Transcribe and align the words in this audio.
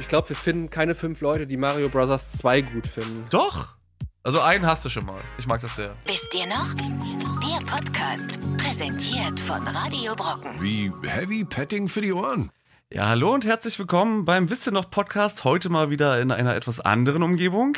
Ich 0.00 0.08
glaube, 0.08 0.28
wir 0.28 0.36
finden 0.36 0.70
keine 0.70 0.94
fünf 0.94 1.20
Leute, 1.20 1.46
die 1.46 1.56
Mario 1.56 1.88
Bros. 1.88 2.30
2 2.38 2.62
gut 2.62 2.86
finden. 2.86 3.24
Doch. 3.30 3.68
Also 4.22 4.40
einen 4.40 4.64
hast 4.64 4.84
du 4.84 4.88
schon 4.88 5.04
mal. 5.04 5.20
Ich 5.38 5.46
mag 5.46 5.60
das 5.60 5.74
sehr. 5.74 5.96
Wisst 6.06 6.32
ihr 6.34 6.46
noch? 6.46 6.74
Der 6.74 7.64
Podcast, 7.66 8.38
präsentiert 8.58 9.40
von 9.40 9.66
Radio 9.66 10.14
Brocken. 10.14 10.60
Wie 10.60 10.92
Heavy 11.02 11.44
Petting 11.44 11.88
für 11.88 12.00
die 12.00 12.12
Ohren. 12.12 12.50
Ja, 12.92 13.08
hallo 13.08 13.34
und 13.34 13.44
herzlich 13.44 13.78
willkommen 13.78 14.24
beim 14.24 14.48
Wisst 14.48 14.66
ihr 14.66 14.72
noch 14.72 14.88
Podcast. 14.88 15.44
Heute 15.44 15.68
mal 15.68 15.90
wieder 15.90 16.20
in 16.20 16.30
einer 16.30 16.54
etwas 16.54 16.80
anderen 16.80 17.22
Umgebung. 17.22 17.76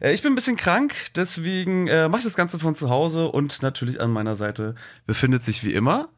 Äh, 0.00 0.12
ich 0.12 0.22
bin 0.22 0.32
ein 0.32 0.36
bisschen 0.36 0.56
krank, 0.56 0.94
deswegen 1.16 1.88
äh, 1.88 2.08
mache 2.08 2.20
ich 2.20 2.24
das 2.24 2.36
Ganze 2.36 2.58
von 2.58 2.74
zu 2.74 2.90
Hause 2.90 3.28
und 3.28 3.62
natürlich 3.62 4.00
an 4.00 4.12
meiner 4.12 4.36
Seite 4.36 4.74
befindet 5.06 5.42
sich 5.42 5.64
wie 5.64 5.72
immer 5.72 6.10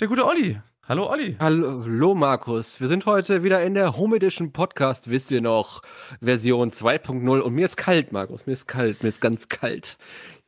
der 0.00 0.08
gute 0.08 0.26
Olli. 0.26 0.60
Hallo 0.88 1.10
Olli. 1.10 1.36
Hallo 1.38 2.14
Markus, 2.14 2.80
wir 2.80 2.88
sind 2.88 3.04
heute 3.04 3.42
wieder 3.42 3.62
in 3.62 3.74
der 3.74 3.98
Home 3.98 4.16
Edition 4.16 4.52
Podcast, 4.52 5.10
wisst 5.10 5.30
ihr 5.30 5.42
noch, 5.42 5.82
Version 6.22 6.70
2.0 6.70 7.40
und 7.40 7.54
mir 7.54 7.66
ist 7.66 7.76
kalt, 7.76 8.10
Markus, 8.10 8.46
mir 8.46 8.54
ist 8.54 8.66
kalt, 8.66 9.02
mir 9.02 9.10
ist 9.10 9.20
ganz 9.20 9.48
kalt. 9.50 9.98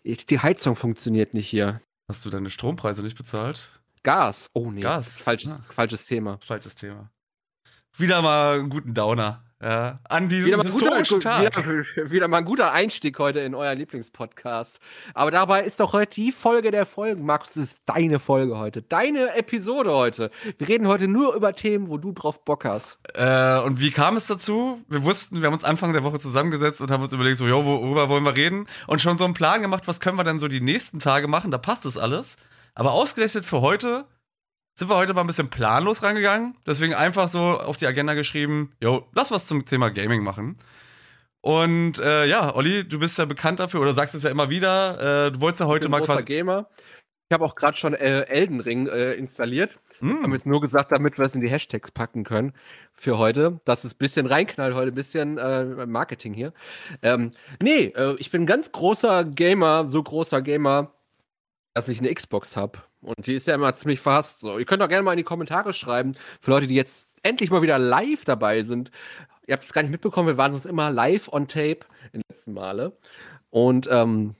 Die 0.02 0.38
Heizung 0.38 0.76
funktioniert 0.76 1.34
nicht 1.34 1.46
hier. 1.46 1.82
Hast 2.08 2.24
du 2.24 2.30
deine 2.30 2.48
Strompreise 2.48 3.02
nicht 3.02 3.18
bezahlt? 3.18 3.68
Gas, 4.02 4.48
oh 4.54 4.70
nee, 4.70 4.80
Gas. 4.80 5.18
Falsches, 5.18 5.52
Ah. 5.52 5.64
falsches 5.68 6.06
Thema. 6.06 6.38
Falsches 6.42 6.74
Thema. 6.74 7.10
Wieder 7.98 8.22
mal 8.22 8.60
einen 8.60 8.70
guten 8.70 8.94
Downer. 8.94 9.44
Ja, 9.62 9.98
an 10.08 10.30
diesem 10.30 10.46
Wieder 10.46 10.56
mal, 10.56 10.64
ein 10.64 10.72
guter, 10.72 10.84
historischen 10.86 11.20
Tag. 11.20 11.66
wieder, 11.66 12.10
wieder 12.10 12.28
mal 12.28 12.38
ein 12.38 12.44
guter 12.46 12.72
Einstieg 12.72 13.18
heute 13.18 13.40
in 13.40 13.54
euer 13.54 13.74
Lieblingspodcast. 13.74 14.80
Aber 15.12 15.30
dabei 15.30 15.64
ist 15.64 15.80
doch 15.80 15.92
heute 15.92 16.14
die 16.14 16.32
Folge 16.32 16.70
der 16.70 16.86
Folgen. 16.86 17.26
Markus, 17.26 17.50
es 17.50 17.72
ist 17.72 17.78
deine 17.84 18.20
Folge 18.20 18.56
heute. 18.56 18.80
Deine 18.80 19.34
Episode 19.36 19.92
heute. 19.92 20.30
Wir 20.56 20.66
reden 20.66 20.86
heute 20.86 21.08
nur 21.08 21.34
über 21.34 21.52
Themen, 21.52 21.90
wo 21.90 21.98
du 21.98 22.12
drauf 22.12 22.42
Bock 22.42 22.64
hast. 22.64 22.98
Äh, 23.12 23.60
und 23.60 23.80
wie 23.80 23.90
kam 23.90 24.16
es 24.16 24.26
dazu? 24.26 24.80
Wir 24.88 25.04
wussten, 25.04 25.42
wir 25.42 25.46
haben 25.48 25.54
uns 25.54 25.64
Anfang 25.64 25.92
der 25.92 26.04
Woche 26.04 26.18
zusammengesetzt 26.18 26.80
und 26.80 26.90
haben 26.90 27.02
uns 27.02 27.12
überlegt, 27.12 27.36
so, 27.36 27.46
jo, 27.46 27.66
worüber 27.66 28.08
wollen 28.08 28.24
wir 28.24 28.36
reden? 28.36 28.66
Und 28.86 29.02
schon 29.02 29.18
so 29.18 29.26
einen 29.26 29.34
Plan 29.34 29.60
gemacht, 29.60 29.82
was 29.84 30.00
können 30.00 30.16
wir 30.16 30.24
denn 30.24 30.38
so 30.38 30.48
die 30.48 30.62
nächsten 30.62 31.00
Tage 31.00 31.28
machen? 31.28 31.50
Da 31.50 31.58
passt 31.58 31.84
das 31.84 31.98
alles. 31.98 32.36
Aber 32.74 32.92
ausgerechnet 32.92 33.44
für 33.44 33.60
heute 33.60 34.06
sind 34.80 34.88
wir 34.88 34.96
heute 34.96 35.12
mal 35.12 35.20
ein 35.20 35.26
bisschen 35.26 35.50
planlos 35.50 36.02
rangegangen. 36.02 36.56
Deswegen 36.66 36.94
einfach 36.94 37.28
so 37.28 37.60
auf 37.60 37.76
die 37.76 37.86
Agenda 37.86 38.14
geschrieben, 38.14 38.72
jo, 38.82 39.06
lass 39.12 39.30
was 39.30 39.46
zum 39.46 39.66
Thema 39.66 39.90
Gaming 39.90 40.22
machen. 40.22 40.56
Und 41.42 41.98
äh, 41.98 42.24
ja, 42.24 42.54
Olli, 42.54 42.88
du 42.88 42.98
bist 42.98 43.18
ja 43.18 43.26
bekannt 43.26 43.60
dafür 43.60 43.82
oder 43.82 43.92
sagst 43.92 44.14
es 44.14 44.22
ja 44.22 44.30
immer 44.30 44.48
wieder. 44.48 45.26
Äh, 45.26 45.32
du 45.32 45.40
wolltest 45.42 45.60
ja 45.60 45.66
heute 45.66 45.84
Ich 45.86 45.90
bin 45.90 45.90
mal 45.90 45.98
großer 45.98 46.14
quasi. 46.14 46.24
Gamer. 46.24 46.66
Ich 47.28 47.34
habe 47.34 47.44
auch 47.44 47.56
gerade 47.56 47.76
schon 47.76 47.92
äh, 47.92 48.22
Elden 48.22 48.60
Ring 48.60 48.86
äh, 48.86 49.12
installiert. 49.12 49.78
Hm. 49.98 50.22
Haben 50.22 50.32
jetzt 50.32 50.46
nur 50.46 50.62
gesagt, 50.62 50.92
damit 50.92 51.18
wir 51.18 51.26
es 51.26 51.34
in 51.34 51.42
die 51.42 51.50
Hashtags 51.50 51.90
packen 51.90 52.24
können 52.24 52.54
für 52.94 53.18
heute, 53.18 53.60
dass 53.66 53.84
es 53.84 53.92
ein 53.92 53.98
bisschen 53.98 54.24
reinknallt 54.24 54.74
heute, 54.74 54.92
ein 54.92 54.94
bisschen 54.94 55.36
äh, 55.36 55.86
Marketing 55.86 56.32
hier. 56.32 56.54
Ähm, 57.02 57.32
nee, 57.62 57.92
äh, 57.94 58.16
ich 58.18 58.30
bin 58.30 58.44
ein 58.44 58.46
ganz 58.46 58.72
großer 58.72 59.26
Gamer, 59.26 59.88
so 59.88 60.02
großer 60.02 60.40
Gamer, 60.40 60.94
dass 61.74 61.88
ich 61.88 61.98
eine 61.98 62.14
Xbox 62.14 62.56
habe. 62.56 62.78
Und 63.02 63.26
die 63.26 63.34
ist 63.34 63.46
ja 63.46 63.54
immer 63.54 63.72
ziemlich 63.74 64.00
verhasst. 64.00 64.40
So. 64.40 64.58
Ihr 64.58 64.64
könnt 64.64 64.82
auch 64.82 64.88
gerne 64.88 65.02
mal 65.02 65.12
in 65.12 65.18
die 65.18 65.24
Kommentare 65.24 65.72
schreiben, 65.72 66.14
für 66.40 66.50
Leute, 66.50 66.66
die 66.66 66.74
jetzt 66.74 67.16
endlich 67.22 67.50
mal 67.50 67.62
wieder 67.62 67.78
live 67.78 68.24
dabei 68.24 68.62
sind. 68.62 68.90
Ihr 69.46 69.54
habt 69.54 69.64
es 69.64 69.72
gar 69.72 69.82
nicht 69.82 69.90
mitbekommen, 69.90 70.28
wir 70.28 70.36
waren 70.36 70.52
sonst 70.52 70.66
immer 70.66 70.90
live 70.90 71.32
on 71.32 71.48
tape 71.48 71.80
in 72.12 72.20
den 72.20 72.22
letzten 72.28 72.52
Male. 72.52 72.96
Und 73.50 73.88
ähm, 73.90 74.34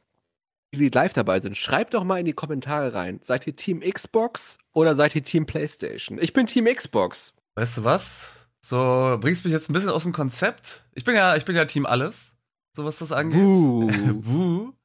die, 0.72 0.78
die 0.78 0.88
live 0.88 1.12
dabei 1.12 1.41
sind, 1.41 1.56
schreibt 1.56 1.94
doch 1.94 2.05
mal 2.05 2.19
in 2.19 2.27
die 2.27 2.33
Kommentare 2.33 2.94
rein. 2.94 3.20
Seid 3.22 3.47
ihr 3.47 3.56
Team 3.56 3.81
Xbox 3.81 4.58
oder 4.72 4.94
seid 4.94 5.14
ihr 5.14 5.25
Team 5.25 5.47
PlayStation? 5.47 6.19
Ich 6.20 6.33
bin 6.33 6.47
Team 6.47 6.66
Xbox. 6.66 7.34
Weißt 7.56 7.78
du 7.78 7.84
was? 7.84 8.47
So, 8.62 9.16
bringst 9.20 9.44
mich 9.44 9.53
jetzt 9.53 9.69
ein 9.69 9.72
bisschen 9.72 9.91
aus 9.91 10.03
dem 10.03 10.12
Konzept. 10.12 10.84
Ich 10.94 11.05
bin 11.05 11.14
ja, 11.14 11.34
ich 11.34 11.44
bin 11.44 11.56
ja 11.56 11.64
Team 11.64 11.86
alles, 11.86 12.34
so 12.72 12.84
was 12.84 12.98
das 12.98 13.11
angeht. 13.11 13.41
Buh. 13.41 13.91
Wuh. 14.22 14.72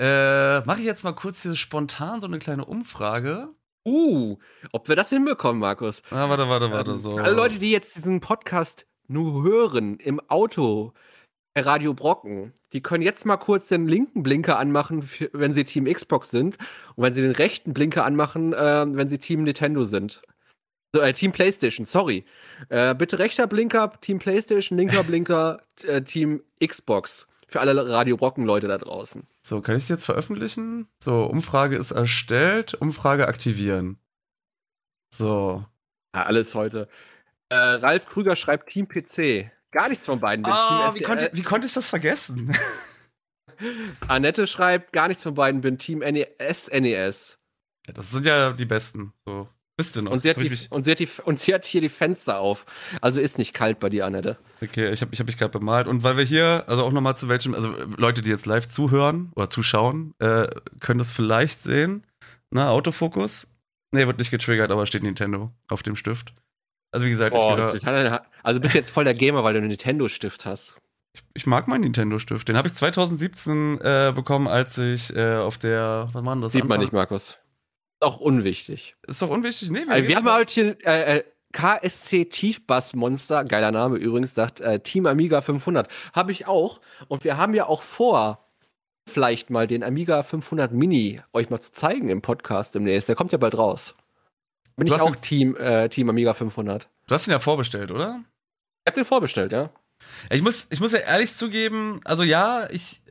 Äh, 0.00 0.60
mache 0.64 0.80
ich 0.80 0.86
jetzt 0.86 1.04
mal 1.04 1.12
kurz 1.12 1.42
hier 1.42 1.54
spontan 1.54 2.22
so 2.22 2.26
eine 2.26 2.38
kleine 2.38 2.64
Umfrage. 2.64 3.50
Uh, 3.86 4.38
ob 4.72 4.88
wir 4.88 4.96
das 4.96 5.10
hinbekommen, 5.10 5.60
Markus. 5.60 6.02
Ah, 6.10 6.28
warte, 6.30 6.48
warte, 6.48 6.70
warte, 6.70 6.92
Ähm, 6.92 6.98
so. 6.98 7.18
Alle 7.18 7.36
Leute, 7.36 7.58
die 7.58 7.70
jetzt 7.70 7.96
diesen 7.96 8.20
Podcast 8.20 8.86
nur 9.08 9.42
hören, 9.42 9.98
im 9.98 10.18
Auto, 10.28 10.94
bei 11.52 11.62
Radio 11.62 11.92
Brocken, 11.92 12.54
die 12.72 12.80
können 12.80 13.02
jetzt 13.02 13.26
mal 13.26 13.36
kurz 13.36 13.66
den 13.66 13.88
linken 13.88 14.22
Blinker 14.22 14.58
anmachen, 14.58 15.06
wenn 15.32 15.52
sie 15.52 15.64
Team 15.64 15.84
Xbox 15.84 16.30
sind. 16.30 16.56
Und 16.96 17.04
wenn 17.04 17.12
sie 17.12 17.22
den 17.22 17.32
rechten 17.32 17.74
Blinker 17.74 18.04
anmachen, 18.06 18.54
äh, 18.54 18.86
wenn 18.88 19.08
sie 19.08 19.18
Team 19.18 19.42
Nintendo 19.42 19.82
sind. 19.82 20.22
So, 20.94 21.02
äh, 21.02 21.12
Team 21.12 21.32
PlayStation, 21.32 21.84
sorry. 21.84 22.24
Äh, 22.70 22.94
bitte 22.94 23.18
rechter 23.18 23.46
Blinker, 23.46 23.92
Team 24.00 24.18
PlayStation, 24.18 24.78
linker 24.78 25.04
Blinker, 25.04 25.60
äh, 25.86 26.02
Team 26.02 26.42
Xbox. 26.64 27.26
Für 27.50 27.58
alle 27.58 27.90
Radio 27.90 28.16
Brocken-Leute 28.16 28.68
da 28.68 28.78
draußen. 28.78 29.26
So, 29.42 29.60
kann 29.60 29.76
ich 29.76 29.86
die 29.88 29.92
jetzt 29.92 30.04
veröffentlichen? 30.04 30.86
So, 31.02 31.24
Umfrage 31.24 31.76
ist 31.76 31.90
erstellt, 31.90 32.74
Umfrage 32.74 33.26
aktivieren. 33.26 33.98
So. 35.12 35.64
Ja, 36.14 36.22
alles 36.26 36.54
heute. 36.54 36.88
Äh, 37.48 37.56
Ralf 37.56 38.06
Krüger 38.06 38.36
schreibt 38.36 38.70
Team 38.70 38.86
PC. 38.86 39.50
Gar 39.72 39.88
nichts 39.88 40.06
von 40.06 40.20
beiden. 40.20 40.44
bin 40.44 40.52
Ah, 40.52 40.92
Team 40.92 41.00
wie 41.00 41.04
konnte, 41.04 41.30
wie 41.32 41.42
konnte 41.42 41.66
ich 41.66 41.74
das 41.74 41.88
vergessen? 41.88 42.56
Annette 44.08 44.46
schreibt, 44.46 44.92
gar 44.92 45.08
nichts 45.08 45.24
von 45.24 45.34
beiden, 45.34 45.60
bin 45.60 45.76
Team 45.76 45.98
NES, 45.98 46.70
NES. 46.70 47.38
ja, 47.88 47.92
das 47.92 48.12
sind 48.12 48.26
ja 48.26 48.52
die 48.52 48.64
Besten. 48.64 49.12
So. 49.26 49.48
Bist 49.80 49.96
du 49.96 50.02
noch? 50.02 50.12
Und 50.12 50.22
sie, 50.22 50.28
ich 50.30 50.36
die, 50.36 50.50
mich- 50.50 50.70
und, 50.70 50.82
sie 50.84 50.90
hat 50.92 50.98
die, 50.98 51.08
und 51.24 51.40
sie 51.40 51.52
hat 51.54 51.64
hier 51.64 51.80
die 51.80 51.88
Fenster 51.88 52.38
auf. 52.38 52.64
Also 53.00 53.20
ist 53.20 53.38
nicht 53.38 53.52
kalt 53.54 53.80
bei 53.80 53.88
dir, 53.88 54.06
Annette. 54.06 54.36
Okay, 54.62 54.90
ich 54.90 55.00
habe 55.00 55.12
ich 55.12 55.20
hab 55.20 55.26
mich 55.26 55.36
gerade 55.38 55.50
bemalt. 55.58 55.86
Und 55.88 56.02
weil 56.02 56.16
wir 56.16 56.24
hier, 56.24 56.64
also 56.66 56.84
auch 56.84 56.92
nochmal 56.92 57.16
zu 57.16 57.28
welchem, 57.28 57.54
also 57.54 57.70
Leute, 57.96 58.22
die 58.22 58.30
jetzt 58.30 58.46
live 58.46 58.66
zuhören 58.68 59.32
oder 59.34 59.48
zuschauen, 59.50 60.14
äh, 60.18 60.46
können 60.80 60.98
das 60.98 61.10
vielleicht 61.10 61.62
sehen. 61.62 62.04
Na, 62.50 62.70
Autofokus. 62.70 63.46
Nee, 63.92 64.06
wird 64.06 64.18
nicht 64.18 64.30
getriggert, 64.30 64.70
aber 64.70 64.86
steht 64.86 65.02
Nintendo 65.02 65.50
auf 65.68 65.82
dem 65.82 65.96
Stift. 65.96 66.32
Also 66.92 67.06
wie 67.06 67.10
gesagt, 67.10 67.34
ich, 67.34 67.40
Oh, 67.40 67.54
gehör, 67.56 68.22
also 68.42 68.58
du 68.58 68.62
bist 68.62 68.74
jetzt 68.74 68.90
voll 68.90 69.04
der 69.04 69.14
Gamer, 69.14 69.44
weil 69.44 69.52
du 69.54 69.58
einen 69.58 69.68
Nintendo-Stift 69.68 70.44
hast. 70.46 70.76
ich 71.34 71.46
mag 71.46 71.68
meinen 71.68 71.82
Nintendo-Stift. 71.82 72.48
Den 72.48 72.56
habe 72.56 72.68
ich 72.68 72.74
2017 72.74 73.80
äh, 73.80 74.12
bekommen, 74.14 74.48
als 74.48 74.76
ich 74.78 75.14
äh, 75.14 75.36
auf 75.36 75.56
der, 75.58 76.08
was 76.12 76.24
war 76.24 76.34
denn 76.34 76.42
das? 76.42 76.52
Sieht 76.52 76.62
man 76.62 76.72
Anfang- 76.72 76.80
nicht, 76.80 76.92
Markus. 76.92 77.38
Auch 78.00 78.18
unwichtig. 78.18 78.96
Ist 79.06 79.22
doch 79.22 79.30
unwichtig. 79.30 79.70
Nee, 79.70 79.84
Also 79.86 80.08
wir 80.08 80.16
haben 80.16 80.32
heute 80.32 80.52
hier 80.52 80.76
äh, 80.86 81.18
äh, 81.18 81.24
KSC 81.52 82.26
Tiefbass-Monster, 82.26 83.44
geiler 83.44 83.72
Name 83.72 83.98
übrigens, 83.98 84.34
sagt 84.34 84.60
äh, 84.60 84.80
Team 84.80 85.06
Amiga 85.06 85.42
500. 85.42 85.88
Habe 86.14 86.32
ich 86.32 86.48
auch. 86.48 86.80
Und 87.08 87.24
wir 87.24 87.36
haben 87.36 87.54
ja 87.54 87.66
auch 87.66 87.82
vor, 87.82 88.46
vielleicht 89.06 89.50
mal 89.50 89.66
den 89.66 89.82
Amiga 89.82 90.22
500 90.22 90.72
Mini 90.72 91.20
euch 91.32 91.50
mal 91.50 91.60
zu 91.60 91.72
zeigen 91.72 92.08
im 92.08 92.22
Podcast 92.22 92.74
demnächst. 92.74 93.08
Der 93.08 93.16
kommt 93.16 93.32
ja 93.32 93.38
bald 93.38 93.58
raus. 93.58 93.94
Bin 94.76 94.86
Du 94.86 94.94
ich 94.94 95.00
auch 95.00 95.16
Team, 95.16 95.56
äh, 95.56 95.88
Team 95.88 96.08
Amiga 96.08 96.32
500. 96.32 96.88
Du 97.06 97.14
hast 97.14 97.26
ihn 97.26 97.32
ja 97.32 97.40
vorbestellt, 97.40 97.90
oder? 97.90 98.24
Ich 98.84 98.90
hab 98.90 98.94
den 98.94 99.04
vorbestellt, 99.04 99.52
ja. 99.52 99.70
Ja, 100.30 100.36
Ich 100.36 100.42
muss, 100.42 100.68
ich 100.70 100.80
muss 100.80 100.92
ja 100.92 101.00
ehrlich 101.00 101.34
zugeben, 101.34 102.00
also 102.04 102.22
ja, 102.22 102.68
ich, 102.70 103.02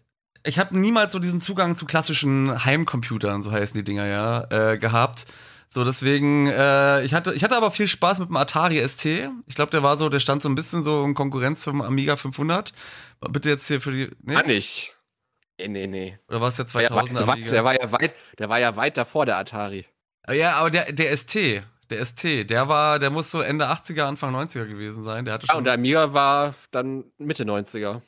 ich 0.44 0.60
habe 0.60 0.78
niemals 0.78 1.14
so 1.14 1.20
diesen 1.20 1.42
Zugang 1.42 1.76
zu 1.76 1.86
klassischen 1.86 2.66
Heimcomputern, 2.66 3.44
so 3.44 3.52
heißen 3.52 3.74
die 3.76 3.84
Dinger 3.84 4.06
ja, 4.06 4.72
äh, 4.72 4.78
gehabt. 4.78 5.26
So, 5.72 5.84
deswegen, 5.84 6.48
äh, 6.48 7.04
ich, 7.04 7.14
hatte, 7.14 7.32
ich 7.34 7.44
hatte 7.44 7.56
aber 7.56 7.70
viel 7.70 7.88
Spaß 7.88 8.18
mit 8.18 8.30
dem 8.30 8.38
Atari 8.38 8.80
ST. 8.88 9.06
Ich 9.46 9.54
glaube, 9.54 9.70
der 9.70 9.84
war 9.84 9.98
so, 9.98 10.10
der 10.10 10.20
stand 10.20 10.42
so 10.42 10.50
ein 10.50 10.56
bisschen 10.56 10.84
so 10.84 11.04
in 11.04 11.14
Konkurrenz 11.14 11.62
zum 11.62 11.82
Amiga 11.84 12.16
500. 12.16 12.74
Bitte 13.30 13.50
jetzt 13.50 13.68
hier 13.68 13.80
für 13.80 13.92
die. 13.92 14.10
Nee? 14.24 14.34
Kann 14.34 14.50
ich. 14.50 14.96
Nee, 15.60 15.68
nee, 15.68 15.88
nee. 15.88 16.20
Oder 16.28 16.42
war 16.42 16.50
es 16.50 16.56
der 16.56 16.66
Der, 16.66 16.90
war, 16.90 17.04
2000er 17.04 17.18
der, 17.18 17.28
war, 17.28 17.36
der, 17.36 17.64
war 17.64 17.74
ja 17.80 17.92
weit, 17.92 18.16
der 18.40 18.50
war 18.50 18.60
ja 18.60 18.76
weit 18.76 18.98
davor, 18.98 19.26
der 19.28 19.38
Atari. 19.38 19.86
ja, 20.32 20.54
aber 20.54 20.72
der, 20.72 20.92
der 20.92 21.16
ST, 21.16 21.62
der 21.90 22.06
ST, 22.06 22.50
der 22.50 22.68
war, 22.68 22.98
der 22.98 23.10
muss 23.12 23.30
so 23.30 23.42
Ende 23.42 23.70
80er, 23.70 24.04
Anfang 24.04 24.34
90er 24.34 24.66
gewesen 24.66 25.04
sein. 25.04 25.26
Der 25.26 25.36
hatte 25.36 25.46
Ja, 25.46 25.52
schon 25.52 25.60
und 25.60 25.64
der 25.66 25.74
Amiga 25.74 26.14
war 26.14 26.56
dann 26.72 27.04
Mitte 27.18 27.44
90er. 27.44 28.02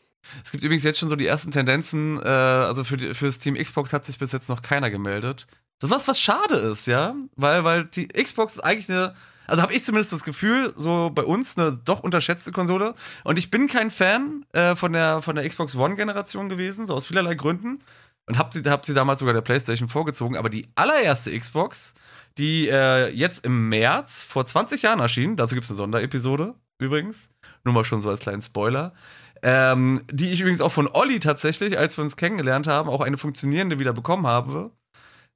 Es 0.43 0.51
gibt 0.51 0.63
übrigens 0.63 0.83
jetzt 0.83 0.99
schon 0.99 1.09
so 1.09 1.15
die 1.15 1.27
ersten 1.27 1.51
Tendenzen, 1.51 2.17
äh, 2.21 2.27
also 2.27 2.83
für, 2.83 2.97
die, 2.97 3.13
für 3.13 3.25
das 3.25 3.39
Team 3.39 3.55
Xbox 3.55 3.93
hat 3.93 4.05
sich 4.05 4.19
bis 4.19 4.31
jetzt 4.31 4.49
noch 4.49 4.61
keiner 4.61 4.89
gemeldet. 4.89 5.47
Das 5.79 5.89
was, 5.89 6.07
was 6.07 6.19
schade 6.19 6.55
ist, 6.55 6.87
ja, 6.87 7.15
weil, 7.35 7.63
weil 7.63 7.85
die 7.85 8.07
Xbox 8.07 8.53
ist 8.53 8.59
eigentlich 8.59 8.89
eine, 8.89 9.15
also 9.47 9.63
habe 9.63 9.73
ich 9.73 9.83
zumindest 9.83 10.13
das 10.13 10.23
Gefühl, 10.23 10.73
so 10.75 11.11
bei 11.13 11.23
uns 11.23 11.57
eine 11.57 11.79
doch 11.83 12.01
unterschätzte 12.01 12.51
Konsole. 12.51 12.93
Und 13.23 13.39
ich 13.39 13.49
bin 13.49 13.67
kein 13.67 13.89
Fan 13.89 14.45
äh, 14.53 14.75
von, 14.75 14.93
der, 14.93 15.21
von 15.21 15.35
der 15.35 15.47
Xbox 15.49 15.75
One-Generation 15.75 16.49
gewesen, 16.49 16.85
so 16.85 16.93
aus 16.93 17.07
vielerlei 17.07 17.35
Gründen. 17.35 17.79
Und 18.27 18.37
hab 18.37 18.53
sie, 18.53 18.61
hab 18.61 18.85
sie 18.85 18.93
damals 18.93 19.19
sogar 19.19 19.33
der 19.33 19.41
PlayStation 19.41 19.89
vorgezogen. 19.89 20.37
Aber 20.37 20.49
die 20.49 20.67
allererste 20.75 21.37
Xbox, 21.37 21.95
die 22.37 22.69
äh, 22.69 23.09
jetzt 23.09 23.45
im 23.45 23.67
März 23.67 24.23
vor 24.23 24.45
20 24.45 24.83
Jahren 24.83 24.99
erschien, 24.99 25.35
dazu 25.35 25.55
gibt 25.55 25.65
es 25.65 25.71
eine 25.71 25.77
Sonderepisode 25.77 26.53
übrigens, 26.81 27.29
nur 27.63 27.73
mal 27.73 27.85
schon 27.85 28.01
so 28.01 28.09
als 28.09 28.19
kleinen 28.19 28.41
Spoiler, 28.41 28.93
ähm, 29.43 30.01
die 30.11 30.31
ich 30.31 30.41
übrigens 30.41 30.61
auch 30.61 30.71
von 30.71 30.87
Olli 30.91 31.19
tatsächlich, 31.19 31.77
als 31.77 31.97
wir 31.97 32.03
uns 32.03 32.15
kennengelernt 32.17 32.67
haben, 32.67 32.89
auch 32.89 33.01
eine 33.01 33.17
funktionierende 33.17 33.79
wieder 33.79 33.93
bekommen 33.93 34.27
habe. 34.27 34.71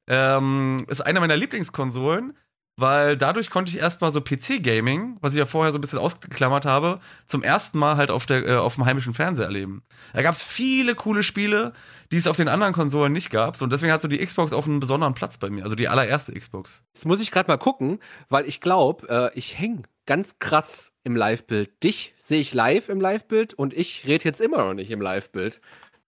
Ähm, 0.07 0.85
ist 0.89 1.01
eine 1.01 1.19
meiner 1.19 1.35
Lieblingskonsolen. 1.37 2.33
weil 2.77 3.15
dadurch 3.15 3.49
konnte 3.49 3.71
ich 3.71 3.79
erstmal 3.79 4.11
so 4.11 4.19
PC-Gaming, 4.21 5.17
was 5.21 5.33
ich 5.33 5.39
ja 5.39 5.45
vorher 5.45 5.71
so 5.71 5.77
ein 5.77 5.81
bisschen 5.81 5.99
ausgeklammert 5.99 6.65
habe, 6.65 6.99
zum 7.25 7.41
ersten 7.41 7.79
Mal 7.79 7.95
halt 7.95 8.11
auf, 8.11 8.25
der, 8.25 8.45
äh, 8.45 8.55
auf 8.57 8.75
dem 8.75 8.85
heimischen 8.85 9.13
Fernseher 9.13 9.45
erleben. 9.45 9.83
Da 10.13 10.21
gab 10.21 10.35
es 10.35 10.43
viele 10.43 10.93
coole 10.95 11.23
Spiele, 11.23 11.71
die 12.11 12.17
es 12.17 12.27
auf 12.27 12.35
den 12.35 12.49
anderen 12.49 12.73
Konsolen 12.73 13.13
nicht 13.13 13.29
gab. 13.29 13.61
Und 13.61 13.71
deswegen 13.71 13.93
hat 13.93 14.01
so 14.01 14.09
die 14.09 14.23
Xbox 14.23 14.51
auch 14.51 14.67
einen 14.67 14.81
besonderen 14.81 15.13
Platz 15.13 15.37
bei 15.37 15.49
mir. 15.49 15.63
Also 15.63 15.75
die 15.75 15.87
allererste 15.87 16.33
Xbox. 16.33 16.83
Jetzt 16.93 17.05
muss 17.05 17.21
ich 17.21 17.31
gerade 17.31 17.47
mal 17.47 17.57
gucken, 17.57 17.99
weil 18.27 18.45
ich 18.45 18.59
glaube, 18.59 19.31
äh, 19.33 19.39
ich 19.39 19.57
hänge 19.57 19.83
ganz 20.05 20.35
krass 20.39 20.91
im 21.03 21.15
Live-Bild. 21.15 21.83
Dich 21.83 22.13
sehe 22.17 22.41
ich 22.41 22.53
live 22.53 22.89
im 22.89 23.01
Live-Bild 23.01 23.53
und 23.53 23.73
ich 23.73 24.05
rede 24.05 24.25
jetzt 24.25 24.41
immer 24.41 24.57
noch 24.57 24.73
nicht 24.73 24.91
im 24.91 25.01
Live-Bild. 25.01 25.61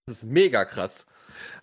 Das 0.07 0.19
ist 0.19 0.25
mega 0.25 0.65
krass. 0.65 1.07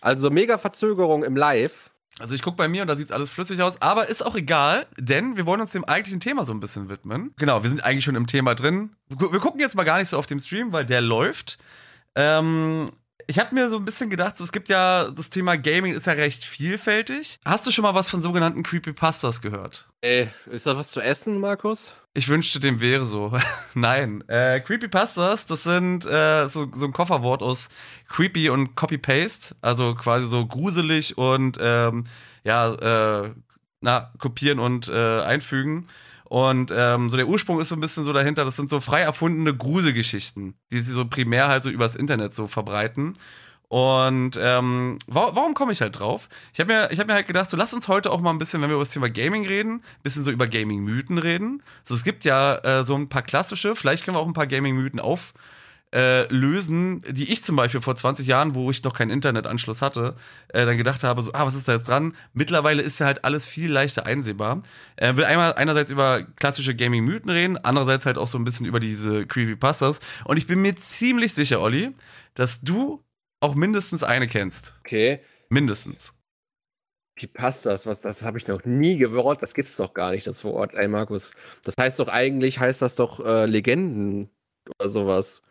Also 0.02 0.30
mega 0.30 0.58
Verzögerung 0.58 1.24
im 1.24 1.36
Live. 1.36 1.92
Also 2.20 2.36
ich 2.36 2.44
gucke 2.44 2.58
bei 2.58 2.68
mir 2.68 2.84
und 2.84 2.88
da 2.88 2.96
sieht 2.96 3.12
alles 3.12 3.32
flüssig 3.32 3.62
aus, 3.62 3.82
aber 3.82 4.08
ist 4.08 4.24
auch 4.24 4.36
egal, 4.36 4.86
denn 5.00 5.36
wir 5.36 5.48
wollen 5.48 5.62
uns 5.62 5.72
dem 5.72 5.84
eigentlichen 5.84 6.20
Thema 6.20 6.44
so 6.44 6.54
ein 6.54 6.60
bisschen 6.60 6.88
widmen. 6.88 7.34
Genau, 7.38 7.64
wir 7.64 7.70
sind 7.70 7.84
eigentlich 7.84 8.04
schon 8.04 8.16
im 8.16 8.28
Thema 8.28 8.54
drin. 8.54 8.96
Wir 9.10 9.40
gucken 9.40 9.60
jetzt 9.60 9.76
mal 9.76 9.84
gar 9.84 9.98
nicht 9.98 10.10
so 10.10 10.20
auf 10.20 10.28
dem 10.28 10.40
Stream, 10.40 10.72
weil 10.72 10.86
der 10.86 11.02
läuft. 11.02 11.58
Ähm, 12.16 12.88
ich 13.26 13.40
habe 13.40 13.56
mir 13.56 13.70
so 13.70 13.78
ein 13.78 13.86
bisschen 13.86 14.12
gedacht, 14.12 14.38
so, 14.38 14.44
es 14.44 14.52
gibt 14.52 14.70
ja, 14.70 15.10
das 15.10 15.32
Thema 15.32 15.58
Gaming 15.58 15.96
ist 15.96 16.06
ja 16.06 16.14
recht 16.14 16.46
vielfältig. 16.46 17.40
Hast 17.46 17.66
du 17.66 17.72
schon 17.72 17.84
mal 17.84 17.96
was 17.96 18.10
von 18.10 18.22
sogenannten 18.22 18.62
Creepypastas 18.62 19.42
gehört? 19.42 19.90
Ey, 20.02 20.30
ist 20.52 20.68
da 20.68 20.78
was 20.78 20.92
zu 20.92 21.02
essen, 21.02 21.40
Markus? 21.40 21.94
Ich 22.16 22.30
wünschte, 22.30 22.60
dem 22.60 22.80
wäre 22.80 23.06
so. 23.06 23.32
Nein. 23.74 24.24
Äh, 24.28 24.60
Creepypastas, 24.60 25.48
das 25.48 25.64
sind 25.64 26.06
äh, 26.06 26.48
so, 26.48 26.70
so 26.72 26.86
ein 26.86 26.94
Kofferwort 26.94 27.42
aus 27.42 27.70
Creepy 28.08 28.50
und 28.50 28.76
Copy-Paste. 28.76 29.56
Also 29.62 29.96
quasi 29.96 30.28
so 30.28 30.46
gruselig 30.46 31.18
und 31.18 31.58
ähm, 31.60 32.06
ja, 32.44 33.24
äh, 33.26 33.32
na, 33.82 34.12
kopieren 34.20 34.60
und 34.60 34.90
äh, 34.90 35.22
einfügen. 35.22 35.88
Und 36.26 36.72
ähm, 36.76 37.10
so 37.10 37.18
der 37.18 37.28
Ursprung 37.28 37.60
ist 37.60 37.70
so 37.70 37.76
ein 37.76 37.82
bisschen 37.82 38.06
so 38.06 38.14
dahinter, 38.14 38.46
das 38.46 38.56
sind 38.56 38.70
so 38.70 38.80
frei 38.80 39.02
erfundene 39.02 39.56
Gruselgeschichten, 39.56 40.56
die 40.72 40.82
sie 40.82 40.94
so 40.94 41.06
primär 41.06 41.48
halt 41.48 41.64
so 41.64 41.70
übers 41.70 41.96
Internet 41.96 42.34
so 42.34 42.48
verbreiten. 42.48 43.14
Und 43.74 44.40
ähm, 44.40 45.00
warum, 45.08 45.56
komme 45.56 45.72
ich 45.72 45.82
halt 45.82 45.98
drauf? 45.98 46.30
Ich 46.54 46.60
habe 46.60 46.72
mir, 46.72 46.90
hab 46.96 47.08
mir 47.08 47.16
halt 47.16 47.26
gedacht, 47.26 47.50
so 47.50 47.58
lass 47.58 47.74
uns 47.74 47.88
heute 47.88 48.12
auch 48.12 48.22
mal 48.22 48.30
ein 48.30 48.38
bisschen, 48.38 48.62
wenn 48.62 48.70
wir 48.70 48.76
über 48.76 48.84
das 48.84 48.92
Thema 48.92 49.10
Gaming 49.10 49.48
reden, 49.48 49.78
ein 49.78 50.04
bisschen 50.04 50.24
so 50.24 50.30
über 50.30 50.46
Gaming-Mythen 50.46 51.18
reden. 51.18 51.64
So, 51.84 51.96
es 51.96 52.04
gibt 52.04 52.24
ja 52.24 52.58
äh, 52.58 52.84
so 52.84 52.94
ein 52.94 53.10
paar 53.10 53.24
klassische, 53.24 53.74
vielleicht 53.76 54.06
können 54.06 54.16
wir 54.16 54.22
auch 54.22 54.28
ein 54.28 54.34
paar 54.34 54.46
Gaming-Mythen 54.46 55.00
auf, 55.00 55.34
äh, 55.90 56.28
die 56.30 57.34
ich 57.34 57.42
zum 57.42 57.56
Beispiel 57.56 57.82
vor 57.82 57.96
20 57.96 58.28
Jahren, 58.28 58.54
wo 58.54 58.70
ich 58.70 58.84
noch 58.84 58.94
keinen 58.94 59.10
Internetanschluss 59.10 59.82
hatte, 59.82 60.18
äh, 60.50 60.68
dann 60.68 60.78
gedacht 60.78 61.04
habe, 61.04 61.24
so, 61.24 61.34
ah, 61.34 61.48
was 61.48 61.56
ist 61.56 61.68
da 61.68 61.74
jetzt 61.74 61.88
dran? 61.88 62.14
Mittlerweile 62.32 62.84
ist 62.84 63.00
ja 63.00 63.08
halt 63.08 63.26
alles 63.26 63.48
viel 63.48 63.72
leichter 63.72 64.06
einsehbar. 64.06 64.62
Äh, 64.98 65.16
will 65.16 65.26
einmal 65.26 65.56
einerseits 65.56 65.90
über 65.90 66.22
klassische 66.36 66.76
Gaming-Mythen 66.76 67.32
reden, 67.32 67.58
andererseits 67.58 68.06
halt 68.06 68.20
auch 68.20 68.28
so 68.28 68.38
ein 68.38 68.44
bisschen 68.44 68.68
über 68.68 68.80
diese 68.80 69.26
Creepypastas. 69.26 70.00
Und 70.26 70.38
ich 70.38 70.46
bin 70.46 70.62
mir 70.62 70.76
ziemlich 70.76 71.34
sicher, 71.34 71.60
Olli, 71.60 71.96
dass 72.36 72.62
du 72.62 73.03
auch 73.44 73.56
mindestens 73.56 74.04
eine 74.04 74.28
kennst. 74.28 74.74
Okay. 74.80 75.20
Mindestens. 75.50 76.14
Wie 77.16 77.28
passt 77.28 77.66
das? 77.66 77.86
Was, 77.86 78.02
das 78.02 78.24
habe 78.24 78.38
ich 78.38 78.48
noch 78.48 78.66
nie 78.66 78.98
gehört. 78.98 79.44
Das 79.44 79.54
gibt's 79.54 79.78
doch 79.78 79.94
gar 79.94 80.12
nicht, 80.12 80.26
das 80.26 80.44
Wort, 80.44 80.74
ey 80.74 80.88
Markus. 80.88 81.32
Das 81.64 81.76
heißt 81.80 82.00
doch 82.00 82.08
eigentlich, 82.08 82.60
heißt 82.60 82.82
das 82.82 82.96
doch 82.96 83.24
äh, 83.24 83.46
Legenden 83.46 84.30
oder 84.80 84.90
sowas. 84.90 85.44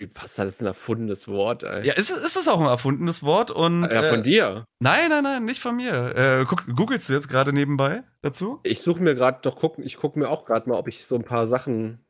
Wie 0.00 0.06
passt 0.06 0.38
das 0.38 0.48
ist 0.48 0.60
ein 0.60 0.66
erfundenes 0.66 1.26
Wort, 1.26 1.64
ey. 1.64 1.84
Ja, 1.84 1.94
ist, 1.94 2.10
ist 2.10 2.36
es 2.36 2.46
auch 2.46 2.60
ein 2.60 2.66
erfundenes 2.66 3.22
Wort 3.24 3.50
und. 3.50 3.90
Ja, 3.90 4.02
von 4.04 4.20
äh, 4.20 4.22
dir. 4.22 4.64
Nein, 4.80 5.10
nein, 5.10 5.24
nein, 5.24 5.44
nicht 5.44 5.60
von 5.60 5.74
mir. 5.74 6.14
Äh, 6.14 6.44
guck, 6.46 6.66
googelst 6.76 7.08
du 7.08 7.14
jetzt 7.14 7.28
gerade 7.28 7.52
nebenbei 7.52 8.04
dazu? 8.22 8.60
Ich 8.62 8.80
suche 8.80 9.02
mir 9.02 9.16
gerade 9.16 9.40
doch 9.42 9.56
gucken, 9.56 9.84
ich 9.84 9.96
gucke 9.96 10.18
mir 10.18 10.28
auch 10.28 10.44
gerade 10.44 10.68
mal, 10.68 10.76
ob 10.76 10.86
ich 10.86 11.04
so 11.04 11.16
ein 11.16 11.24
paar 11.24 11.48
Sachen 11.48 12.04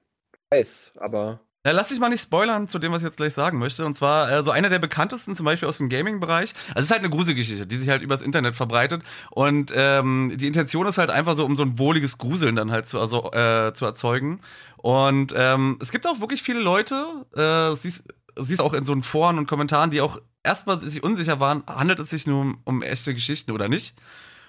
weiß, 0.50 0.92
aber. 0.96 1.40
Ja, 1.66 1.72
lass 1.72 1.88
dich 1.88 1.98
mal 1.98 2.08
nicht 2.08 2.22
spoilern 2.22 2.68
zu 2.68 2.78
dem, 2.78 2.92
was 2.92 3.02
ich 3.02 3.06
jetzt 3.06 3.16
gleich 3.16 3.34
sagen 3.34 3.58
möchte. 3.58 3.84
Und 3.84 3.96
zwar 3.96 4.30
äh, 4.30 4.42
so 4.44 4.52
einer 4.52 4.68
der 4.68 4.78
bekanntesten, 4.78 5.34
zum 5.34 5.44
Beispiel 5.44 5.68
aus 5.68 5.78
dem 5.78 5.88
Gaming-Bereich. 5.88 6.54
Also 6.68 6.78
es 6.78 6.84
ist 6.84 6.90
halt 6.92 7.00
eine 7.00 7.10
Gruselgeschichte, 7.10 7.66
die 7.66 7.76
sich 7.76 7.88
halt 7.88 8.00
übers 8.00 8.22
Internet 8.22 8.54
verbreitet. 8.54 9.02
Und 9.30 9.72
ähm, 9.74 10.32
die 10.36 10.46
Intention 10.46 10.86
ist 10.86 10.98
halt 10.98 11.10
einfach 11.10 11.36
so, 11.36 11.44
um 11.44 11.56
so 11.56 11.64
ein 11.64 11.78
wohliges 11.78 12.16
Gruseln 12.16 12.54
dann 12.54 12.70
halt 12.70 12.86
zu, 12.86 13.00
also, 13.00 13.32
äh, 13.32 13.72
zu 13.74 13.84
erzeugen. 13.84 14.40
Und 14.76 15.34
ähm, 15.36 15.78
es 15.82 15.90
gibt 15.90 16.06
auch 16.06 16.20
wirklich 16.20 16.42
viele 16.42 16.60
Leute, 16.60 17.26
äh, 17.34 17.76
siehst, 17.76 18.04
siehst 18.36 18.60
auch 18.60 18.72
in 18.72 18.84
so 18.84 18.94
Foren 19.02 19.36
und 19.36 19.48
Kommentaren, 19.48 19.90
die 19.90 20.00
auch 20.00 20.20
erstmal 20.44 20.80
sich 20.80 21.02
unsicher 21.02 21.40
waren, 21.40 21.64
handelt 21.66 21.98
es 21.98 22.10
sich 22.10 22.26
nur 22.26 22.40
um, 22.40 22.58
um 22.64 22.82
echte 22.82 23.14
Geschichten 23.14 23.50
oder 23.50 23.68
nicht. 23.68 23.96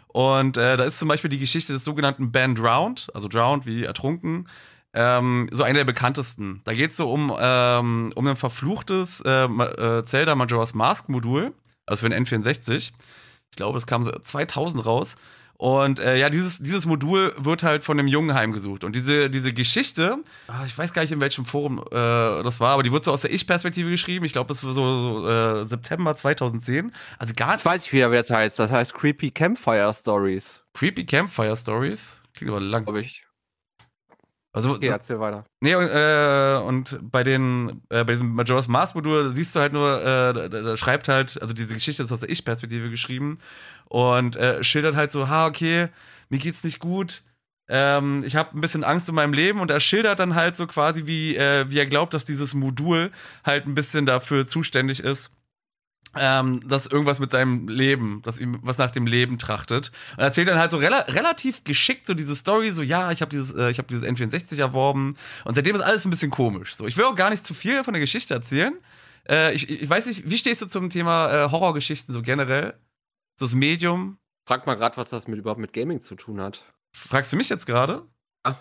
Und 0.07 0.57
äh, 0.57 0.77
da 0.77 0.83
ist 0.83 0.99
zum 0.99 1.07
Beispiel 1.07 1.29
die 1.29 1.39
Geschichte 1.39 1.73
des 1.73 1.83
sogenannten 1.83 2.31
Ben 2.31 2.55
Drowned, 2.55 3.09
also 3.13 3.27
Drowned 3.27 3.65
wie 3.65 3.83
ertrunken, 3.83 4.47
ähm, 4.93 5.47
so 5.51 5.63
einer 5.63 5.79
der 5.79 5.85
bekanntesten. 5.85 6.61
Da 6.65 6.73
geht 6.73 6.91
es 6.91 6.97
so 6.97 7.11
um, 7.11 7.35
ähm, 7.39 8.11
um 8.15 8.27
ein 8.27 8.35
verfluchtes 8.35 9.21
äh, 9.21 9.45
äh, 9.45 10.05
Zelda 10.05 10.35
Majora's 10.35 10.73
Mask 10.73 11.09
Modul, 11.09 11.53
also 11.85 12.01
für 12.01 12.09
den 12.09 12.25
N64. 12.25 12.91
Ich 13.51 13.55
glaube, 13.55 13.77
es 13.77 13.87
kam 13.87 14.03
so 14.03 14.11
2000 14.11 14.85
raus. 14.85 15.15
Und 15.57 15.99
äh, 15.99 16.17
ja, 16.17 16.29
dieses, 16.29 16.59
dieses 16.59 16.85
Modul 16.85 17.33
wird 17.37 17.63
halt 17.63 17.83
von 17.83 17.99
einem 17.99 18.07
Jungen 18.07 18.33
heimgesucht. 18.33 18.85
Und 18.85 18.95
diese, 18.95 19.29
diese 19.29 19.51
Geschichte, 19.51 20.19
ah, 20.47 20.63
ich 20.65 20.77
weiß 20.77 20.93
gar 20.93 21.01
nicht, 21.01 21.11
in 21.11 21.19
welchem 21.19 21.43
Forum 21.43 21.79
äh, 21.79 21.91
das 21.91 22.61
war, 22.61 22.69
aber 22.69 22.83
die 22.83 22.93
wird 22.93 23.03
so 23.03 23.11
aus 23.11 23.21
der 23.21 23.33
Ich-Perspektive 23.33 23.89
geschrieben. 23.89 24.23
Ich 24.23 24.31
glaube, 24.31 24.47
das 24.47 24.63
war 24.63 24.71
so, 24.71 25.01
so 25.01 25.27
äh, 25.27 25.65
September 25.65 26.15
2010. 26.15 26.93
Also 27.17 27.33
gar 27.33 27.47
nicht. 27.47 27.55
Jetzt 27.57 27.65
weiß 27.65 27.85
ich 27.85 27.91
wieder, 27.91 28.09
wie 28.09 28.15
das 28.15 28.29
heißt. 28.29 28.57
Das 28.57 28.71
heißt 28.71 28.93
Creepy 28.93 29.31
Campfire 29.31 29.93
Stories. 29.93 30.61
Creepy 30.73 31.05
Campfire 31.05 31.57
Stories? 31.57 32.21
Klingt 32.33 32.51
aber 32.51 32.61
lang. 32.61 32.85
Glaube 32.85 33.01
ich. 33.01 33.25
Also, 34.51 34.71
okay, 34.71 34.87
erzähl 34.87 35.19
weiter. 35.19 35.45
Nee, 35.61 35.75
und, 35.75 35.87
äh, 35.87 36.59
und 36.65 36.99
bei 37.01 37.23
den, 37.23 37.81
äh, 37.89 38.03
bei 38.03 38.13
diesem 38.13 38.33
Majora's 38.33 38.67
Mask 38.67 38.95
Modul 38.95 39.31
siehst 39.31 39.55
du 39.55 39.59
halt 39.59 39.73
nur, 39.73 40.01
äh, 40.01 40.33
da, 40.33 40.47
da, 40.49 40.77
schreibt 40.77 41.07
halt, 41.07 41.39
also 41.41 41.53
diese 41.53 41.75
Geschichte 41.75 42.01
ist 42.01 42.11
aus 42.11 42.21
der 42.21 42.29
Ich-Perspektive 42.29 42.89
geschrieben 42.89 43.37
und 43.85 44.35
äh, 44.37 44.63
schildert 44.63 44.95
halt 44.95 45.11
so, 45.11 45.29
ha, 45.29 45.45
okay, 45.45 45.89
mir 46.29 46.39
geht's 46.39 46.63
nicht 46.63 46.79
gut, 46.79 47.21
ähm, 47.69 48.23
ich 48.25 48.35
habe 48.35 48.57
ein 48.57 48.61
bisschen 48.61 48.83
Angst 48.83 49.07
um 49.09 49.15
mein 49.15 49.31
Leben 49.31 49.59
und 49.59 49.69
er 49.69 49.79
schildert 49.79 50.19
dann 50.19 50.33
halt 50.33 50.55
so 50.55 50.65
quasi, 50.65 51.05
wie, 51.05 51.35
äh, 51.35 51.69
wie 51.69 51.77
er 51.77 51.85
glaubt, 51.85 52.15
dass 52.15 52.25
dieses 52.25 52.55
Modul 52.55 53.11
halt 53.45 53.67
ein 53.67 53.75
bisschen 53.75 54.07
dafür 54.07 54.47
zuständig 54.47 55.01
ist, 55.01 55.31
ähm, 56.19 56.67
dass 56.67 56.85
irgendwas 56.85 57.19
mit 57.19 57.31
seinem 57.31 57.67
Leben, 57.67 58.21
dass 58.23 58.39
ihm 58.39 58.59
was 58.61 58.77
nach 58.77 58.91
dem 58.91 59.07
Leben 59.07 59.37
trachtet. 59.37 59.91
Und 60.17 60.23
erzählt 60.23 60.49
dann 60.49 60.59
halt 60.59 60.71
so 60.71 60.77
rela 60.77 60.99
relativ 61.07 61.63
geschickt 61.63 62.05
so 62.05 62.13
diese 62.13 62.35
Story, 62.35 62.69
so 62.71 62.81
ja, 62.81 63.11
ich 63.11 63.21
habe 63.21 63.31
dieses, 63.31 63.53
äh, 63.53 63.71
ich 63.71 63.77
habe 63.77 63.87
dieses 63.87 64.03
N64 64.05 64.59
erworben 64.59 65.15
und 65.45 65.55
seitdem 65.55 65.75
ist 65.75 65.81
alles 65.81 66.05
ein 66.05 66.09
bisschen 66.09 66.31
komisch. 66.31 66.75
So, 66.75 66.85
ich 66.87 66.97
will 66.97 67.05
auch 67.05 67.15
gar 67.15 67.29
nicht 67.29 67.45
zu 67.45 67.53
viel 67.53 67.83
von 67.83 67.93
der 67.93 68.01
Geschichte 68.01 68.33
erzählen. 68.33 68.77
Äh, 69.27 69.53
ich, 69.53 69.69
ich 69.69 69.89
weiß 69.89 70.05
nicht, 70.07 70.29
wie 70.29 70.37
stehst 70.37 70.61
du 70.61 70.65
zum 70.65 70.89
Thema 70.89 71.45
äh, 71.45 71.51
Horrorgeschichten 71.51 72.13
so 72.13 72.21
generell? 72.21 72.73
So 73.35 73.45
das 73.45 73.55
Medium? 73.55 74.17
Frag 74.45 74.65
mal 74.65 74.75
gerade, 74.75 74.97
was 74.97 75.09
das 75.09 75.27
mit 75.27 75.39
überhaupt 75.39 75.61
mit 75.61 75.73
Gaming 75.73 76.01
zu 76.01 76.15
tun 76.15 76.41
hat. 76.41 76.65
Fragst 76.91 77.31
du 77.31 77.37
mich 77.37 77.49
jetzt 77.49 77.65
gerade? 77.65 78.03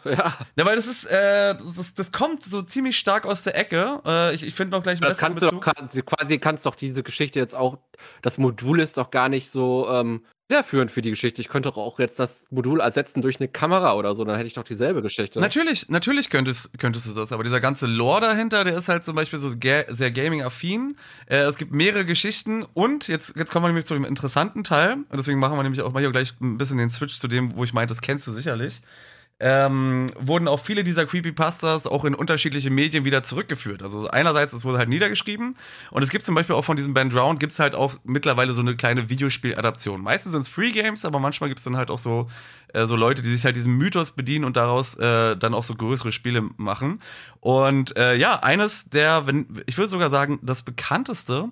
Ja. 0.04 0.34
Ja, 0.56 0.64
weil 0.64 0.76
das 0.76 0.86
ist, 0.86 1.04
äh, 1.04 1.54
das, 1.76 1.94
das 1.94 2.12
kommt 2.12 2.42
so 2.42 2.62
ziemlich 2.62 2.98
stark 2.98 3.26
aus 3.26 3.42
der 3.42 3.56
Ecke. 3.56 4.00
Äh, 4.04 4.34
ich 4.34 4.42
ich 4.42 4.54
finde 4.54 4.76
noch 4.76 4.82
gleich 4.82 5.00
Das 5.00 5.18
kannst 5.18 5.42
du 5.42 5.50
doch 5.50 5.60
quasi 5.60 6.38
kannst 6.38 6.66
doch 6.66 6.74
diese 6.74 7.02
Geschichte 7.02 7.38
jetzt 7.38 7.54
auch. 7.54 7.78
Das 8.22 8.38
Modul 8.38 8.80
ist 8.80 8.96
doch 8.96 9.10
gar 9.10 9.28
nicht 9.28 9.50
so 9.50 9.88
ähm, 9.90 10.22
führend 10.64 10.90
für 10.90 11.02
die 11.02 11.10
Geschichte. 11.10 11.40
Ich 11.42 11.48
könnte 11.48 11.68
doch 11.68 11.76
auch 11.76 11.98
jetzt 11.98 12.18
das 12.18 12.40
Modul 12.50 12.80
ersetzen 12.80 13.20
durch 13.20 13.38
eine 13.38 13.48
Kamera 13.48 13.94
oder 13.94 14.14
so, 14.14 14.24
dann 14.24 14.36
hätte 14.36 14.46
ich 14.46 14.54
doch 14.54 14.64
dieselbe 14.64 15.02
Geschichte. 15.02 15.40
Natürlich, 15.40 15.88
natürlich 15.88 16.30
könntest, 16.30 16.78
könntest 16.78 17.06
du 17.06 17.12
das, 17.12 17.32
aber 17.32 17.44
dieser 17.44 17.60
ganze 17.60 17.86
Lore 17.86 18.22
dahinter, 18.22 18.64
der 18.64 18.76
ist 18.78 18.88
halt 18.88 19.04
zum 19.04 19.14
Beispiel 19.14 19.38
so 19.38 19.50
ga 19.58 19.82
sehr 19.88 20.10
gaming-affin. 20.10 20.96
Äh, 21.26 21.40
es 21.42 21.56
gibt 21.56 21.72
mehrere 21.72 22.04
Geschichten 22.04 22.64
und 22.74 23.08
jetzt, 23.08 23.36
jetzt 23.36 23.52
kommen 23.52 23.64
wir 23.64 23.68
nämlich 23.68 23.86
zu 23.86 23.94
dem 23.94 24.04
interessanten 24.04 24.64
Teil 24.64 24.94
und 24.94 25.16
deswegen 25.18 25.38
machen 25.38 25.56
wir 25.56 25.62
nämlich 25.62 25.82
auch 25.82 25.92
mal 25.92 26.00
hier 26.00 26.10
gleich 26.10 26.32
ein 26.40 26.56
bisschen 26.56 26.78
den 26.78 26.90
Switch 26.90 27.18
zu 27.18 27.28
dem, 27.28 27.54
wo 27.56 27.64
ich 27.64 27.74
meinte, 27.74 27.92
das 27.94 28.00
kennst 28.00 28.26
du 28.26 28.32
sicherlich 28.32 28.80
ähm, 29.40 30.08
wurden 30.18 30.48
auch 30.48 30.58
viele 30.58 30.82
dieser 30.82 31.06
Creepypastas 31.06 31.86
auch 31.86 32.04
in 32.04 32.14
unterschiedliche 32.14 32.70
Medien 32.70 33.04
wieder 33.04 33.22
zurückgeführt. 33.22 33.82
Also 33.82 34.08
einerseits, 34.08 34.52
es 34.52 34.64
wurde 34.64 34.78
halt 34.78 34.88
niedergeschrieben 34.88 35.56
und 35.90 36.02
es 36.02 36.10
gibt 36.10 36.24
zum 36.24 36.34
Beispiel 36.34 36.56
auch 36.56 36.64
von 36.64 36.76
diesem 36.76 36.92
Ben 36.92 37.08
Drown, 37.08 37.38
gibt 37.38 37.52
es 37.52 37.60
halt 37.60 37.74
auch 37.74 37.94
mittlerweile 38.04 38.52
so 38.52 38.60
eine 38.60 38.76
kleine 38.76 39.08
Videospieladaption. 39.08 40.02
Meistens 40.02 40.32
sind 40.32 40.42
es 40.42 40.48
Free 40.48 40.72
Games, 40.72 41.04
aber 41.04 41.20
manchmal 41.20 41.48
gibt 41.48 41.58
es 41.58 41.64
dann 41.64 41.76
halt 41.76 41.90
auch 41.90 42.00
so, 42.00 42.28
äh, 42.72 42.86
so 42.86 42.96
Leute, 42.96 43.22
die 43.22 43.30
sich 43.30 43.44
halt 43.44 43.54
diesem 43.54 43.76
Mythos 43.76 44.10
bedienen 44.10 44.44
und 44.44 44.56
daraus 44.56 44.96
äh, 44.96 45.36
dann 45.36 45.54
auch 45.54 45.64
so 45.64 45.74
größere 45.74 46.10
Spiele 46.10 46.42
machen. 46.56 47.00
Und 47.40 47.96
äh, 47.96 48.16
ja, 48.16 48.40
eines 48.40 48.90
der, 48.90 49.26
wenn, 49.26 49.46
ich 49.66 49.78
würde 49.78 49.90
sogar 49.90 50.10
sagen, 50.10 50.40
das 50.42 50.62
bekannteste 50.62 51.50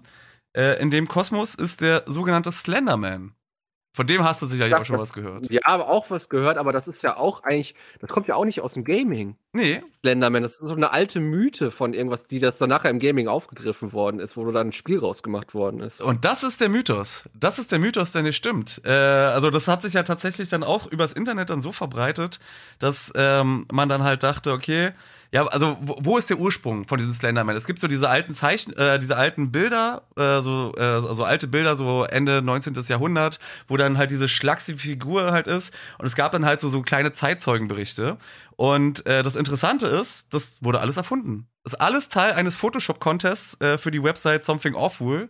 äh, 0.57 0.81
in 0.81 0.91
dem 0.91 1.07
Kosmos 1.07 1.55
ist 1.55 1.83
der 1.83 2.03
sogenannte 2.07 2.51
Slenderman. 2.51 3.33
Von 3.97 4.07
dem 4.07 4.23
hast 4.25 4.43
du 4.43 4.47
sicherlich 4.47 4.73
Sag 4.73 4.83
auch 4.83 4.85
schon 4.85 4.97
was- 4.97 5.05
was 5.09 5.13
gehört. 5.15 5.51
Ja, 5.51 5.63
aber 5.65 5.89
auch 5.89 6.11
was 6.11 6.29
gehört, 6.29 6.59
aber 6.59 6.71
das 6.75 6.87
ist 6.87 7.03
ja 7.03 7.17
auch 7.17 7.43
eigentlich, 7.45 7.75
das 7.99 8.11
kommt 8.11 8.29
ja 8.29 8.35
auch 8.35 8.45
nicht 8.45 8.61
aus 8.61 8.75
dem 8.75 8.85
Gaming. 8.85 9.37
Nee, 9.55 9.83
Slenderman, 10.03 10.43
das 10.43 10.53
ist 10.53 10.59
so 10.69 10.75
eine 10.75 10.93
alte 10.93 11.19
Mythe 11.19 11.71
von 11.71 11.95
irgendwas, 11.95 12.27
die 12.27 12.39
das 12.39 12.59
dann 12.59 12.69
nachher 12.69 12.91
im 12.91 12.99
Gaming 12.99 13.27
aufgegriffen 13.27 13.95
worden 13.95 14.21
ist, 14.21 14.37
wo 14.37 14.45
dann 14.53 14.69
ein 14.69 14.73
Spiel 14.73 14.99
rausgemacht 14.99 15.55
worden 15.55 15.81
ist. 15.81 16.03
Und 16.03 16.27
das 16.27 16.43
ist 16.43 16.61
der 16.61 16.69
Mythos. 16.69 17.25
Das 17.33 17.59
ist 17.59 17.73
der 17.73 17.79
Mythos, 17.79 18.13
der 18.13 18.21
nicht 18.23 18.37
stimmt. 18.37 18.83
Äh, 18.85 18.91
also 18.91 19.49
das 19.49 19.67
hat 19.67 19.81
sich 19.81 19.95
ja 19.95 20.03
tatsächlich 20.03 20.51
dann 20.51 20.63
auch 20.63 20.87
übers 20.87 21.15
Internet 21.15 21.49
dann 21.49 21.63
so 21.63 21.73
verbreitet, 21.73 22.39
dass 22.79 23.11
ähm, 23.17 23.67
man 23.73 23.89
dann 23.89 24.05
halt 24.05 24.23
dachte, 24.23 24.53
okay, 24.53 24.91
ja, 25.33 25.47
also 25.47 25.77
wo, 25.81 25.97
wo 26.01 26.19
ist 26.19 26.31
der 26.31 26.39
Ursprung 26.39 26.87
von 26.87 26.99
diesem 26.99 27.13
Slenderman? 27.13 27.57
Es 27.57 27.67
gibt 27.67 27.79
so 27.79 27.89
diese 27.89 28.09
alten 28.09 28.35
Zeichen, 28.35 28.73
äh, 28.75 28.99
diese 28.99 29.17
alten 29.17 29.53
Bilder, 29.53 30.03
äh, 30.17 30.41
so 30.41 30.73
äh, 30.77 30.83
also 30.83 31.25
alte 31.25 31.47
Bilder, 31.47 31.77
so 31.77 32.05
Ende 32.05 32.43
19. 32.43 32.75
Jahrhundert, 32.89 33.39
wo 33.69 33.77
dann 33.77 33.99
halt 33.99 34.11
diese 34.11 34.29
schlachsige 34.29 34.79
Figur 34.79 35.33
halt 35.33 35.47
ist. 35.47 35.73
Und 35.99 36.07
es 36.07 36.17
gab 36.17 36.33
dann 36.33 36.45
halt 36.45 36.61
so 36.61 36.69
so 36.69 36.83
kleine 36.83 37.13
Zeitzeugenberichte. 37.13 38.17
Und 38.57 39.05
äh, 39.07 39.23
das 39.23 39.37
Interessante 39.37 39.87
ist, 39.87 40.27
das 40.33 40.57
wurde 40.61 40.81
alles 40.81 40.97
erfunden. 40.97 41.47
Das 41.65 41.75
ist 41.75 41.81
alles 41.81 42.09
Teil 42.09 42.33
eines 42.33 42.57
Photoshop-Contests 42.57 43.61
äh, 43.61 43.79
für 43.79 43.91
die 43.91 44.03
Website 44.03 44.45
Something 44.45 44.75
Awful 44.75 45.29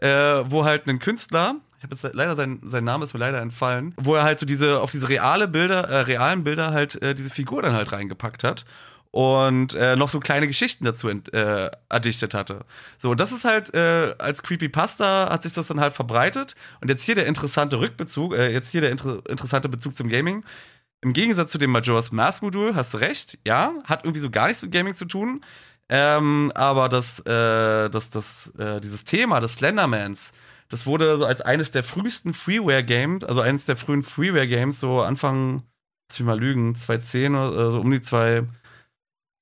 äh, 0.00 0.08
wo 0.50 0.64
halt 0.64 0.86
ein 0.86 0.98
Künstler, 0.98 1.56
ich 1.78 1.82
habe 1.82 1.94
jetzt 1.94 2.14
leider 2.14 2.36
sein, 2.36 2.60
sein 2.64 2.84
Name 2.84 3.04
ist 3.04 3.14
mir 3.14 3.20
leider 3.20 3.40
entfallen, 3.40 3.94
wo 3.96 4.14
er 4.14 4.24
halt 4.24 4.38
so 4.38 4.46
diese 4.46 4.80
auf 4.80 4.90
diese 4.90 5.08
reale 5.08 5.48
Bilder, 5.48 5.88
äh, 5.88 6.00
realen 6.00 6.44
Bilder 6.44 6.72
halt 6.72 7.00
äh, 7.02 7.14
diese 7.14 7.30
Figur 7.30 7.62
dann 7.62 7.72
halt 7.72 7.92
reingepackt 7.92 8.44
hat 8.44 8.64
und 9.10 9.74
äh, 9.74 9.96
noch 9.96 10.08
so 10.08 10.20
kleine 10.20 10.46
Geschichten 10.46 10.84
dazu 10.84 11.08
äh, 11.08 11.70
erdichtet 11.88 12.34
hatte. 12.34 12.64
So, 12.98 13.14
das 13.14 13.32
ist 13.32 13.44
halt 13.44 13.74
äh, 13.74 14.14
als 14.18 14.42
Creepypasta 14.42 15.30
hat 15.30 15.42
sich 15.42 15.54
das 15.54 15.68
dann 15.68 15.80
halt 15.80 15.94
verbreitet 15.94 16.54
und 16.80 16.88
jetzt 16.88 17.04
hier 17.04 17.14
der 17.14 17.26
interessante 17.26 17.80
Rückbezug, 17.80 18.34
äh, 18.34 18.52
jetzt 18.52 18.70
hier 18.70 18.80
der 18.80 18.90
inter 18.90 19.20
interessante 19.28 19.68
Bezug 19.68 19.94
zum 19.94 20.08
Gaming. 20.08 20.44
Im 21.02 21.12
Gegensatz 21.12 21.52
zu 21.52 21.58
dem 21.58 21.70
Majora's 21.70 22.10
Mask 22.10 22.42
Modul 22.42 22.74
hast 22.74 22.94
du 22.94 22.98
recht, 22.98 23.38
ja, 23.46 23.74
hat 23.84 24.04
irgendwie 24.04 24.20
so 24.20 24.30
gar 24.30 24.48
nichts 24.48 24.62
mit 24.62 24.72
Gaming 24.72 24.94
zu 24.94 25.04
tun. 25.04 25.40
Ähm, 25.88 26.50
aber 26.54 26.88
das, 26.88 27.20
äh, 27.20 27.88
das, 27.90 28.10
das, 28.10 28.52
äh, 28.58 28.80
dieses 28.80 29.04
Thema 29.04 29.40
des 29.40 29.54
Slendermans, 29.54 30.32
das 30.68 30.86
wurde 30.86 31.16
so 31.16 31.26
als 31.26 31.40
eines 31.40 31.70
der 31.70 31.84
frühesten 31.84 32.34
Freeware-Games, 32.34 33.24
also 33.24 33.40
eines 33.40 33.66
der 33.66 33.76
frühen 33.76 34.02
Freeware-Games, 34.02 34.80
so 34.80 35.00
Anfang, 35.00 35.62
lass 36.08 36.18
mich 36.18 36.26
mal 36.26 36.38
lügen, 36.38 36.74
2010 36.74 37.34
oder 37.36 37.70
so 37.70 37.80
um 37.80 37.90
die 37.90 38.00
zwei, 38.00 38.44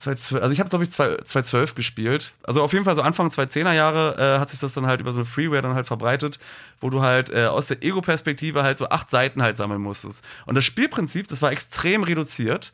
2012, 0.00 0.42
also 0.42 0.52
ich 0.52 0.60
habe 0.60 0.68
glaube 0.70 0.84
ich 0.84 0.90
2012 0.90 1.74
gespielt. 1.74 2.34
Also 2.42 2.62
auf 2.62 2.72
jeden 2.72 2.84
Fall 2.84 2.94
so 2.96 3.02
Anfang 3.02 3.28
2010er 3.28 3.72
Jahre 3.72 4.16
äh, 4.18 4.38
hat 4.40 4.50
sich 4.50 4.60
das 4.60 4.74
dann 4.74 4.86
halt 4.86 5.00
über 5.00 5.12
so 5.12 5.20
eine 5.20 5.26
Freeware 5.26 5.62
dann 5.62 5.74
halt 5.74 5.86
verbreitet, 5.86 6.38
wo 6.80 6.90
du 6.90 7.00
halt 7.02 7.30
äh, 7.30 7.46
aus 7.46 7.66
der 7.68 7.82
Ego-Perspektive 7.82 8.62
halt 8.62 8.76
so 8.78 8.88
acht 8.88 9.08
Seiten 9.10 9.42
halt 9.42 9.56
sammeln 9.56 9.80
musstest. 9.80 10.24
Und 10.46 10.56
das 10.56 10.64
Spielprinzip, 10.64 11.28
das 11.28 11.40
war 11.42 11.52
extrem 11.52 12.02
reduziert. 12.02 12.72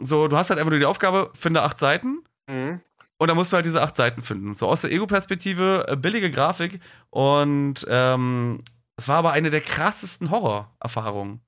So, 0.00 0.28
du 0.28 0.36
hast 0.36 0.50
halt 0.50 0.58
einfach 0.60 0.70
nur 0.70 0.78
die 0.78 0.84
Aufgabe, 0.86 1.30
finde 1.34 1.62
acht 1.62 1.78
Seiten 1.78 2.18
Mhm. 2.50 2.80
und 3.18 3.28
dann 3.28 3.36
musst 3.36 3.52
du 3.52 3.56
halt 3.56 3.66
diese 3.66 3.82
acht 3.82 3.96
Seiten 3.96 4.22
finden. 4.22 4.54
So 4.54 4.68
aus 4.68 4.80
der 4.82 4.90
Ego-Perspektive, 4.92 5.86
äh, 5.88 5.96
billige 5.96 6.30
Grafik 6.30 6.80
und 7.10 7.86
ähm, 7.88 8.62
es 8.96 9.06
war 9.06 9.16
aber 9.16 9.32
eine 9.32 9.50
der 9.50 9.60
krassesten 9.60 10.30
Horrorerfahrungen. 10.30 11.40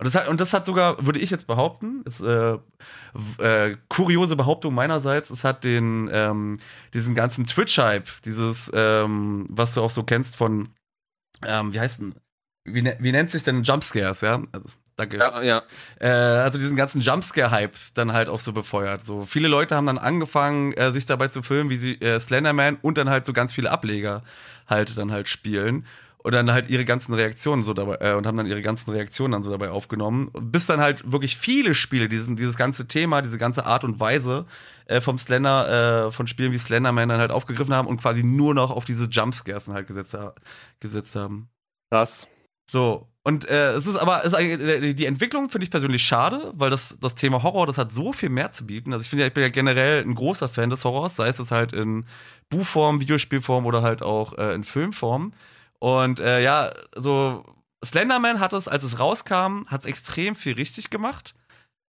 Und 0.00 0.06
das, 0.06 0.14
hat, 0.14 0.28
und 0.28 0.40
das 0.40 0.52
hat 0.52 0.64
sogar, 0.64 1.04
würde 1.04 1.18
ich 1.18 1.30
jetzt 1.30 1.48
behaupten, 1.48 2.04
ist, 2.04 2.20
äh, 2.20 2.56
äh, 3.40 3.76
kuriose 3.88 4.36
Behauptung 4.36 4.72
meinerseits, 4.72 5.28
es 5.30 5.42
hat 5.42 5.64
den, 5.64 6.08
ähm, 6.12 6.60
diesen 6.94 7.16
ganzen 7.16 7.46
Twitch-Hype, 7.46 8.08
dieses, 8.24 8.70
ähm, 8.74 9.46
was 9.50 9.74
du 9.74 9.82
auch 9.82 9.90
so 9.90 10.04
kennst 10.04 10.36
von, 10.36 10.68
ähm, 11.44 11.72
wie 11.72 11.80
heißt 11.80 11.98
denn, 12.00 12.14
wie, 12.64 12.82
ne- 12.82 12.96
wie 13.00 13.10
nennt 13.12 13.30
sich 13.30 13.42
denn 13.42 13.64
Jumpscares, 13.64 14.20
ja? 14.20 14.40
Also, 14.52 14.68
danke. 14.96 15.16
Ja, 15.18 15.42
ja. 15.42 15.62
Äh, 16.00 16.08
also 16.08 16.58
diesen 16.58 16.76
ganzen 16.76 17.00
Jumpscare-Hype 17.00 17.74
dann 17.94 18.12
halt 18.12 18.28
auch 18.28 18.40
so 18.40 18.52
befeuert. 18.52 19.04
So 19.04 19.26
viele 19.26 19.48
Leute 19.48 19.74
haben 19.74 19.86
dann 19.86 19.98
angefangen, 19.98 20.74
äh, 20.74 20.92
sich 20.92 21.06
dabei 21.06 21.26
zu 21.28 21.42
filmen, 21.42 21.70
wie 21.70 21.76
sie 21.76 22.00
äh, 22.00 22.20
Slenderman 22.20 22.78
und 22.82 22.98
dann 22.98 23.10
halt 23.10 23.24
so 23.26 23.32
ganz 23.32 23.52
viele 23.52 23.70
Ableger 23.72 24.22
halt 24.68 24.96
dann 24.98 25.10
halt 25.10 25.28
spielen 25.28 25.86
und 26.28 26.34
dann 26.34 26.52
halt 26.52 26.68
ihre 26.68 26.84
ganzen 26.84 27.14
Reaktionen 27.14 27.62
so 27.62 27.72
dabei 27.72 27.96
äh, 28.00 28.12
und 28.12 28.26
haben 28.26 28.36
dann 28.36 28.44
ihre 28.44 28.60
ganzen 28.60 28.90
Reaktionen 28.90 29.32
dann 29.32 29.42
so 29.42 29.50
dabei 29.50 29.70
aufgenommen, 29.70 30.30
bis 30.38 30.66
dann 30.66 30.78
halt 30.78 31.10
wirklich 31.10 31.38
viele 31.38 31.74
Spiele 31.74 32.06
diesen 32.06 32.36
dieses 32.36 32.54
ganze 32.54 32.86
Thema, 32.86 33.22
diese 33.22 33.38
ganze 33.38 33.64
Art 33.64 33.82
und 33.82 33.98
Weise 33.98 34.44
äh, 34.88 35.00
vom 35.00 35.16
Slender 35.16 36.08
äh, 36.08 36.12
von 36.12 36.26
Spielen 36.26 36.52
wie 36.52 36.58
Slenderman 36.58 37.08
dann 37.08 37.18
halt 37.18 37.32
aufgegriffen 37.32 37.72
haben 37.72 37.88
und 37.88 38.02
quasi 38.02 38.24
nur 38.24 38.52
noch 38.52 38.70
auf 38.70 38.84
diese 38.84 39.06
Jumpscares 39.06 39.64
dann 39.64 39.74
halt 39.74 39.86
gesetzt, 39.86 40.14
gesetzt 40.80 41.16
haben. 41.16 41.48
Krass. 41.90 42.26
So, 42.70 43.08
und 43.24 43.48
äh, 43.48 43.72
es 43.72 43.86
ist 43.86 43.96
aber, 43.96 44.22
es 44.26 44.34
ist 44.34 44.38
äh, 44.38 44.92
die 44.92 45.06
Entwicklung 45.06 45.48
finde 45.48 45.64
ich 45.64 45.70
persönlich 45.70 46.02
schade, 46.02 46.52
weil 46.56 46.68
das, 46.68 46.98
das 47.00 47.14
Thema 47.14 47.42
Horror, 47.42 47.66
das 47.66 47.78
hat 47.78 47.90
so 47.90 48.12
viel 48.12 48.28
mehr 48.28 48.52
zu 48.52 48.66
bieten. 48.66 48.92
Also 48.92 49.02
ich 49.02 49.08
finde 49.08 49.22
ja, 49.22 49.28
ich 49.28 49.34
bin 49.34 49.44
ja 49.44 49.48
generell 49.48 50.02
ein 50.02 50.14
großer 50.14 50.48
Fan 50.48 50.68
des 50.68 50.84
Horrors, 50.84 51.16
sei 51.16 51.28
es 51.28 51.50
halt 51.50 51.72
in 51.72 52.04
Buchform, 52.50 53.00
Videospielform 53.00 53.64
oder 53.64 53.80
halt 53.80 54.02
auch 54.02 54.36
äh, 54.36 54.52
in 54.52 54.62
Filmform. 54.62 55.32
Und 55.78 56.20
äh, 56.20 56.42
ja, 56.42 56.70
so 56.94 57.44
Slenderman 57.84 58.40
hat 58.40 58.52
es, 58.52 58.68
als 58.68 58.84
es 58.84 58.98
rauskam, 58.98 59.64
hat 59.68 59.82
es 59.82 59.86
extrem 59.86 60.34
viel 60.34 60.54
richtig 60.54 60.90
gemacht. 60.90 61.34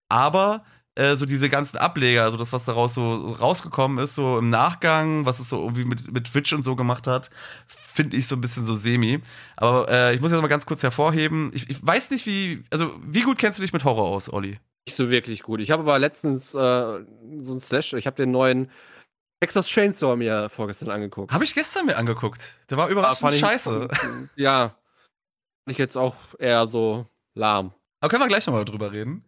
Aber 0.10 0.64
äh, 0.96 1.16
so 1.16 1.26
diese 1.26 1.50
ganzen 1.50 1.78
Ableger, 1.78 2.24
also 2.24 2.38
das, 2.38 2.52
was 2.52 2.66
daraus 2.66 2.94
so 2.94 3.32
rausgekommen 3.40 4.04
ist, 4.04 4.16
so 4.16 4.38
im 4.38 4.50
Nachgang, 4.50 5.26
was 5.26 5.40
es 5.40 5.50
so 5.50 5.62
irgendwie 5.62 5.86
mit, 5.86 6.12
mit 6.12 6.26
Twitch 6.26 6.52
und 6.54 6.64
so 6.64 6.76
gemacht 6.76 7.08
hat, 7.08 7.30
finde 7.68 8.18
ich 8.18 8.28
so 8.28 8.36
ein 8.36 8.42
bisschen 8.42 8.66
so 8.66 8.76
semi. 8.76 9.20
Aber 9.56 9.90
äh, 9.90 10.14
ich 10.14 10.22
muss 10.22 10.32
jetzt 10.32 10.42
mal 10.42 10.48
ganz 10.48 10.66
kurz 10.66 10.84
hervorheben, 10.84 11.52
ich, 11.54 11.70
ich 11.70 11.86
weiß 11.86 12.12
nicht, 12.12 12.26
wie, 12.26 12.64
also 12.70 12.94
wie 13.04 13.22
gut 13.22 13.38
kennst 13.38 13.60
du 13.60 13.62
dich 13.64 13.74
mit 13.74 13.84
Horror 13.84 14.08
aus, 14.08 14.32
Olli? 14.32 14.60
Nicht 14.88 14.96
so 14.96 15.10
wirklich 15.10 15.44
gut. 15.44 15.62
Ich 15.62 15.72
habe 15.72 15.84
aber 15.84 16.00
letztens 16.00 16.54
äh, 16.54 16.58
so 16.58 17.54
ein 17.54 17.60
Slash, 17.60 17.94
ich 17.94 18.06
habe 18.06 18.18
den 18.18 18.32
neuen 18.32 18.70
Texas 19.42 19.68
Chainsaw 19.68 20.16
mir 20.16 20.50
vorgestern 20.50 20.90
angeguckt. 20.90 21.32
Habe 21.32 21.44
ich 21.44 21.54
gestern 21.56 21.86
mir 21.86 21.98
angeguckt. 21.98 22.56
Der 22.70 22.78
war 22.78 22.88
Ah, 22.88 22.92
überraschend 22.92 23.20
fand 23.22 23.34
ich- 23.36 23.40
scheiße. 23.40 23.88
Ja. 24.36 24.76
Fand 25.66 25.72
ich 25.72 25.78
jetzt 25.78 25.98
auch 25.98 26.16
eher 26.40 26.68
so 26.68 27.06
lahm. 27.36 27.74
Aber 28.02 28.10
können 28.10 28.24
wir 28.24 28.28
gleich 28.28 28.46
nochmal 28.48 28.66
drüber 28.66 28.92
reden. 28.92 29.24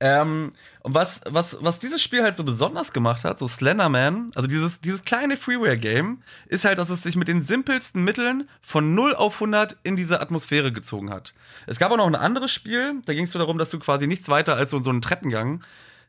Ähm, 0.00 0.52
und 0.82 0.92
was, 0.94 1.20
was, 1.30 1.56
was 1.60 1.78
dieses 1.78 2.02
Spiel 2.02 2.22
halt 2.24 2.36
so 2.36 2.42
besonders 2.44 2.92
gemacht 2.92 3.24
hat, 3.24 3.38
so 3.38 3.46
Slenderman, 3.48 4.32
also 4.34 4.48
dieses, 4.48 4.80
dieses 4.80 5.04
kleine 5.04 5.36
Freeware-Game, 5.36 6.22
ist 6.46 6.64
halt, 6.64 6.78
dass 6.78 6.90
es 6.90 7.04
sich 7.04 7.16
mit 7.16 7.28
den 7.28 7.44
simpelsten 7.46 8.02
Mitteln 8.02 8.48
von 8.60 8.94
0 8.94 9.14
auf 9.14 9.34
100 9.36 9.76
in 9.84 9.94
diese 9.96 10.20
Atmosphäre 10.20 10.72
gezogen 10.72 11.10
hat. 11.10 11.32
Es 11.66 11.78
gab 11.78 11.92
auch 11.92 11.96
noch 11.96 12.08
ein 12.08 12.16
anderes 12.16 12.50
Spiel, 12.50 13.00
da 13.06 13.14
ging 13.14 13.24
es 13.24 13.30
so 13.32 13.38
darum, 13.38 13.56
dass 13.56 13.70
du 13.70 13.78
quasi 13.78 14.06
nichts 14.08 14.28
weiter 14.28 14.56
als 14.56 14.70
so, 14.70 14.80
so 14.82 14.90
einen 14.90 15.00
Treppengang, 15.00 15.62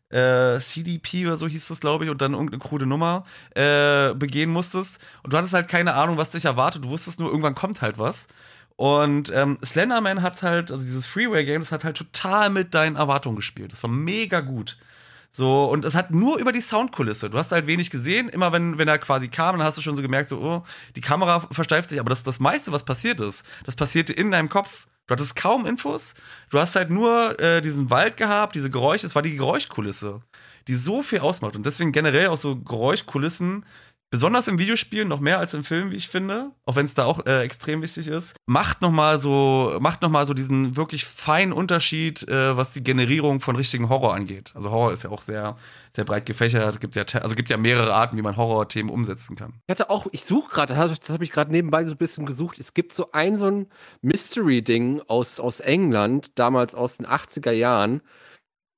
äh, 0.09 0.59
CDP 0.59 1.25
oder 1.25 1.37
so 1.37 1.47
hieß 1.47 1.67
das, 1.67 1.79
glaube 1.79 2.05
ich, 2.05 2.09
und 2.09 2.21
dann 2.21 2.33
irgendeine 2.33 2.59
krude 2.59 2.85
Nummer 2.85 3.25
äh, 3.55 4.13
begehen 4.13 4.49
musstest. 4.49 4.99
Und 5.23 5.33
du 5.33 5.37
hattest 5.37 5.53
halt 5.53 5.67
keine 5.67 5.93
Ahnung, 5.93 6.17
was 6.17 6.31
dich 6.31 6.45
erwartet. 6.45 6.85
Du 6.85 6.89
wusstest 6.89 7.19
nur, 7.19 7.29
irgendwann 7.29 7.55
kommt 7.55 7.81
halt 7.81 7.97
was. 7.97 8.27
Und 8.77 9.31
ähm, 9.33 9.57
Slenderman 9.63 10.21
hat 10.21 10.43
halt, 10.43 10.71
also 10.71 10.83
dieses 10.83 11.05
Freeware-Game, 11.05 11.61
das 11.61 11.71
hat 11.71 11.83
halt 11.83 11.97
total 11.97 12.49
mit 12.49 12.73
deinen 12.73 12.97
Erwartungen 12.97 13.35
gespielt. 13.35 13.71
Das 13.71 13.83
war 13.83 13.89
mega 13.89 14.41
gut. 14.41 14.77
So, 15.31 15.65
und 15.65 15.83
es 15.83 15.95
hat 15.95 16.11
nur 16.11 16.39
über 16.39 16.51
die 16.51 16.61
Soundkulisse. 16.61 17.29
Du 17.29 17.37
hast 17.37 17.51
halt 17.51 17.67
wenig 17.67 17.89
gesehen. 17.89 18.29
Immer 18.29 18.53
wenn, 18.53 18.77
wenn 18.77 18.87
er 18.87 18.97
quasi 18.99 19.27
kam, 19.27 19.57
dann 19.57 19.67
hast 19.67 19.77
du 19.77 19.81
schon 19.81 19.95
so 19.95 20.01
gemerkt, 20.01 20.29
so, 20.29 20.39
oh, 20.39 20.63
die 20.95 21.01
Kamera 21.01 21.41
versteift 21.51 21.89
sich. 21.89 21.99
Aber 21.99 22.09
das, 22.09 22.23
das 22.23 22.39
meiste, 22.39 22.71
was 22.71 22.85
passiert 22.85 23.19
ist, 23.19 23.43
das 23.65 23.75
passierte 23.75 24.13
in 24.13 24.31
deinem 24.31 24.49
Kopf. 24.49 24.87
Du 25.07 25.13
hattest 25.13 25.35
kaum 25.35 25.65
Infos. 25.65 26.15
Du 26.49 26.59
hast 26.59 26.75
halt 26.75 26.89
nur 26.89 27.39
äh, 27.39 27.61
diesen 27.61 27.89
Wald 27.89 28.17
gehabt, 28.17 28.55
diese 28.55 28.71
Geräusche. 28.71 29.05
Es 29.05 29.15
war 29.15 29.21
die 29.21 29.35
Geräuschkulisse, 29.35 30.21
die 30.67 30.75
so 30.75 31.03
viel 31.03 31.19
ausmacht. 31.19 31.55
Und 31.55 31.65
deswegen 31.65 31.91
generell 31.91 32.27
auch 32.27 32.37
so 32.37 32.55
Geräuschkulissen 32.55 33.65
besonders 34.11 34.47
im 34.47 34.57
Videospiel 34.59 35.05
noch 35.05 35.19
mehr 35.19 35.39
als 35.39 35.53
im 35.53 35.63
Film, 35.63 35.91
wie 35.91 35.95
ich 35.95 36.07
finde, 36.07 36.51
auch 36.65 36.75
wenn 36.75 36.85
es 36.85 36.93
da 36.93 37.05
auch 37.05 37.25
äh, 37.25 37.41
extrem 37.41 37.81
wichtig 37.81 38.07
ist, 38.07 38.35
macht 38.45 38.81
noch 38.81 38.91
mal 38.91 39.19
so 39.19 39.77
macht 39.79 40.01
noch 40.01 40.09
mal 40.09 40.25
so 40.27 40.33
diesen 40.33 40.77
wirklich 40.77 41.05
feinen 41.05 41.53
Unterschied, 41.53 42.27
äh, 42.27 42.55
was 42.55 42.73
die 42.73 42.83
Generierung 42.83 43.41
von 43.41 43.55
richtigen 43.55 43.89
Horror 43.89 44.13
angeht. 44.13 44.51
Also 44.55 44.71
Horror 44.71 44.93
ist 44.93 45.03
ja 45.03 45.09
auch 45.09 45.21
sehr 45.21 45.55
sehr 45.95 46.05
breit 46.05 46.25
gefächert, 46.25 46.79
gibt 46.81 46.95
ja 46.95 47.03
also 47.21 47.35
gibt 47.35 47.49
ja 47.49 47.57
mehrere 47.57 47.93
Arten, 47.93 48.17
wie 48.17 48.21
man 48.21 48.37
Horrorthemen 48.37 48.91
umsetzen 48.91 49.35
kann. 49.35 49.53
Ich 49.67 49.71
hatte 49.71 49.89
auch, 49.89 50.07
ich 50.11 50.25
suche 50.25 50.49
gerade, 50.49 50.73
das 50.73 51.09
habe 51.09 51.23
ich 51.23 51.31
gerade 51.31 51.51
nebenbei 51.51 51.85
so 51.85 51.91
ein 51.91 51.97
bisschen 51.97 52.25
gesucht. 52.25 52.59
Es 52.59 52.73
gibt 52.73 52.93
so 52.93 53.11
ein 53.11 53.37
so 53.37 53.47
ein 53.47 53.67
Mystery-Ding 54.01 55.01
aus, 55.07 55.39
aus 55.39 55.59
England, 55.59 56.31
damals 56.35 56.75
aus 56.75 56.97
den 56.97 57.07
80er 57.07 57.51
Jahren. 57.51 58.01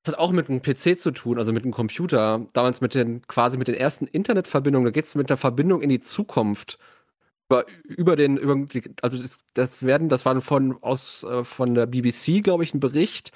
Das 0.08 0.14
hat 0.14 0.22
auch 0.22 0.32
mit 0.32 0.50
einem 0.50 0.62
PC 0.62 0.98
zu 0.98 1.12
tun, 1.12 1.38
also 1.38 1.52
mit 1.52 1.64
einem 1.64 1.74
Computer. 1.74 2.46
Damals 2.54 2.80
mit 2.80 2.96
den, 2.96 3.28
quasi 3.28 3.58
mit 3.58 3.68
den 3.68 3.76
ersten 3.76 4.08
Internetverbindungen. 4.08 4.86
Da 4.86 4.92
geht 4.92 5.04
es 5.04 5.16
mit 5.16 5.30
der 5.30 5.36
Verbindung 5.36 5.82
in 5.82 5.90
die 5.90 6.00
Zukunft. 6.00 6.80
Über, 7.50 7.66
über 7.84 8.16
den, 8.16 8.38
über 8.38 8.56
die, 8.56 8.84
also 9.02 9.22
das, 9.22 9.38
das 9.54 9.84
werden, 9.84 10.08
das 10.08 10.26
war 10.26 10.40
von, 10.40 10.82
aus, 10.82 11.24
äh, 11.24 11.44
von 11.44 11.76
der 11.76 11.88
BBC, 11.88 12.42
glaube 12.42 12.64
ich, 12.64 12.74
ein 12.74 12.80
Bericht. 12.80 13.34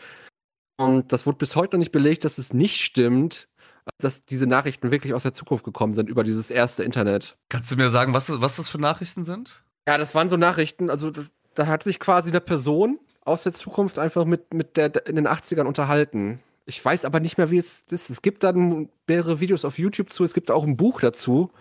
Und 0.78 1.12
das 1.12 1.26
wurde 1.26 1.40
bis 1.40 1.58
heute 1.58 1.76
noch 1.76 1.80
nicht 1.80 1.92
belegt, 1.92 2.24
dass 2.24 2.38
es 2.38 2.54
nicht 2.54 2.80
stimmt, 2.80 3.50
dass 3.98 4.24
diese 4.24 4.48
Nachrichten 4.48 4.92
wirklich 4.92 5.14
aus 5.14 5.24
der 5.24 5.34
Zukunft 5.34 5.66
gekommen 5.66 5.94
sind 5.94 6.08
über 6.08 6.24
dieses 6.24 6.52
erste 6.52 6.84
Internet. 6.84 7.36
Kannst 7.50 7.70
du 7.70 7.76
mir 7.76 7.90
sagen, 7.90 8.14
was, 8.14 8.30
was 8.42 8.56
das 8.56 8.70
für 8.70 8.80
Nachrichten 8.80 9.26
sind? 9.26 9.66
Ja, 9.90 9.98
das 9.98 10.16
waren 10.16 10.30
so 10.30 10.38
Nachrichten, 10.38 10.90
also 10.90 11.12
da, 11.12 11.24
da 11.54 11.68
hat 11.68 11.84
sich 11.84 12.00
quasi 12.00 12.30
eine 12.30 12.40
Person 12.40 12.98
aus 13.26 13.44
der 13.44 13.52
Zukunft 13.52 14.00
einfach 14.00 14.24
mit, 14.24 14.54
mit 14.54 14.78
der 14.78 15.06
in 15.06 15.18
den 15.18 15.28
80ern 15.28 15.66
unterhalten. 15.66 16.42
Ich 16.66 16.84
weiß 16.84 17.06
aber 17.06 17.20
nicht 17.20 17.38
mehr, 17.38 17.52
wie 17.52 17.58
es 17.58 17.84
ist. 17.90 18.10
Es 18.10 18.22
gibt 18.22 18.44
dann 18.44 18.90
mehrere 19.08 19.40
Videos 19.40 19.66
auf 19.66 19.80
YouTube 19.80 20.12
zu, 20.12 20.24
es 20.24 20.34
gibt 20.34 20.52
auch 20.52 20.64
ein 20.64 20.78
Buch 20.78 21.02
dazu 21.02 21.52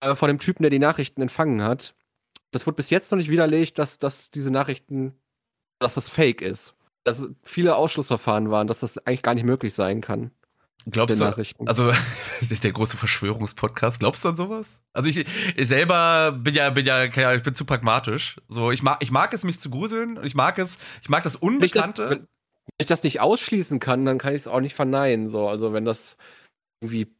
äh, 0.00 0.14
von 0.14 0.28
dem 0.28 0.38
Typen, 0.38 0.62
der 0.62 0.70
die 0.70 0.78
Nachrichten 0.78 1.22
empfangen 1.22 1.62
hat. 1.62 1.94
Das 2.50 2.66
wurde 2.66 2.76
bis 2.76 2.90
jetzt 2.90 3.10
noch 3.10 3.18
nicht 3.18 3.30
widerlegt, 3.30 3.78
dass, 3.78 3.98
dass 3.98 4.30
diese 4.30 4.50
Nachrichten, 4.50 5.14
dass 5.80 5.94
das 5.94 6.08
fake 6.08 6.42
ist. 6.42 6.74
Dass 7.04 7.26
viele 7.42 7.76
Ausschlussverfahren 7.76 8.50
waren, 8.50 8.66
dass 8.66 8.80
das 8.80 8.98
eigentlich 8.98 9.22
gar 9.22 9.34
nicht 9.34 9.44
möglich 9.44 9.74
sein 9.74 10.00
kann. 10.00 10.30
Glaubst 10.86 11.18
du, 11.18 11.24
Nachrichten. 11.24 11.66
also 11.66 11.92
der 12.62 12.72
große 12.72 12.96
Verschwörungspodcast, 12.96 14.00
glaubst 14.00 14.24
du 14.24 14.28
an 14.28 14.36
sowas? 14.36 14.80
Also 14.92 15.08
ich, 15.08 15.24
ich 15.56 15.66
selber 15.66 16.32
bin 16.32 16.54
ja, 16.54 16.68
bin 16.70 16.84
ja, 16.84 17.34
ich 17.34 17.42
bin 17.42 17.54
zu 17.54 17.64
pragmatisch. 17.64 18.36
So, 18.48 18.70
ich 18.70 18.82
mag, 18.82 18.98
ich 19.00 19.10
mag 19.10 19.32
es, 19.32 19.44
mich 19.44 19.60
zu 19.60 19.70
gruseln. 19.70 20.20
Ich 20.24 20.34
mag 20.34 20.58
es, 20.58 20.76
ich 21.00 21.08
mag 21.08 21.22
das 21.22 21.40
Wenn 21.40 21.62
ich 21.62 21.72
das, 21.72 21.84
Unbekannte. 21.84 22.28
Wenn 22.66 22.82
ich 22.82 22.86
das 22.86 23.02
nicht 23.02 23.20
ausschließen 23.20 23.80
kann, 23.80 24.04
dann 24.04 24.18
kann 24.18 24.34
ich 24.34 24.42
es 24.42 24.48
auch 24.48 24.60
nicht 24.60 24.74
verneinen. 24.74 25.28
So, 25.28 25.48
also 25.48 25.72
wenn 25.72 25.84
das 25.84 26.16
irgendwie 26.80 27.14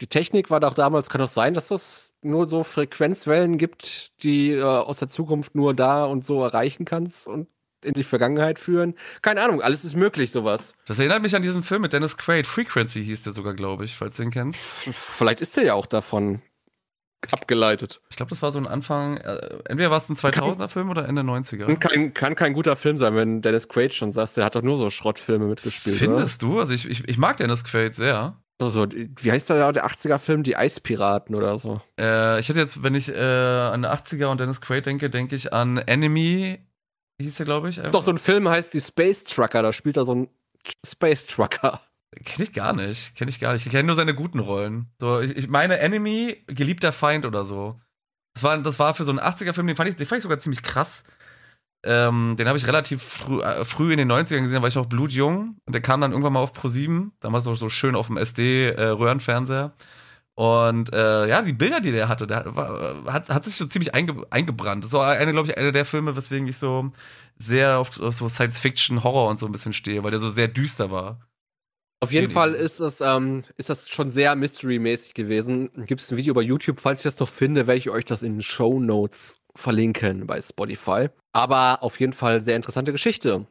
die 0.00 0.06
Technik 0.06 0.50
war 0.50 0.60
doch 0.60 0.74
damals, 0.74 1.08
kann 1.08 1.20
doch 1.20 1.28
sein, 1.28 1.54
dass 1.54 1.68
das 1.68 2.12
nur 2.22 2.48
so 2.48 2.64
Frequenzwellen 2.64 3.56
gibt, 3.56 4.12
die 4.22 4.52
äh, 4.52 4.62
aus 4.62 4.98
der 4.98 5.08
Zukunft 5.08 5.54
nur 5.54 5.74
da 5.74 6.04
und 6.04 6.24
so 6.24 6.42
erreichen 6.42 6.84
kannst 6.84 7.26
und 7.26 7.48
in 7.82 7.94
die 7.94 8.02
Vergangenheit 8.02 8.58
führen. 8.58 8.94
Keine 9.22 9.42
Ahnung, 9.42 9.60
alles 9.60 9.84
ist 9.84 9.96
möglich, 9.96 10.32
sowas. 10.32 10.74
Das 10.86 10.98
erinnert 10.98 11.22
mich 11.22 11.36
an 11.36 11.42
diesen 11.42 11.62
Film 11.62 11.82
mit 11.82 11.92
Dennis 11.92 12.16
Quaid. 12.16 12.46
Frequency 12.46 13.04
hieß 13.04 13.24
der 13.24 13.32
sogar, 13.34 13.54
glaube 13.54 13.84
ich, 13.84 13.96
falls 13.96 14.16
du 14.16 14.22
den 14.22 14.30
kennst. 14.30 14.58
Vielleicht 14.60 15.40
ist 15.40 15.56
der 15.56 15.64
ja 15.64 15.74
auch 15.74 15.86
davon 15.86 16.40
abgeleitet. 17.32 18.00
Ich 18.10 18.16
glaube, 18.16 18.30
das 18.30 18.42
war 18.42 18.52
so 18.52 18.58
ein 18.58 18.66
Anfang, 18.66 19.16
äh, 19.18 19.38
entweder 19.68 19.90
war 19.90 19.98
es 19.98 20.08
ein 20.08 20.16
2000er 20.16 20.68
Film 20.68 20.90
oder 20.90 21.08
Ende 21.08 21.22
90er. 21.22 21.66
Kann 21.66 21.78
kein, 21.78 22.14
kann 22.14 22.34
kein 22.34 22.52
guter 22.52 22.76
Film 22.76 22.98
sein, 22.98 23.14
wenn 23.14 23.42
Dennis 23.42 23.68
Quaid 23.68 23.94
schon 23.94 24.12
sagt, 24.12 24.36
der 24.36 24.44
hat 24.44 24.54
doch 24.54 24.62
nur 24.62 24.78
so 24.78 24.90
Schrottfilme 24.90 25.46
mitgespielt. 25.46 25.98
Findest 25.98 26.42
du? 26.42 26.60
Also 26.60 26.74
ich, 26.74 26.88
ich, 26.88 27.08
ich 27.08 27.18
mag 27.18 27.36
Dennis 27.36 27.64
Quaid 27.64 27.94
sehr. 27.94 28.14
Oder? 28.14 28.40
So, 28.60 28.68
so, 28.70 28.86
wie 28.88 29.32
heißt 29.32 29.50
der, 29.50 29.72
der 29.72 29.86
80er-Film? 29.86 30.44
Die 30.44 30.56
Eispiraten 30.56 31.34
oder 31.34 31.58
so. 31.58 31.80
Äh, 31.98 32.38
ich 32.38 32.48
hätte 32.48 32.60
jetzt, 32.60 32.82
wenn 32.82 32.94
ich 32.94 33.08
äh, 33.08 33.18
an 33.18 33.84
80er 33.84 34.26
und 34.26 34.40
Dennis 34.40 34.60
Quaid 34.60 34.86
denke, 34.86 35.10
denke 35.10 35.34
ich 35.34 35.52
an 35.52 35.78
Enemy, 35.78 36.60
hieß 37.20 37.36
der, 37.36 37.46
glaube 37.46 37.68
ich. 37.70 37.80
Doch, 37.90 38.04
so 38.04 38.12
ein 38.12 38.18
Film 38.18 38.48
heißt 38.48 38.72
die 38.72 38.80
Space 38.80 39.24
Trucker, 39.24 39.62
da 39.62 39.72
spielt 39.72 39.96
er 39.96 40.06
so 40.06 40.14
ein 40.14 40.28
Space 40.86 41.26
Trucker. 41.26 41.80
Kenne 42.24 42.44
ich 42.44 42.52
gar 42.52 42.72
nicht. 42.72 43.16
Kenne 43.16 43.30
ich 43.30 43.40
gar 43.40 43.52
nicht. 43.52 43.66
Ich 43.66 43.72
kenne 43.72 43.84
nur 43.84 43.96
seine 43.96 44.14
guten 44.14 44.38
Rollen. 44.38 44.86
So, 45.00 45.20
ich, 45.20 45.48
meine 45.48 45.78
Enemy, 45.78 46.44
geliebter 46.46 46.92
Feind 46.92 47.26
oder 47.26 47.44
so. 47.44 47.80
Das 48.34 48.42
war, 48.42 48.58
das 48.58 48.78
war 48.78 48.94
für 48.94 49.04
so 49.04 49.10
einen 49.10 49.20
80er-Film, 49.20 49.66
den 49.66 49.76
fand 49.76 49.88
ich, 49.88 49.96
den 49.96 50.06
fand 50.06 50.18
ich 50.18 50.22
sogar 50.22 50.38
ziemlich 50.38 50.62
krass. 50.62 51.04
Ähm, 51.84 52.36
den 52.38 52.48
habe 52.48 52.56
ich 52.56 52.66
relativ 52.66 53.02
früh, 53.02 53.42
äh, 53.42 53.64
früh 53.64 53.92
in 53.92 53.98
den 53.98 54.10
90ern 54.10 54.40
gesehen, 54.40 54.54
da 54.54 54.62
war 54.62 54.68
ich 54.68 54.74
noch 54.74 54.86
blutjung. 54.86 55.58
Und 55.66 55.72
der 55.74 55.82
kam 55.82 56.00
dann 56.00 56.12
irgendwann 56.12 56.32
mal 56.32 56.40
auf 56.40 56.52
Pro 56.52 56.68
7, 56.68 57.12
damals 57.20 57.46
auch 57.46 57.54
so 57.54 57.68
schön 57.68 57.94
auf 57.94 58.06
dem 58.06 58.16
SD-Röhrenfernseher. 58.16 59.72
Und 60.34 60.92
äh, 60.92 61.28
ja, 61.28 61.42
die 61.42 61.52
Bilder, 61.52 61.80
die 61.80 61.92
der 61.92 62.08
hatte, 62.08 62.26
der 62.26 62.56
war, 62.56 63.04
hat, 63.12 63.28
hat 63.28 63.44
sich 63.44 63.54
so 63.54 63.66
ziemlich 63.66 63.94
einge, 63.94 64.24
eingebrannt. 64.30 64.84
Das 64.84 64.92
war 64.92 65.12
eine, 65.12 65.32
glaube 65.32 65.48
ich, 65.48 65.56
einer 65.56 65.70
der 65.70 65.84
Filme, 65.84 66.16
weswegen 66.16 66.48
ich 66.48 66.58
so 66.58 66.90
sehr 67.38 67.78
auf, 67.78 68.00
auf 68.00 68.14
so 68.14 68.28
Science-Fiction, 68.28 69.04
Horror 69.04 69.28
und 69.28 69.38
so 69.38 69.46
ein 69.46 69.52
bisschen 69.52 69.72
stehe, 69.72 70.02
weil 70.02 70.10
der 70.10 70.20
so 70.20 70.30
sehr 70.30 70.48
düster 70.48 70.90
war. 70.90 71.20
Auf 72.00 72.12
jeden 72.12 72.30
Fall 72.30 72.52
ist 72.52 72.80
das, 72.80 73.00
ähm, 73.00 73.44
ist 73.56 73.70
das 73.70 73.88
schon 73.88 74.10
sehr 74.10 74.34
Mystery-mäßig 74.36 75.14
gewesen. 75.14 75.70
Gibt 75.86 76.02
es 76.02 76.10
ein 76.10 76.18
Video 76.18 76.34
bei 76.34 76.42
YouTube, 76.42 76.80
falls 76.80 77.00
ich 77.00 77.04
das 77.04 77.18
noch 77.18 77.28
finde, 77.28 77.66
werde 77.66 77.78
ich 77.78 77.88
euch 77.88 78.04
das 78.04 78.22
in 78.22 78.34
den 78.34 78.42
Show 78.42 78.78
Notes 78.78 79.38
verlinken 79.54 80.26
bei 80.26 80.40
Spotify. 80.40 81.08
Aber 81.32 81.82
auf 81.82 81.98
jeden 82.00 82.12
Fall 82.12 82.42
sehr 82.42 82.56
interessante 82.56 82.92
Geschichte, 82.92 83.46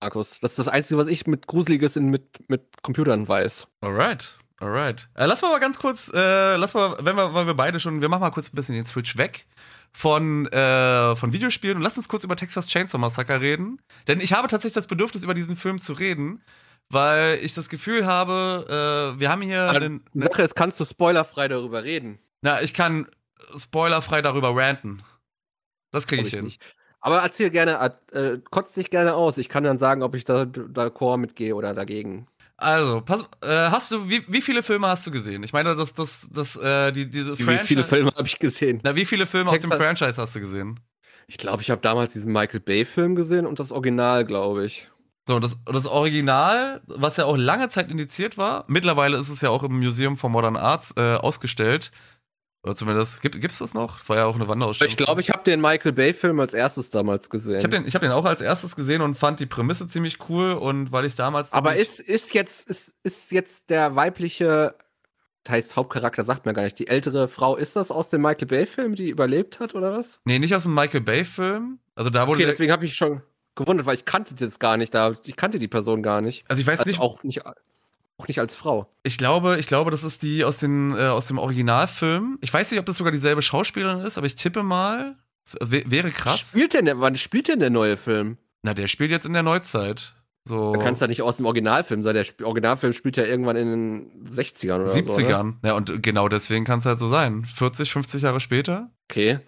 Markus. 0.00 0.40
Das 0.40 0.52
ist 0.52 0.58
das 0.58 0.68
Einzige, 0.68 0.98
was 0.98 1.08
ich 1.08 1.26
mit 1.26 1.46
Gruseliges 1.46 1.96
in, 1.96 2.06
mit, 2.06 2.48
mit 2.48 2.82
Computern 2.82 3.28
weiß. 3.28 3.68
Alright, 3.80 4.38
alright. 4.60 5.08
Äh, 5.14 5.26
lass 5.26 5.42
mal 5.42 5.50
mal 5.50 5.60
ganz 5.60 5.78
kurz, 5.78 6.10
äh, 6.14 6.56
lass 6.56 6.74
mal, 6.74 6.96
wenn 7.00 7.16
wir, 7.16 7.34
weil 7.34 7.46
wir 7.46 7.54
beide 7.54 7.78
schon, 7.80 8.00
wir 8.00 8.08
machen 8.08 8.20
mal 8.20 8.30
kurz 8.30 8.52
ein 8.52 8.56
bisschen 8.56 8.74
den 8.74 8.86
Switch 8.86 9.16
weg 9.16 9.46
von, 9.92 10.46
äh, 10.46 11.16
von 11.16 11.32
Videospielen 11.32 11.76
und 11.76 11.82
lass 11.82 11.96
uns 11.96 12.08
kurz 12.08 12.24
über 12.24 12.36
Texas 12.36 12.66
Chainsaw 12.66 12.98
Massacre 12.98 13.40
reden. 13.40 13.80
Denn 14.08 14.20
ich 14.20 14.32
habe 14.32 14.48
tatsächlich 14.48 14.74
das 14.74 14.86
Bedürfnis, 14.86 15.24
über 15.24 15.34
diesen 15.34 15.56
Film 15.56 15.78
zu 15.78 15.92
reden, 15.92 16.42
weil 16.90 17.38
ich 17.42 17.54
das 17.54 17.68
Gefühl 17.68 18.06
habe, 18.06 19.14
äh, 19.16 19.20
wir 19.20 19.30
haben 19.30 19.42
hier 19.42 19.68
einen, 19.70 20.04
Die 20.14 20.22
Sache 20.22 20.42
ist, 20.42 20.54
kannst 20.54 20.78
du 20.80 20.84
spoilerfrei 20.84 21.48
darüber 21.48 21.84
reden? 21.84 22.18
na, 22.42 22.60
ich 22.62 22.74
kann 22.74 23.06
spoilerfrei 23.56 24.22
darüber 24.22 24.54
ranten. 24.56 25.02
Das 25.90 26.06
kriege 26.06 26.22
Glaub 26.22 26.26
ich 26.28 26.34
hin. 26.34 26.44
nicht. 26.44 26.62
Aber 27.00 27.18
erzähl 27.22 27.50
gerne, 27.50 27.94
äh, 28.12 28.38
kotzt 28.50 28.76
dich 28.76 28.88
gerne 28.90 29.14
aus. 29.14 29.36
Ich 29.38 29.48
kann 29.48 29.64
dann 29.64 29.78
sagen, 29.78 30.02
ob 30.02 30.14
ich 30.14 30.24
da 30.24 30.42
d'accord 30.42 31.16
mitgehe 31.18 31.54
oder 31.54 31.74
dagegen. 31.74 32.28
Also, 32.56 33.00
pass, 33.00 33.22
äh, 33.42 33.48
hast 33.70 33.90
du, 33.90 34.08
wie, 34.08 34.22
wie 34.28 34.40
viele 34.40 34.62
Filme 34.62 34.86
hast 34.86 35.04
du 35.06 35.10
gesehen? 35.10 35.42
Ich 35.42 35.52
meine, 35.52 35.74
das, 35.74 35.94
das, 35.94 36.28
das, 36.32 36.54
äh, 36.56 36.92
die, 36.92 37.10
diese 37.10 37.36
Wie, 37.38 37.46
wie 37.48 37.58
viele 37.58 37.82
Filme 37.82 38.12
habe 38.16 38.26
ich 38.28 38.38
gesehen? 38.38 38.80
Na, 38.84 38.94
wie 38.94 39.04
viele 39.04 39.26
Filme 39.26 39.50
aus 39.50 39.58
dem 39.60 39.70
Texas- 39.70 39.78
Franchise 39.78 40.22
hast 40.22 40.36
du 40.36 40.40
gesehen? 40.40 40.78
Ich 41.26 41.38
glaube, 41.38 41.62
ich 41.62 41.70
habe 41.70 41.80
damals 41.80 42.12
diesen 42.12 42.32
Michael 42.32 42.60
Bay-Film 42.60 43.16
gesehen 43.16 43.46
und 43.46 43.58
das 43.58 43.72
Original, 43.72 44.24
glaube 44.24 44.64
ich. 44.64 44.88
So, 45.28 45.38
das, 45.38 45.56
das 45.66 45.86
Original, 45.86 46.82
was 46.86 47.16
ja 47.16 47.26
auch 47.26 47.36
lange 47.36 47.68
Zeit 47.68 47.90
indiziert 47.90 48.36
war, 48.38 48.64
mittlerweile 48.66 49.18
ist 49.18 49.28
es 49.28 49.40
ja 49.40 49.50
auch 49.50 49.62
im 49.62 49.78
Museum 49.78 50.16
for 50.16 50.30
Modern 50.30 50.56
Arts 50.56 50.92
äh, 50.96 51.14
ausgestellt. 51.14 51.92
Oder 52.64 52.76
zumindest, 52.76 53.22
gibt 53.22 53.44
es 53.44 53.58
das 53.58 53.74
noch? 53.74 53.98
Das 53.98 54.08
war 54.08 54.18
ja 54.18 54.26
auch 54.26 54.36
eine 54.36 54.46
Wanderausstellung. 54.46 54.90
Ich 54.90 54.96
glaube, 54.96 55.20
ich 55.20 55.30
habe 55.30 55.42
den 55.42 55.60
Michael 55.60 55.92
Bay-Film 55.92 56.38
als 56.38 56.52
erstes 56.52 56.90
damals 56.90 57.28
gesehen. 57.28 57.56
Ich 57.56 57.64
habe 57.64 57.76
den, 57.76 57.86
ich 57.86 57.94
hab 57.94 58.02
den 58.02 58.12
auch 58.12 58.24
als 58.24 58.40
erstes 58.40 58.76
gesehen 58.76 59.00
und 59.00 59.18
fand 59.18 59.40
die 59.40 59.46
Prämisse 59.46 59.88
ziemlich 59.88 60.28
cool 60.28 60.52
und 60.52 60.92
weil 60.92 61.04
ich 61.04 61.16
damals. 61.16 61.52
Aber 61.52 61.74
ist, 61.74 61.98
ist, 61.98 62.34
jetzt, 62.34 62.68
ist, 62.68 62.92
ist 63.02 63.32
jetzt 63.32 63.68
der 63.68 63.96
weibliche, 63.96 64.76
das 65.42 65.52
heißt 65.54 65.76
Hauptcharakter, 65.76 66.22
sagt 66.22 66.46
man 66.46 66.54
gar 66.54 66.62
nicht, 66.62 66.78
die 66.78 66.86
ältere 66.86 67.26
Frau, 67.26 67.56
ist 67.56 67.74
das 67.74 67.90
aus 67.90 68.10
dem 68.10 68.22
Michael 68.22 68.46
Bay-Film, 68.46 68.94
die 68.94 69.10
überlebt 69.10 69.58
hat 69.58 69.74
oder 69.74 69.92
was? 69.92 70.20
Nee, 70.24 70.38
nicht 70.38 70.54
aus 70.54 70.62
dem 70.62 70.74
Michael 70.74 71.00
Bay-Film. 71.00 71.80
Also 71.96 72.10
da 72.10 72.28
wurde. 72.28 72.38
Okay, 72.38 72.46
deswegen 72.46 72.70
habe 72.70 72.84
ich 72.84 72.94
schon 72.94 73.22
gewundert, 73.54 73.86
weil 73.86 73.96
ich 73.96 74.04
kannte 74.04 74.34
das 74.34 74.58
gar 74.58 74.76
nicht. 74.76 74.94
Da, 74.94 75.14
ich 75.24 75.36
kannte 75.36 75.58
die 75.58 75.68
Person 75.68 76.02
gar 76.02 76.20
nicht. 76.20 76.44
also 76.48 76.60
ich 76.60 76.66
weiß 76.66 76.80
Also 76.80 76.90
nicht, 76.90 77.00
auch 77.00 77.22
nicht. 77.22 77.40
Auch 78.18 78.28
nicht 78.28 78.38
als 78.38 78.54
Frau. 78.54 78.86
ich 79.02 79.18
glaube, 79.18 79.58
ich 79.58 79.66
glaube, 79.66 79.90
das 79.90 80.04
ist 80.04 80.22
die 80.22 80.44
aus, 80.44 80.58
den, 80.58 80.92
äh, 80.92 81.06
aus 81.08 81.26
dem 81.26 81.38
Originalfilm. 81.38 82.38
Ich 82.40 82.52
weiß 82.52 82.70
nicht, 82.70 82.78
ob 82.78 82.86
das 82.86 82.96
sogar 82.98 83.10
dieselbe 83.10 83.42
Schauspielerin 83.42 84.00
ist, 84.04 84.16
aber 84.18 84.26
ich 84.26 84.36
tippe 84.36 84.62
mal. 84.62 85.16
Also, 85.58 85.72
wär- 85.72 85.82
wäre 85.90 86.10
krass. 86.10 86.38
Spielt 86.38 86.74
denn 86.74 86.84
der, 86.84 87.00
wann 87.00 87.16
spielt 87.16 87.48
denn 87.48 87.58
der 87.58 87.70
neue 87.70 87.96
Film? 87.96 88.36
Na, 88.62 88.74
der 88.74 88.86
spielt 88.86 89.10
jetzt 89.10 89.26
in 89.26 89.32
der 89.32 89.42
Neuzeit. 89.42 90.14
So. 90.44 90.72
Da 90.72 90.80
kann 90.82 90.94
es 90.94 91.00
ja 91.00 91.06
nicht 91.08 91.22
aus 91.22 91.38
dem 91.38 91.46
Originalfilm 91.46 92.02
sein. 92.02 92.14
Der 92.14 92.22
Sp 92.26 92.44
Originalfilm 92.44 92.92
spielt 92.92 93.16
ja 93.16 93.24
irgendwann 93.24 93.56
in 93.56 93.68
den 93.70 94.24
60ern 94.32 94.74
oder 94.82 94.88
so. 94.88 94.94
ne? 94.96 95.02
70ern. 95.02 95.54
Ja, 95.64 95.72
und 95.74 96.02
genau 96.02 96.28
deswegen 96.28 96.64
kann 96.64 96.80
es 96.80 96.84
halt 96.84 96.98
so 97.00 97.08
sein. 97.08 97.44
40, 97.56 97.90
50 97.92 98.22
Jahre 98.22 98.40
später. 98.40 98.90
Okay. 99.10 99.38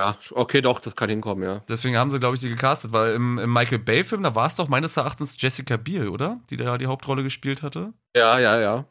Ja, 0.00 0.16
okay, 0.30 0.62
doch, 0.62 0.80
das 0.80 0.96
kann 0.96 1.10
hinkommen, 1.10 1.44
ja. 1.44 1.62
Deswegen 1.68 1.98
haben 1.98 2.10
sie, 2.10 2.18
glaube 2.18 2.34
ich, 2.34 2.40
die 2.40 2.48
gecastet, 2.48 2.90
weil 2.92 3.12
im, 3.12 3.38
im 3.38 3.52
Michael 3.52 3.80
Bay-Film, 3.80 4.22
da 4.22 4.34
war 4.34 4.46
es 4.46 4.54
doch 4.54 4.66
meines 4.66 4.96
Erachtens 4.96 5.36
Jessica 5.38 5.76
Biel, 5.76 6.08
oder? 6.08 6.40
Die 6.48 6.56
da 6.56 6.78
die 6.78 6.86
Hauptrolle 6.86 7.22
gespielt 7.22 7.62
hatte. 7.62 7.92
Ja, 8.16 8.38
ja, 8.38 8.58
ja. 8.58 8.86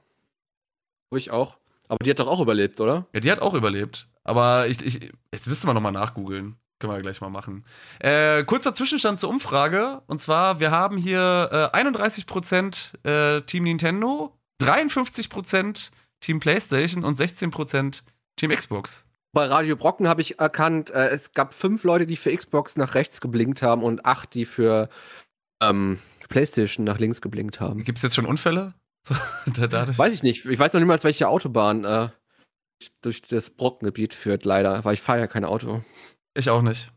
Ich 1.16 1.32
auch. 1.32 1.58
Aber 1.88 1.98
die 2.04 2.12
hat 2.12 2.20
doch 2.20 2.28
auch 2.28 2.40
überlebt, 2.40 2.80
oder? 2.80 3.08
Ja, 3.12 3.22
die 3.22 3.32
hat 3.32 3.40
auch 3.40 3.56
überlebt. 3.56 4.08
Aber 4.24 4.68
ich, 4.68 4.86
ich 4.86 5.12
jetzt 5.34 5.48
müsste 5.48 5.66
man 5.66 5.74
nochmal 5.74 5.94
nachgoogeln. 5.94 6.58
Können 6.78 6.94
wir 6.94 7.02
gleich 7.02 7.20
mal 7.22 7.30
machen. 7.30 7.66
Äh, 7.98 8.44
kurzer 8.44 8.76
Zwischenstand 8.76 9.20
zur 9.20 9.32
Umfrage. 9.32 10.04
Und 10.06 10.22
zwar, 10.22 10.60
wir 10.60 10.70
haben 10.70 10.98
hier 10.98 11.72
äh, 11.74 11.78
31% 11.78 13.08
äh, 13.08 13.42
Team 13.42 13.64
Nintendo, 13.64 14.38
53% 14.62 15.90
Team 16.20 16.40
PlayStation 16.40 17.04
und 17.04 17.20
16% 17.20 18.04
Team 18.36 18.52
Xbox. 18.52 19.09
Bei 19.32 19.46
Radio 19.46 19.76
Brocken 19.76 20.08
habe 20.08 20.22
ich 20.22 20.40
erkannt, 20.40 20.90
äh, 20.90 21.10
es 21.10 21.34
gab 21.34 21.54
fünf 21.54 21.84
Leute, 21.84 22.08
die 22.08 22.16
für 22.16 22.36
Xbox 22.36 22.78
nach 22.78 22.96
rechts 22.96 23.22
geblinkt 23.22 23.62
haben 23.62 23.84
und 23.84 24.06
acht, 24.06 24.34
die 24.34 24.46
für 24.46 24.90
ähm, 25.62 26.00
PlayStation 26.30 26.84
nach 26.84 27.00
links 27.00 27.22
geblinkt 27.22 27.60
haben. 27.60 27.84
Gibt 27.84 28.00
es 28.00 28.02
jetzt 28.02 28.16
schon 28.16 28.26
Unfälle? 28.26 28.74
Weiß 29.98 30.14
ich 30.14 30.24
nicht. 30.24 30.46
Ich 30.46 30.60
weiß 30.60 30.74
noch 30.74 30.80
niemals, 30.80 31.04
welche 31.04 31.28
Autobahn 31.28 31.86
äh, 31.86 32.10
durch 33.02 33.22
das 33.22 33.50
Brockengebiet 33.50 34.14
führt, 34.14 34.46
leider, 34.46 34.84
weil 34.84 34.94
ich 34.94 35.02
fahre 35.02 35.20
ja 35.20 35.28
kein 35.28 35.46
Auto. 35.46 35.84
ich 36.36 36.50
auch 36.50 36.62
nicht. 36.62 36.92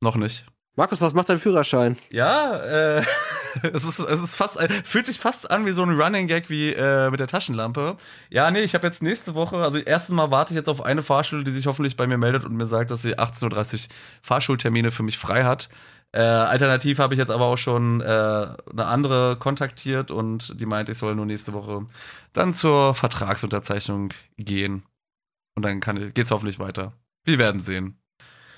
Noch 0.00 0.16
nicht. 0.16 0.46
Markus, 0.76 1.00
was 1.00 1.12
macht 1.12 1.28
dein 1.28 1.40
Führerschein? 1.40 1.98
Ja, 2.10 2.98
äh, 2.98 3.04
es 3.62 3.84
ist, 3.84 3.98
es 3.98 4.22
ist 4.22 4.36
fast, 4.36 4.58
äh, 4.58 4.68
fühlt 4.68 5.06
sich 5.06 5.18
fast 5.18 5.50
an 5.50 5.66
wie 5.66 5.72
so 5.72 5.82
ein 5.82 5.90
Running 5.90 6.26
Gag 6.26 6.50
wie 6.50 6.72
äh, 6.72 7.10
mit 7.10 7.20
der 7.20 7.26
Taschenlampe. 7.26 7.96
Ja, 8.30 8.50
nee, 8.50 8.62
ich 8.62 8.74
habe 8.74 8.86
jetzt 8.86 9.02
nächste 9.02 9.34
Woche, 9.34 9.56
also 9.56 9.78
erstens 9.78 10.14
Mal 10.14 10.30
warte 10.30 10.52
ich 10.52 10.56
jetzt 10.56 10.68
auf 10.68 10.82
eine 10.82 11.02
Fahrschule, 11.02 11.44
die 11.44 11.50
sich 11.50 11.66
hoffentlich 11.66 11.96
bei 11.96 12.06
mir 12.06 12.18
meldet 12.18 12.44
und 12.44 12.56
mir 12.56 12.66
sagt, 12.66 12.90
dass 12.90 13.02
sie 13.02 13.18
18.30 13.18 13.74
Uhr 13.74 13.94
Fahrschultermine 14.22 14.90
für 14.90 15.02
mich 15.02 15.18
frei 15.18 15.44
hat. 15.44 15.68
Äh, 16.12 16.20
alternativ 16.20 16.98
habe 16.98 17.14
ich 17.14 17.18
jetzt 17.18 17.30
aber 17.30 17.44
auch 17.46 17.58
schon 17.58 18.00
äh, 18.00 18.04
eine 18.04 18.86
andere 18.86 19.36
kontaktiert 19.38 20.10
und 20.10 20.58
die 20.58 20.66
meint, 20.66 20.88
ich 20.88 20.98
soll 20.98 21.14
nur 21.14 21.26
nächste 21.26 21.52
Woche 21.52 21.86
dann 22.32 22.54
zur 22.54 22.94
Vertragsunterzeichnung 22.94 24.14
gehen. 24.36 24.84
Und 25.54 25.64
dann 25.64 25.80
kann, 25.80 26.14
geht's 26.14 26.30
hoffentlich 26.30 26.58
weiter. 26.58 26.92
Wir 27.24 27.38
werden 27.38 27.60
sehen. 27.60 28.00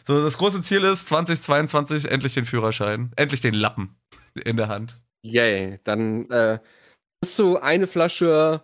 So, 0.07 0.23
das 0.23 0.39
große 0.39 0.63
Ziel 0.63 0.85
ist 0.85 1.07
2022 1.09 2.11
endlich 2.11 2.35
den 2.35 2.45
Führerschein, 2.45 3.13
endlich 3.17 3.41
den 3.41 3.55
Lappen 3.55 4.00
in 4.35 4.57
der 4.57 4.69
Hand. 4.69 4.99
Yay, 5.23 5.81
dann 5.85 6.31
äh, 6.31 6.59
hast 7.23 7.39
du 7.39 7.59
eine 7.59 7.87
Flasche 7.87 8.63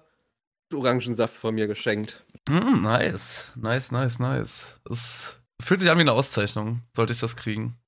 Orangensaft 0.74 1.35
von 1.35 1.55
mir 1.55 1.66
geschenkt. 1.66 2.24
Mm, 2.48 2.83
nice, 2.83 3.52
nice, 3.55 3.90
nice, 3.90 4.18
nice. 4.18 4.81
Das 4.85 5.40
fühlt 5.62 5.81
sich 5.81 5.90
an 5.90 5.98
wie 5.98 6.02
eine 6.02 6.12
Auszeichnung, 6.12 6.83
sollte 6.94 7.12
ich 7.12 7.20
das 7.20 7.37
kriegen. 7.37 7.79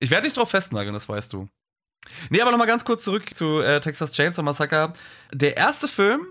Ich 0.00 0.10
werde 0.10 0.26
dich 0.26 0.34
drauf 0.34 0.50
festnageln, 0.50 0.94
das 0.94 1.08
weißt 1.08 1.32
du. 1.32 1.48
Nee, 2.30 2.40
aber 2.40 2.50
nochmal 2.50 2.66
ganz 2.66 2.84
kurz 2.84 3.04
zurück 3.04 3.32
zu 3.32 3.60
äh, 3.60 3.80
Texas 3.80 4.12
Chainsaw 4.12 4.42
Massacre. 4.42 4.92
Der 5.32 5.56
erste 5.56 5.86
Film, 5.86 6.26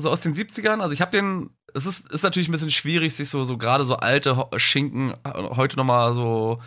so 0.00 0.10
aus 0.10 0.20
den 0.20 0.34
70ern, 0.34 0.80
also 0.80 0.92
ich 0.92 1.00
habe 1.00 1.10
den, 1.10 1.50
es 1.74 1.86
ist, 1.86 2.12
ist 2.12 2.22
natürlich 2.22 2.48
ein 2.48 2.52
bisschen 2.52 2.70
schwierig, 2.70 3.14
sich 3.14 3.28
so, 3.28 3.42
so 3.44 3.58
gerade 3.58 3.84
so 3.84 3.96
alte 3.96 4.48
Schinken 4.56 5.14
heute 5.24 5.76
nochmal 5.76 6.14
so 6.14 6.60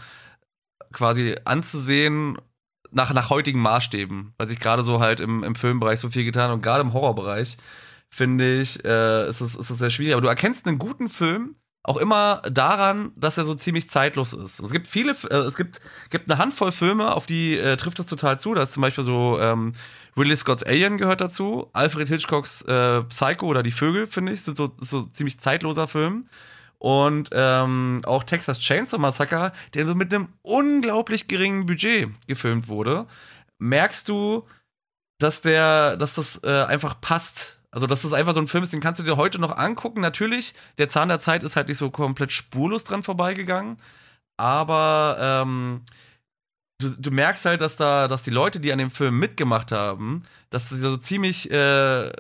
quasi 0.91 1.35
anzusehen 1.45 2.37
nach, 2.91 3.13
nach 3.13 3.29
heutigen 3.29 3.59
Maßstäben, 3.59 4.33
weil 4.37 4.47
sich 4.47 4.59
gerade 4.59 4.83
so 4.83 4.99
halt 4.99 5.19
im, 5.19 5.43
im 5.43 5.55
Filmbereich 5.55 5.99
so 5.99 6.09
viel 6.09 6.23
getan 6.23 6.51
und 6.51 6.61
gerade 6.61 6.81
im 6.81 6.93
Horrorbereich 6.93 7.57
finde 8.09 8.59
ich, 8.59 8.83
äh, 8.83 9.29
ist, 9.29 9.41
es, 9.41 9.55
ist 9.55 9.69
es 9.69 9.77
sehr 9.77 9.89
schwierig. 9.89 10.13
Aber 10.13 10.21
du 10.21 10.27
erkennst 10.27 10.67
einen 10.67 10.79
guten 10.79 11.09
Film 11.09 11.55
auch 11.83 11.97
immer 11.97 12.41
daran, 12.51 13.11
dass 13.15 13.37
er 13.37 13.45
so 13.45 13.55
ziemlich 13.55 13.89
zeitlos 13.89 14.33
ist. 14.33 14.59
Es 14.59 14.71
gibt 14.71 14.87
viele, 14.87 15.13
äh, 15.29 15.35
es 15.35 15.55
gibt, 15.55 15.79
gibt 16.09 16.29
eine 16.29 16.37
Handvoll 16.37 16.71
Filme, 16.71 17.15
auf 17.15 17.25
die 17.25 17.57
äh, 17.57 17.77
trifft 17.77 17.99
das 17.99 18.05
total 18.05 18.37
zu. 18.37 18.53
Da 18.53 18.63
ist 18.63 18.73
zum 18.73 18.81
Beispiel 18.81 19.03
so 19.03 19.39
ähm, 19.39 19.73
Ridley 20.17 20.35
Scott's 20.35 20.63
Alien 20.63 20.97
gehört 20.97 21.21
dazu, 21.21 21.69
Alfred 21.73 22.09
Hitchcocks 22.09 22.63
äh, 22.63 23.03
Psycho 23.03 23.45
oder 23.45 23.63
Die 23.63 23.71
Vögel, 23.71 24.07
finde 24.07 24.33
ich, 24.33 24.41
sind 24.41 24.57
so, 24.57 24.75
so 24.79 25.03
ziemlich 25.03 25.39
zeitloser 25.39 25.87
Film. 25.87 26.27
Und 26.79 27.29
ähm, 27.33 28.01
auch 28.05 28.23
Texas 28.23 28.59
Chainsaw 28.59 28.97
Massacre, 28.99 29.51
der 29.73 29.85
so 29.85 29.95
mit 29.95 30.13
einem 30.13 30.29
unglaublich 30.41 31.27
geringen 31.27 31.65
Budget 31.65 32.09
gefilmt 32.27 32.69
wurde, 32.69 33.05
merkst 33.57 34.07
du, 34.07 34.47
dass 35.19 35.41
der, 35.41 35.97
dass 35.97 36.15
das 36.15 36.39
äh, 36.43 36.63
einfach 36.63 36.99
passt. 37.01 37.59
Also, 37.71 37.85
dass 37.85 38.01
das 38.01 38.13
einfach 38.13 38.33
so 38.33 38.39
ein 38.39 38.47
Film 38.47 38.63
ist, 38.63 38.73
den 38.73 38.79
kannst 38.79 38.99
du 38.99 39.03
dir 39.03 39.17
heute 39.17 39.39
noch 39.39 39.55
angucken. 39.55 40.01
Natürlich, 40.01 40.55
der 40.77 40.89
Zahn 40.89 41.09
der 41.09 41.19
Zeit 41.19 41.43
ist 41.43 41.55
halt 41.55 41.67
nicht 41.67 41.77
so 41.77 41.91
komplett 41.91 42.31
spurlos 42.31 42.83
dran 42.83 43.03
vorbeigegangen. 43.03 43.77
Aber 44.37 45.17
ähm, 45.19 45.81
du, 46.79 46.89
du 46.97 47.11
merkst 47.11 47.45
halt, 47.45 47.61
dass 47.61 47.75
da, 47.75 48.07
dass 48.07 48.23
die 48.23 48.31
Leute, 48.31 48.59
die 48.59 48.71
an 48.71 48.79
dem 48.79 48.89
Film 48.89 49.19
mitgemacht 49.19 49.71
haben, 49.71 50.23
dass 50.49 50.69
sie 50.69 50.77
so 50.77 50.97
ziemlich, 50.97 51.51
äh, 51.51 52.11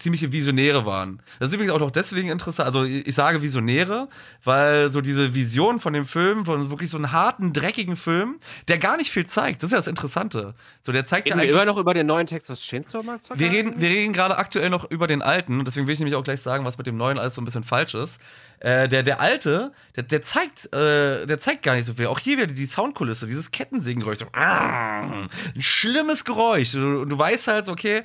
ziemliche 0.00 0.32
Visionäre 0.32 0.86
waren. 0.86 1.22
Das 1.38 1.48
ist 1.48 1.54
übrigens 1.54 1.72
auch 1.74 1.80
noch 1.80 1.90
deswegen 1.90 2.30
interessant. 2.30 2.66
Also 2.66 2.84
ich 2.84 3.14
sage 3.14 3.42
Visionäre, 3.42 4.08
weil 4.42 4.90
so 4.90 5.00
diese 5.00 5.34
Vision 5.34 5.78
von 5.78 5.92
dem 5.92 6.06
Film, 6.06 6.44
von 6.44 6.70
wirklich 6.70 6.90
so 6.90 6.96
einem 6.96 7.12
harten, 7.12 7.52
dreckigen 7.52 7.96
Film, 7.96 8.40
der 8.68 8.78
gar 8.78 8.96
nicht 8.96 9.10
viel 9.10 9.26
zeigt. 9.26 9.62
Das 9.62 9.68
ist 9.68 9.72
ja 9.72 9.78
das 9.78 9.86
Interessante. 9.86 10.54
So, 10.82 10.92
der 10.92 11.06
zeigt 11.06 11.28
ja 11.28 11.34
Reden 11.34 11.40
wir 11.40 11.42
eigentlich 11.42 11.62
immer 11.62 11.72
noch 11.72 11.78
über 11.78 11.94
den 11.94 12.06
neuen 12.06 12.26
Texas 12.26 12.60
Chainsaw 12.62 13.02
Massacre? 13.04 13.38
wir 13.38 13.50
reden, 13.50 13.80
wir 13.80 13.88
reden 13.88 14.12
gerade 14.12 14.38
aktuell 14.38 14.70
noch 14.70 14.90
über 14.90 15.06
den 15.06 15.22
alten, 15.22 15.58
und 15.58 15.68
deswegen 15.68 15.86
will 15.86 15.94
ich 15.94 16.00
nämlich 16.00 16.16
auch 16.16 16.24
gleich 16.24 16.40
sagen, 16.40 16.64
was 16.64 16.78
mit 16.78 16.86
dem 16.86 16.96
neuen 16.96 17.18
alles 17.18 17.34
so 17.34 17.42
ein 17.42 17.44
bisschen 17.44 17.64
falsch 17.64 17.94
ist. 17.94 18.18
Äh, 18.60 18.88
der, 18.88 19.02
der 19.02 19.20
alte, 19.20 19.72
der, 19.96 20.02
der 20.02 20.20
zeigt, 20.20 20.66
äh, 20.74 21.26
der 21.26 21.40
zeigt 21.40 21.62
gar 21.62 21.76
nicht 21.76 21.86
so 21.86 21.94
viel. 21.94 22.06
Auch 22.08 22.18
hier 22.18 22.36
wieder 22.36 22.46
die 22.46 22.66
Soundkulisse, 22.66 23.26
dieses 23.26 23.50
Kettensägengeräusch. 23.50 24.18
So, 24.18 24.26
ah, 24.34 25.00
ein 25.00 25.62
schlimmes 25.62 26.26
Geräusch. 26.26 26.74
Und 26.74 27.08
du 27.08 27.18
weißt 27.18 27.48
halt, 27.48 27.70
okay, 27.70 28.02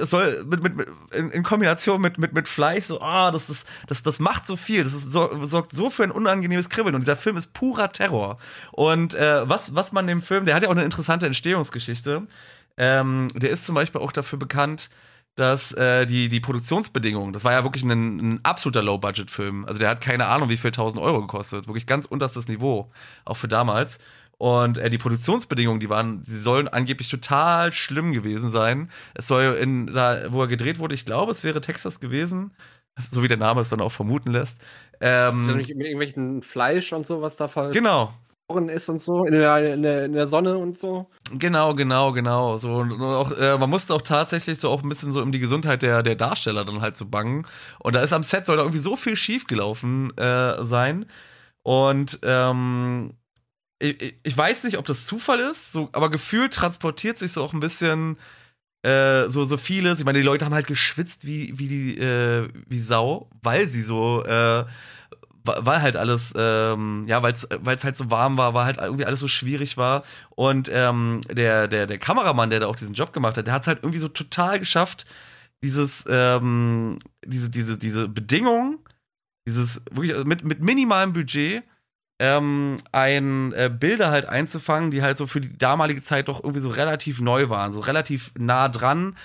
es 0.00 0.10
soll 0.10 0.44
mit, 0.46 0.62
mit, 0.64 0.88
in, 1.12 1.30
in 1.30 1.42
Kombination 1.44 2.00
mit, 2.00 2.18
mit, 2.18 2.32
mit 2.32 2.48
Fleisch, 2.48 2.86
so, 2.86 3.00
ah, 3.00 3.30
das, 3.30 3.46
das, 3.46 3.64
das, 3.86 4.02
das 4.02 4.18
macht 4.18 4.48
so 4.48 4.56
viel. 4.56 4.82
Das 4.82 4.94
ist, 4.94 5.12
so, 5.12 5.30
sorgt 5.46 5.70
so 5.70 5.90
für 5.90 6.02
ein 6.02 6.10
unangenehmes 6.10 6.68
Kribbeln. 6.68 6.96
Und 6.96 7.02
dieser 7.02 7.16
Film 7.16 7.36
ist 7.36 7.52
purer 7.52 7.92
Terror. 7.92 8.38
Und 8.72 9.14
äh, 9.14 9.48
was, 9.48 9.76
was 9.76 9.92
man 9.92 10.08
dem 10.08 10.22
Film, 10.22 10.44
der 10.44 10.56
hat 10.56 10.64
ja 10.64 10.70
auch 10.70 10.74
eine 10.74 10.84
interessante 10.84 11.26
Entstehungsgeschichte. 11.26 12.26
Ähm, 12.76 13.28
der 13.36 13.50
ist 13.50 13.64
zum 13.64 13.76
Beispiel 13.76 14.00
auch 14.00 14.10
dafür 14.10 14.40
bekannt, 14.40 14.90
dass 15.34 15.72
äh, 15.72 16.06
die, 16.06 16.28
die 16.28 16.40
Produktionsbedingungen, 16.40 17.32
das 17.32 17.44
war 17.44 17.52
ja 17.52 17.64
wirklich 17.64 17.82
ein, 17.82 17.90
ein 17.90 18.40
absoluter 18.44 18.82
Low-Budget-Film. 18.82 19.64
Also 19.64 19.78
der 19.78 19.88
hat 19.88 20.00
keine 20.00 20.26
Ahnung, 20.26 20.48
wie 20.48 20.56
viel 20.56 20.68
1000 20.68 21.02
Euro 21.02 21.20
gekostet. 21.22 21.66
Wirklich 21.66 21.86
ganz 21.86 22.06
unterstes 22.06 22.46
Niveau, 22.48 22.90
auch 23.24 23.36
für 23.36 23.48
damals. 23.48 23.98
Und 24.38 24.78
äh, 24.78 24.90
die 24.90 24.98
Produktionsbedingungen, 24.98 25.80
die 25.80 25.88
waren, 25.88 26.24
die 26.24 26.36
sollen 26.36 26.68
angeblich 26.68 27.08
total 27.08 27.72
schlimm 27.72 28.12
gewesen 28.12 28.50
sein. 28.50 28.90
Es 29.14 29.26
soll 29.26 29.56
in, 29.60 29.86
da, 29.86 30.32
wo 30.32 30.42
er 30.42 30.48
gedreht 30.48 30.78
wurde, 30.78 30.94
ich 30.94 31.04
glaube, 31.04 31.32
es 31.32 31.44
wäre 31.44 31.60
Texas 31.60 32.00
gewesen, 32.00 32.52
so 33.10 33.22
wie 33.22 33.28
der 33.28 33.36
Name 33.36 33.60
es 33.60 33.68
dann 33.68 33.80
auch 33.80 33.92
vermuten 33.92 34.32
lässt. 34.32 34.60
Ähm, 35.00 35.56
mit 35.56 35.68
irgendwelchen 35.68 36.42
Fleisch 36.42 36.92
und 36.92 37.06
so, 37.06 37.20
was 37.20 37.36
da 37.36 37.48
verloren 37.48 37.72
genau, 37.72 38.14
ist 38.68 38.88
und 38.90 39.00
so, 39.00 39.24
in 39.24 39.32
der, 39.32 39.74
in, 39.74 39.82
der, 39.82 40.26
Sonne 40.26 40.58
und 40.58 40.78
so. 40.78 41.08
Genau, 41.32 41.74
genau, 41.74 42.12
genau. 42.12 42.58
So 42.58 42.74
und 42.74 42.92
auch, 43.00 43.32
äh, 43.38 43.56
man 43.56 43.70
musste 43.70 43.94
auch 43.94 44.02
tatsächlich 44.02 44.58
so 44.58 44.68
auch 44.70 44.82
ein 44.82 44.88
bisschen 44.88 45.12
so 45.12 45.22
um 45.22 45.32
die 45.32 45.40
Gesundheit 45.40 45.80
der, 45.82 46.02
der 46.02 46.14
Darsteller 46.14 46.64
dann 46.64 46.82
halt 46.82 46.96
so 46.96 47.06
bangen. 47.06 47.46
Und 47.78 47.94
da 47.94 48.02
ist 48.02 48.12
am 48.12 48.22
Set 48.22 48.44
soll 48.46 48.56
da 48.58 48.62
irgendwie 48.62 48.80
so 48.82 48.96
viel 48.96 49.16
schief 49.16 49.46
gelaufen 49.46 50.16
äh, 50.18 50.62
sein. 50.64 51.06
Und 51.62 52.18
ähm, 52.22 53.14
ich, 53.78 54.16
ich- 54.22 54.36
weiß 54.36 54.64
nicht, 54.64 54.78
ob 54.78 54.86
das 54.86 55.06
Zufall 55.06 55.40
ist, 55.40 55.72
so, 55.72 55.88
aber 55.92 56.10
gefühlt 56.10 56.52
transportiert 56.54 57.18
sich 57.18 57.32
so 57.32 57.42
auch 57.42 57.54
ein 57.54 57.60
bisschen 57.60 58.18
äh, 58.82 59.28
so, 59.30 59.44
so 59.44 59.56
vieles. 59.56 59.98
Ich 59.98 60.04
meine, 60.04 60.18
die 60.18 60.24
Leute 60.24 60.44
haben 60.44 60.54
halt 60.54 60.66
geschwitzt 60.66 61.26
wie, 61.26 61.58
wie 61.58 61.68
die, 61.68 61.98
äh, 61.98 62.48
wie 62.68 62.80
Sau, 62.80 63.30
weil 63.42 63.68
sie 63.68 63.82
so, 63.82 64.22
äh, 64.24 64.64
weil 65.44 65.82
halt 65.82 65.96
alles, 65.96 66.32
ähm, 66.36 67.04
ja, 67.06 67.22
weil 67.22 67.32
es 67.32 67.84
halt 67.84 67.96
so 67.96 68.10
warm 68.10 68.38
war, 68.38 68.54
weil 68.54 68.64
halt 68.64 68.78
irgendwie 68.78 69.04
alles 69.04 69.20
so 69.20 69.28
schwierig 69.28 69.76
war. 69.76 70.04
Und 70.30 70.70
ähm, 70.72 71.20
der, 71.30 71.68
der, 71.68 71.86
der 71.86 71.98
Kameramann, 71.98 72.50
der 72.50 72.60
da 72.60 72.66
auch 72.66 72.76
diesen 72.76 72.94
Job 72.94 73.12
gemacht 73.12 73.36
hat, 73.36 73.46
der 73.46 73.54
hat 73.54 73.62
es 73.62 73.68
halt 73.68 73.80
irgendwie 73.82 73.98
so 73.98 74.08
total 74.08 74.58
geschafft, 74.58 75.04
dieses, 75.62 76.04
ähm, 76.08 76.98
diese, 77.26 77.50
diese, 77.50 77.78
diese 77.78 78.08
Bedingungen, 78.08 78.78
dieses 79.46 79.82
wirklich 79.90 80.14
also 80.14 80.24
mit, 80.24 80.44
mit 80.44 80.60
minimalem 80.60 81.12
Budget, 81.12 81.62
ähm, 82.20 82.78
ein 82.92 83.52
äh, 83.52 83.70
Bilder 83.70 84.10
halt 84.10 84.26
einzufangen, 84.26 84.90
die 84.90 85.02
halt 85.02 85.18
so 85.18 85.26
für 85.26 85.40
die 85.40 85.58
damalige 85.58 86.02
Zeit 86.02 86.28
doch 86.28 86.42
irgendwie 86.42 86.60
so 86.60 86.68
relativ 86.68 87.20
neu 87.20 87.48
waren, 87.48 87.72
so 87.72 87.80
relativ 87.80 88.32
nah 88.38 88.68
dran, 88.68 89.16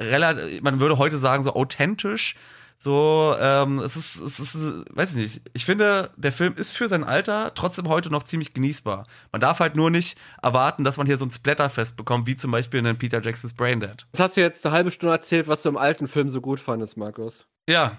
relativ, 0.00 0.62
man 0.62 0.80
würde 0.80 0.98
heute 0.98 1.18
sagen 1.18 1.44
so 1.44 1.54
authentisch. 1.54 2.36
So, 2.80 3.34
ähm, 3.40 3.80
es 3.80 3.96
ist, 3.96 4.16
es 4.16 4.38
ist, 4.38 4.54
weiß 4.94 5.10
ich 5.10 5.16
nicht. 5.16 5.42
Ich 5.52 5.64
finde, 5.64 6.10
der 6.16 6.30
Film 6.30 6.54
ist 6.56 6.70
für 6.70 6.86
sein 6.86 7.02
Alter 7.02 7.52
trotzdem 7.56 7.88
heute 7.88 8.08
noch 8.08 8.22
ziemlich 8.22 8.54
genießbar. 8.54 9.06
Man 9.32 9.40
darf 9.40 9.58
halt 9.58 9.74
nur 9.74 9.90
nicht 9.90 10.16
erwarten, 10.42 10.84
dass 10.84 10.96
man 10.96 11.06
hier 11.06 11.18
so 11.18 11.24
ein 11.24 11.32
Splatterfest 11.32 11.96
bekommt, 11.96 12.28
wie 12.28 12.36
zum 12.36 12.52
Beispiel 12.52 12.78
in 12.78 12.84
den 12.84 12.96
Peter 12.96 13.20
Jackson's 13.20 13.52
Braindead. 13.52 14.06
Das 14.12 14.20
hast 14.20 14.36
du 14.36 14.42
jetzt 14.42 14.64
eine 14.64 14.74
halbe 14.74 14.92
Stunde 14.92 15.12
erzählt, 15.12 15.48
was 15.48 15.62
du 15.62 15.70
im 15.70 15.76
alten 15.76 16.06
Film 16.06 16.30
so 16.30 16.40
gut 16.40 16.60
fandest, 16.60 16.96
Markus. 16.96 17.46
Ja. 17.68 17.96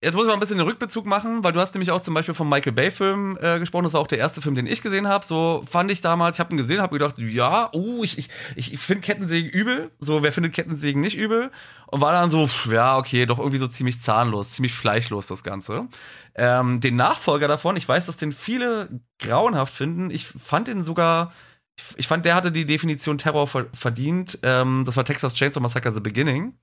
Jetzt 0.00 0.14
muss 0.14 0.22
ich 0.22 0.28
mal 0.28 0.34
ein 0.34 0.40
bisschen 0.40 0.58
den 0.58 0.66
Rückbezug 0.66 1.06
machen, 1.06 1.42
weil 1.42 1.50
du 1.50 1.58
hast 1.58 1.74
nämlich 1.74 1.90
auch 1.90 2.00
zum 2.00 2.14
Beispiel 2.14 2.34
vom 2.34 2.48
Michael 2.48 2.72
Bay-Film 2.72 3.36
äh, 3.40 3.58
gesprochen. 3.58 3.82
Das 3.82 3.94
war 3.94 4.00
auch 4.00 4.06
der 4.06 4.18
erste 4.18 4.40
Film, 4.40 4.54
den 4.54 4.68
ich 4.68 4.80
gesehen 4.80 5.08
habe. 5.08 5.26
So 5.26 5.64
fand 5.68 5.90
ich 5.90 6.00
damals, 6.00 6.36
ich 6.36 6.40
habe 6.40 6.54
ihn 6.54 6.56
gesehen, 6.56 6.80
habe 6.80 6.96
gedacht, 6.96 7.18
ja, 7.18 7.68
uh, 7.74 8.04
ich, 8.04 8.16
ich, 8.16 8.28
ich 8.54 8.78
finde 8.78 9.00
Kettensägen 9.00 9.50
übel. 9.50 9.90
So, 9.98 10.22
wer 10.22 10.32
findet 10.32 10.52
Kettensägen 10.52 11.00
nicht 11.00 11.18
übel? 11.18 11.50
Und 11.88 12.00
war 12.00 12.12
dann 12.12 12.30
so, 12.30 12.46
pff, 12.46 12.66
ja, 12.66 12.96
okay, 12.96 13.26
doch 13.26 13.40
irgendwie 13.40 13.58
so 13.58 13.66
ziemlich 13.66 14.00
zahnlos, 14.00 14.52
ziemlich 14.52 14.72
fleischlos 14.72 15.26
das 15.26 15.42
Ganze. 15.42 15.88
Ähm, 16.36 16.78
den 16.78 16.94
Nachfolger 16.94 17.48
davon, 17.48 17.76
ich 17.76 17.88
weiß, 17.88 18.06
dass 18.06 18.18
den 18.18 18.30
viele 18.30 19.00
grauenhaft 19.18 19.74
finden. 19.74 20.10
Ich 20.10 20.26
fand 20.26 20.68
den 20.68 20.84
sogar, 20.84 21.32
ich, 21.76 21.84
ich 21.96 22.06
fand, 22.06 22.24
der 22.24 22.36
hatte 22.36 22.52
die 22.52 22.66
Definition 22.66 23.18
Terror 23.18 23.48
ver 23.48 23.66
verdient. 23.72 24.38
Ähm, 24.44 24.84
das 24.86 24.96
war 24.96 25.04
Texas 25.04 25.34
Chainsaw 25.34 25.60
Massacre 25.60 25.92
The 25.92 26.00
Beginning. 26.00 26.56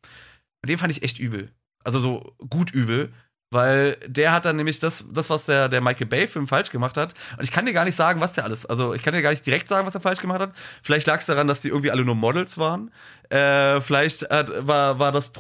Den 0.65 0.77
fand 0.77 0.93
ich 0.93 1.03
echt 1.03 1.19
übel. 1.19 1.51
Also 1.83 1.99
so 1.99 2.35
gut 2.49 2.71
übel. 2.71 3.13
Weil 3.51 3.95
der 4.07 4.31
hat 4.31 4.45
dann 4.45 4.55
nämlich 4.55 4.79
das, 4.79 5.05
das 5.11 5.29
was 5.29 5.45
der, 5.45 5.69
der 5.69 5.79
Michael 5.79 6.07
Bay-Film 6.07 6.47
falsch 6.47 6.71
gemacht 6.71 6.97
hat. 6.97 7.13
Und 7.37 7.43
ich 7.43 7.51
kann 7.51 7.65
dir 7.65 7.73
gar 7.73 7.85
nicht 7.85 7.95
sagen, 7.95 8.19
was 8.19 8.33
der 8.33 8.43
alles. 8.43 8.65
Also, 8.65 8.93
ich 8.93 9.03
kann 9.03 9.13
dir 9.13 9.21
gar 9.21 9.29
nicht 9.29 9.45
direkt 9.45 9.67
sagen, 9.67 9.87
was 9.87 9.95
er 9.95 10.01
falsch 10.01 10.19
gemacht 10.19 10.41
hat. 10.41 10.51
Vielleicht 10.83 11.07
lag 11.07 11.19
es 11.19 11.25
daran, 11.25 11.47
dass 11.47 11.61
die 11.61 11.69
irgendwie 11.69 11.91
alle 11.91 12.03
nur 12.03 12.15
Models 12.15 12.57
waren. 12.57 12.91
Äh, 13.29 13.79
vielleicht 13.81 14.29
hat, 14.29 14.67
war, 14.67 14.99
war 14.99 15.11
das 15.11 15.31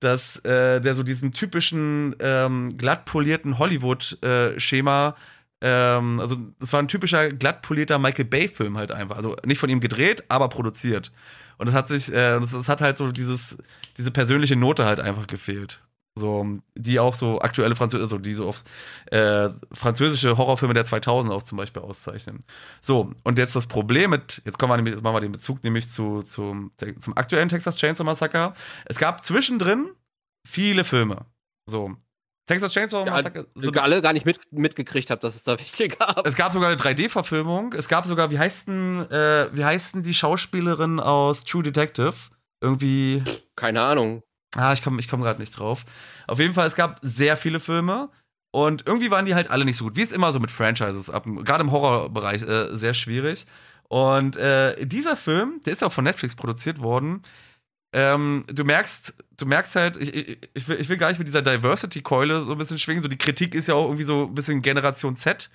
dass 0.00 0.36
äh, 0.38 0.80
der 0.80 0.94
so 0.94 1.04
diesem 1.04 1.32
typischen 1.32 2.16
ähm, 2.18 2.76
glatt 2.76 3.08
Hollywood-Schema 3.12 5.14
ähm, 5.62 6.18
also 6.18 6.36
das 6.58 6.72
war 6.72 6.80
ein 6.80 6.88
typischer 6.88 7.28
glatt 7.28 7.62
polierter 7.62 7.98
Michael 7.98 8.24
Bay-Film 8.24 8.76
halt 8.76 8.90
einfach. 8.90 9.16
Also 9.16 9.36
nicht 9.46 9.58
von 9.58 9.70
ihm 9.70 9.80
gedreht, 9.80 10.24
aber 10.28 10.48
produziert. 10.48 11.12
Und 11.56 11.68
es 11.68 11.74
hat 11.74 11.88
sich, 11.88 12.12
äh, 12.12 12.40
das 12.40 12.68
hat 12.68 12.80
halt 12.80 12.96
so 12.96 13.12
dieses, 13.12 13.56
diese 13.96 14.10
persönliche 14.10 14.56
Note 14.56 14.84
halt 14.84 14.98
einfach 14.98 15.28
gefehlt. 15.28 15.80
So, 16.18 16.58
die 16.74 16.98
auch 17.00 17.14
so 17.14 17.40
aktuelle 17.40 17.74
Französische, 17.74 18.04
also 18.04 18.18
die 18.18 18.34
so 18.34 18.46
auf 18.48 18.64
äh, 19.10 19.48
französische 19.72 20.36
Horrorfilme 20.36 20.74
der 20.74 20.84
2000 20.84 21.32
auch 21.32 21.42
zum 21.42 21.56
Beispiel 21.56 21.80
auszeichnen. 21.82 22.44
So, 22.82 23.12
und 23.24 23.38
jetzt 23.38 23.56
das 23.56 23.66
Problem 23.66 24.10
mit, 24.10 24.42
jetzt 24.44 24.58
kommen 24.58 24.72
wir 24.72 24.76
nämlich, 24.76 24.94
jetzt 24.94 25.02
machen 25.02 25.16
wir 25.16 25.20
den 25.22 25.32
Bezug 25.32 25.64
nämlich 25.64 25.90
zu, 25.90 26.20
zum, 26.22 26.72
zum 26.98 27.16
aktuellen 27.16 27.48
Texas 27.48 27.76
Chainsaw 27.76 28.04
Massacre. 28.04 28.52
Es 28.84 28.98
gab 28.98 29.24
zwischendrin 29.24 29.88
viele 30.46 30.84
Filme. 30.84 31.24
So, 31.64 31.94
Texas 32.46 32.72
Chainsaw 32.74 33.06
Ja, 33.06 33.12
Massacre. 33.12 33.46
so- 33.54 33.70
alle 33.72 34.02
gar 34.02 34.12
nicht 34.12 34.26
mit, 34.26 34.38
mitgekriegt 34.50 35.08
habe, 35.10 35.20
dass 35.22 35.34
es 35.34 35.44
da 35.44 35.58
welche 35.58 35.88
gab. 35.88 36.26
es 36.26 36.36
gab 36.36 36.52
sogar 36.52 36.68
eine 36.68 36.76
3D-Verfilmung. 36.78 37.72
Es 37.72 37.88
gab 37.88 38.04
sogar, 38.04 38.30
wie 38.30 38.38
heißt 38.38 38.68
denn, 38.68 39.10
äh, 39.10 39.48
wie 39.56 39.64
heißt 39.64 39.94
denn 39.94 40.02
die 40.02 40.12
Schauspielerin 40.12 41.00
aus 41.00 41.44
True 41.44 41.62
Detective? 41.62 42.12
Irgendwie. 42.60 43.22
Keine 43.56 43.80
Ahnung. 43.82 44.22
Ah, 44.56 44.72
ich 44.72 44.82
komme 44.82 45.00
ich 45.00 45.08
komm 45.08 45.22
gerade 45.22 45.40
nicht 45.40 45.58
drauf. 45.58 45.84
Auf 46.26 46.38
jeden 46.38 46.54
Fall, 46.54 46.68
es 46.68 46.74
gab 46.74 47.00
sehr 47.02 47.36
viele 47.36 47.60
Filme 47.60 48.10
und 48.50 48.86
irgendwie 48.86 49.10
waren 49.10 49.24
die 49.24 49.34
halt 49.34 49.50
alle 49.50 49.64
nicht 49.64 49.78
so 49.78 49.84
gut. 49.84 49.96
Wie 49.96 50.02
es 50.02 50.12
immer 50.12 50.32
so 50.32 50.40
mit 50.40 50.50
Franchises 50.50 51.06
gerade 51.06 51.62
im 51.62 51.72
Horrorbereich 51.72 52.42
äh, 52.42 52.76
sehr 52.76 52.94
schwierig. 52.94 53.46
Und 53.88 54.36
äh, 54.36 54.86
dieser 54.86 55.16
Film, 55.16 55.60
der 55.64 55.72
ist 55.72 55.82
ja 55.82 55.88
auch 55.88 55.92
von 55.92 56.04
Netflix 56.04 56.34
produziert 56.34 56.80
worden. 56.80 57.22
Ähm, 57.94 58.44
du 58.48 58.64
merkst, 58.64 59.14
du 59.36 59.46
merkst 59.46 59.76
halt, 59.76 59.96
ich, 59.98 60.14
ich, 60.14 60.38
ich, 60.54 60.68
will, 60.68 60.80
ich 60.80 60.88
will 60.88 60.96
gar 60.96 61.08
nicht 61.08 61.18
mit 61.18 61.28
dieser 61.28 61.42
Diversity-Keule 61.42 62.44
so 62.44 62.52
ein 62.52 62.58
bisschen 62.58 62.78
schwingen. 62.78 63.02
So 63.02 63.08
die 63.08 63.18
Kritik 63.18 63.54
ist 63.54 63.68
ja 63.68 63.74
auch 63.74 63.84
irgendwie 63.84 64.04
so 64.04 64.24
ein 64.24 64.34
bisschen 64.34 64.62
Generation 64.62 65.14
Z, 65.16 65.50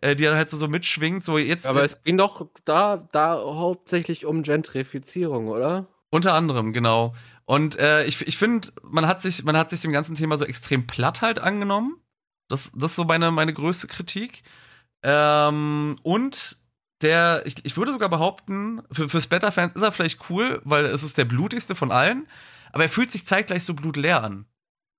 äh, 0.00 0.16
die 0.16 0.28
halt 0.28 0.48
so, 0.48 0.56
so 0.56 0.68
mitschwingt. 0.68 1.24
So 1.24 1.36
jetzt 1.36 1.66
Aber 1.66 1.84
es 1.84 2.02
ging 2.02 2.16
doch 2.16 2.46
da, 2.64 3.06
da 3.12 3.34
hauptsächlich 3.34 4.24
um 4.24 4.42
Gentrifizierung, 4.42 5.48
oder? 5.48 5.86
Unter 6.10 6.32
anderem, 6.32 6.72
genau. 6.72 7.12
Und 7.46 7.78
äh, 7.78 8.04
ich, 8.04 8.26
ich 8.26 8.38
finde, 8.38 8.72
man 8.82 9.06
hat 9.06 9.22
sich, 9.22 9.44
man 9.44 9.56
hat 9.56 9.70
sich 9.70 9.82
dem 9.82 9.92
ganzen 9.92 10.14
Thema 10.14 10.38
so 10.38 10.44
extrem 10.44 10.86
platt 10.86 11.22
halt 11.22 11.38
angenommen. 11.38 12.00
Das, 12.48 12.72
das 12.74 12.92
ist 12.92 12.96
so 12.96 13.04
meine, 13.04 13.30
meine 13.30 13.52
größte 13.52 13.86
Kritik. 13.86 14.42
Ähm, 15.02 15.96
und 16.02 16.58
der, 17.02 17.42
ich, 17.44 17.56
ich 17.64 17.76
würde 17.76 17.92
sogar 17.92 18.08
behaupten, 18.08 18.82
für, 18.90 19.08
für 19.08 19.20
Splatter-Fans 19.20 19.74
ist 19.74 19.82
er 19.82 19.92
vielleicht 19.92 20.30
cool, 20.30 20.62
weil 20.64 20.86
es 20.86 21.02
ist 21.02 21.18
der 21.18 21.26
blutigste 21.26 21.74
von 21.74 21.92
allen, 21.92 22.26
aber 22.72 22.84
er 22.84 22.88
fühlt 22.88 23.10
sich 23.10 23.26
zeitgleich 23.26 23.64
so 23.64 23.74
blutleer 23.74 24.22
an. 24.22 24.46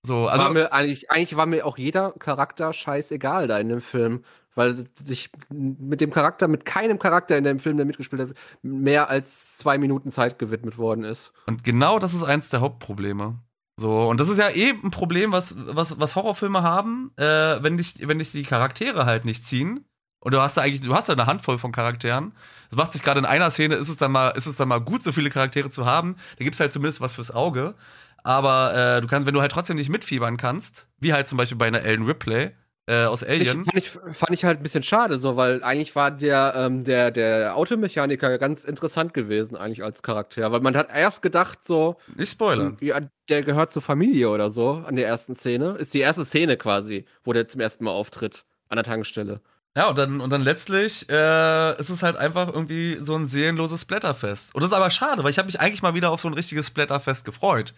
So, 0.06 0.28
also 0.28 0.44
war 0.44 0.54
mir 0.54 0.72
eigentlich, 0.72 1.10
eigentlich 1.10 1.36
war 1.36 1.48
mir 1.48 1.66
auch 1.66 1.80
jeder 1.80 2.12
Charakter 2.12 2.74
scheißegal 2.74 3.48
da 3.48 3.58
in 3.58 3.70
dem 3.70 3.82
Film, 3.82 4.24
weil 4.56 4.86
sich 4.96 5.30
mit 5.50 6.02
dem 6.02 6.12
Charakter, 6.12 6.48
mit 6.48 6.66
keinem 6.66 6.98
Charakter 6.98 7.38
in 7.38 7.44
dem 7.44 7.60
Film, 7.60 7.78
der 7.78 7.86
mitgespielt 7.86 8.22
hat, 8.22 8.30
mehr 8.64 9.10
als 9.10 9.58
zwei 9.58 9.78
Minuten 9.78 10.10
Zeit 10.10 10.40
gewidmet 10.40 10.78
worden 10.78 11.04
ist. 11.04 11.34
Und 11.46 11.64
genau 11.64 12.00
das 12.00 12.14
ist 12.14 12.24
eins 12.24 12.50
der 12.50 12.62
Hauptprobleme. 12.62 13.40
So, 13.78 14.08
und 14.08 14.20
das 14.22 14.30
ist 14.30 14.40
ja 14.40 14.50
eh 14.50 14.70
ein 14.70 14.92
Problem, 14.92 15.34
was, 15.34 15.56
was, 15.58 16.00
was 16.00 16.16
Horrorfilme 16.16 16.64
haben, 16.64 17.12
äh, 17.18 17.62
wenn, 17.62 17.78
dich, 17.78 18.08
wenn 18.08 18.20
dich 18.20 18.32
die 18.32 18.44
Charaktere 18.44 19.06
halt 19.06 19.26
nicht 19.26 19.46
ziehen. 19.46 19.86
Und 20.20 20.34
du 20.34 20.40
hast 20.40 20.58
da 20.58 20.62
eigentlich, 20.62 20.82
du 20.82 20.96
hast 20.96 21.10
da 21.10 21.14
eine 21.14 21.28
Handvoll 21.28 21.60
von 21.60 21.72
Charakteren. 21.72 22.34
Das 22.70 22.78
macht 22.78 22.94
sich 22.94 23.04
gerade 23.04 23.20
in 23.20 23.26
einer 23.26 23.52
Szene, 23.52 23.76
ist 23.76 23.90
es 23.90 23.98
dann 23.98 24.12
mal, 24.12 24.30
ist 24.30 24.48
es 24.48 24.56
dann 24.56 24.70
mal 24.70 24.80
gut, 24.80 25.04
so 25.04 25.12
viele 25.12 25.30
Charaktere 25.30 25.70
zu 25.70 25.86
haben. 25.86 26.16
Da 26.38 26.44
gibt 26.44 26.56
es 26.56 26.60
halt 26.60 26.72
zumindest 26.72 27.02
was 27.02 27.14
fürs 27.14 27.32
Auge. 27.32 27.76
Aber 28.24 28.74
äh, 28.74 29.02
du 29.02 29.08
kannst, 29.08 29.28
wenn 29.28 29.36
du 29.36 29.42
halt 29.42 29.52
trotzdem 29.52 29.76
nicht 29.76 29.90
mitfiebern 29.90 30.38
kannst, 30.38 30.88
wie 31.00 31.14
halt 31.14 31.28
zum 31.28 31.38
Beispiel 31.38 31.58
bei 31.58 31.68
einer 31.68 31.84
Ellen 31.84 32.06
Ripley 32.06 32.56
äh, 32.88 33.06
aus 33.06 33.24
Ich, 33.24 33.30
Alien. 33.30 33.66
fand, 33.66 33.78
ich, 33.78 33.90
fand 33.90 34.32
ich 34.32 34.46
halt 34.46 34.60
ein 34.60 34.64
bisschen 34.64 34.84
schade, 34.84 35.18
so, 35.18 35.36
weil 35.36 35.64
eigentlich 35.64 35.96
war 35.96 36.12
der, 36.12 36.54
ähm, 36.56 36.84
der, 36.84 37.12
der 37.12 37.56
Automechaniker 37.56 38.38
ganz 38.38 38.64
interessant 38.64 39.14
gewesen, 39.14 39.56
eigentlich 39.56 39.84
als 39.84 40.04
Charakter. 40.04 40.52
Weil 40.52 40.62
man 40.62 40.78
hat 40.78 40.90
erst 40.94 41.22
gedacht, 41.22 41.66
so, 41.66 41.98
nicht 42.16 42.32
spoilern. 42.32 42.78
ja, 42.82 43.00
der 43.30 43.42
gehört 43.42 43.72
zur 43.72 43.82
Familie 43.82 44.30
oder 44.30 44.50
so 44.52 44.84
an 44.86 44.96
der 44.96 45.08
ersten 45.08 45.36
Szene. 45.36 45.72
Ist 45.80 45.94
die 45.94 46.00
erste 46.00 46.26
Szene 46.26 46.58
quasi, 46.58 47.06
wo 47.24 47.34
der 47.34 47.48
zum 47.48 47.62
ersten 47.62 47.84
Mal 47.84 47.92
auftritt 47.92 48.46
an 48.70 48.76
der 48.76 48.84
Tankstelle. 48.84 49.42
Ja, 49.78 49.90
und 49.90 49.98
dann, 49.98 50.22
und 50.22 50.30
dann 50.30 50.42
letztlich 50.42 51.10
äh, 51.10 51.80
ist 51.82 51.90
es 51.90 52.02
halt 52.02 52.16
einfach 52.16 52.48
irgendwie 52.48 52.98
so 53.02 53.16
ein 53.16 53.28
seelenloses 53.28 53.82
Splatterfest. 53.82 54.56
Und 54.56 54.62
das 54.62 54.70
ist 54.72 54.76
aber 54.76 54.90
schade, 54.90 55.22
weil 55.24 55.32
ich 55.32 55.38
habe 55.38 55.48
mich 55.48 55.60
eigentlich 55.60 55.82
mal 55.82 55.96
wieder 55.96 56.12
auf 56.12 56.22
so 56.22 56.30
ein 56.30 56.34
richtiges 56.34 56.68
Splatterfest 56.68 57.26
gefreut. 57.26 57.74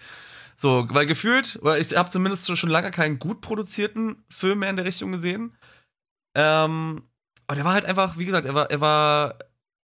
So, 0.60 0.88
weil 0.90 1.06
gefühlt, 1.06 1.60
weil 1.62 1.82
ich 1.82 1.96
habe 1.96 2.10
zumindest 2.10 2.58
schon 2.58 2.70
lange 2.70 2.90
keinen 2.90 3.20
gut 3.20 3.42
produzierten 3.42 4.24
Film 4.30 4.60
mehr 4.60 4.72
in 4.72 4.76
der 4.76 4.86
Richtung 4.86 5.12
gesehen. 5.12 5.56
Ähm, 6.36 7.04
aber 7.46 7.56
der 7.56 7.66
war 7.66 7.74
halt 7.74 7.86
einfach, 7.86 8.18
wie 8.18 8.26
gesagt, 8.26 8.46
er 8.48 8.56
war, 8.56 8.72
er 8.72 8.82
war, 8.82 9.36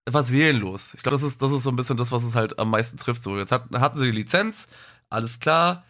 er 0.06 0.14
war 0.14 0.24
seelenlos. 0.24 0.94
Ich 0.94 1.02
glaube, 1.02 1.16
das 1.16 1.22
ist, 1.22 1.42
das 1.42 1.52
ist 1.52 1.62
so 1.62 1.70
ein 1.70 1.76
bisschen 1.76 1.98
das, 1.98 2.11
was 2.11 2.24
es 2.24 2.35
halt 2.35 2.58
am 2.58 2.70
meisten 2.70 2.96
trifft. 2.96 3.22
So, 3.22 3.37
jetzt 3.37 3.52
hat, 3.52 3.66
hatten 3.74 3.98
sie 3.98 4.06
die 4.06 4.18
Lizenz, 4.18 4.66
alles 5.11 5.40
klar. 5.40 5.85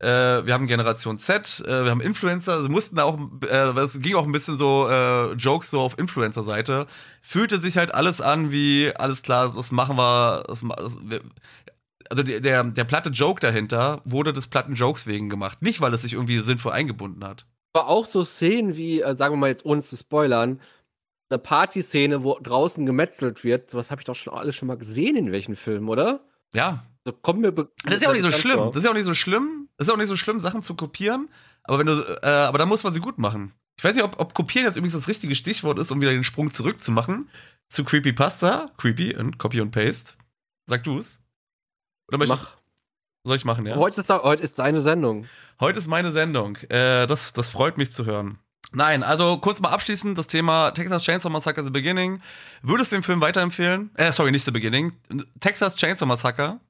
Äh, 0.00 0.46
wir 0.46 0.54
haben 0.54 0.68
Generation 0.68 1.18
Z, 1.18 1.60
äh, 1.66 1.84
wir 1.84 1.90
haben 1.90 2.00
Influencer, 2.00 2.62
sie 2.62 2.68
mussten 2.68 2.94
da 2.94 3.02
auch, 3.02 3.18
äh, 3.42 3.76
es 3.80 4.00
ging 4.00 4.14
auch 4.14 4.24
ein 4.24 4.30
bisschen 4.30 4.56
so 4.56 4.88
äh, 4.88 5.32
Jokes 5.32 5.70
so 5.70 5.80
auf 5.80 5.98
Influencer-Seite. 5.98 6.86
Fühlte 7.20 7.60
sich 7.60 7.76
halt 7.76 7.92
alles 7.92 8.20
an 8.20 8.52
wie, 8.52 8.92
alles 8.94 9.22
klar, 9.22 9.52
das 9.54 9.72
machen 9.72 9.96
wir, 9.96 10.44
das, 10.46 10.60
das, 10.60 10.98
wir 11.02 11.22
also 12.10 12.22
der, 12.22 12.40
der, 12.40 12.64
der 12.64 12.84
platte 12.84 13.10
Joke 13.10 13.40
dahinter 13.40 14.02
wurde 14.04 14.32
des 14.32 14.46
platten 14.46 14.74
Jokes 14.74 15.06
wegen 15.06 15.28
gemacht. 15.28 15.62
Nicht, 15.62 15.80
weil 15.80 15.92
es 15.94 16.02
sich 16.02 16.14
irgendwie 16.14 16.38
sinnvoll 16.38 16.72
eingebunden 16.72 17.24
hat. 17.24 17.46
Aber 17.72 17.88
auch 17.88 18.06
so 18.06 18.24
Szenen 18.24 18.76
wie, 18.76 19.00
äh, 19.00 19.16
sagen 19.16 19.34
wir 19.34 19.38
mal 19.38 19.50
jetzt 19.50 19.64
ohne 19.64 19.82
zu 19.82 19.96
spoilern, 19.96 20.60
eine 21.30 21.38
Partyszene, 21.38 22.24
wo 22.24 22.38
draußen 22.42 22.86
gemetzelt 22.86 23.44
wird, 23.44 23.70
sowas 23.70 23.90
habe 23.90 24.00
ich 24.00 24.06
doch 24.06 24.14
schon 24.14 24.32
alles 24.32 24.56
schon 24.56 24.68
mal 24.68 24.78
gesehen 24.78 25.16
in 25.16 25.32
welchen 25.32 25.56
Filmen, 25.56 25.88
oder? 25.88 26.20
Ja. 26.54 26.84
So 27.04 27.12
kommt 27.12 27.40
mir 27.40 27.52
Das 27.52 27.66
ist 27.84 28.02
ja 28.02 28.08
auch 28.08 28.14
nicht 28.14 28.22
so 28.22 28.32
schlimm. 28.32 28.56
vor. 28.56 28.66
Das 28.68 28.76
ist 28.76 28.84
ja 28.84 28.90
auch 28.90 28.94
nicht 28.94 29.04
so 29.04 29.14
schlimm. 29.14 29.68
Das 29.76 29.86
ist 29.86 29.88
ja 29.88 29.94
auch 29.94 29.98
nicht 29.98 30.08
so 30.08 30.16
schlimm, 30.16 30.40
Sachen 30.40 30.62
zu 30.62 30.74
kopieren. 30.74 31.28
Aber 31.64 31.78
wenn 31.78 31.86
du, 31.86 31.92
äh, 32.22 32.26
aber 32.26 32.58
dann 32.58 32.68
muss 32.68 32.82
man 32.82 32.94
sie 32.94 33.00
gut 33.00 33.18
machen. 33.18 33.52
Ich 33.76 33.84
weiß 33.84 33.94
nicht, 33.94 34.04
ob, 34.04 34.18
ob 34.18 34.34
kopieren 34.34 34.66
jetzt 34.66 34.76
übrigens 34.76 34.94
das 34.94 35.06
richtige 35.08 35.34
Stichwort 35.34 35.78
ist, 35.78 35.90
um 35.92 36.00
wieder 36.00 36.10
den 36.10 36.24
Sprung 36.24 36.50
zurückzumachen 36.50 37.28
zu 37.68 37.84
Creepypasta. 37.84 38.70
Creepy 38.78 39.14
und 39.14 39.38
Copy 39.38 39.60
und 39.60 39.70
Paste. 39.70 40.14
Sag 40.66 40.84
du 40.84 40.98
es. 40.98 41.20
Oder 42.08 42.18
möchtest 42.18 42.42
Mach. 42.44 42.58
Soll 43.24 43.36
ich 43.36 43.44
machen, 43.44 43.66
ja? 43.66 43.76
Heute, 43.76 44.00
ist 44.00 44.08
da, 44.08 44.22
heute 44.22 44.42
ist 44.42 44.58
deine 44.58 44.80
Sendung. 44.80 45.26
Heute 45.60 45.78
ist 45.78 45.86
meine 45.86 46.10
Sendung. 46.12 46.56
Äh, 46.68 47.06
das, 47.06 47.32
das 47.32 47.50
freut 47.50 47.76
mich 47.76 47.92
zu 47.92 48.06
hören. 48.06 48.38
Nein, 48.72 49.02
also 49.02 49.38
kurz 49.38 49.60
mal 49.60 49.70
abschließend 49.70 50.16
das 50.16 50.26
Thema 50.26 50.70
Texas 50.72 51.02
Chainsaw 51.02 51.30
Massacre 51.30 51.64
The 51.64 51.70
Beginning. 51.70 52.20
Würdest 52.62 52.92
du 52.92 52.96
den 52.96 53.02
Film 53.02 53.20
weiterempfehlen? 53.20 53.90
Äh, 53.94 54.12
sorry, 54.12 54.30
nicht 54.30 54.44
The 54.44 54.50
Beginning. 54.50 54.92
Texas 55.40 55.74
Chainsaw 55.74 56.06
Massacre. 56.06 56.60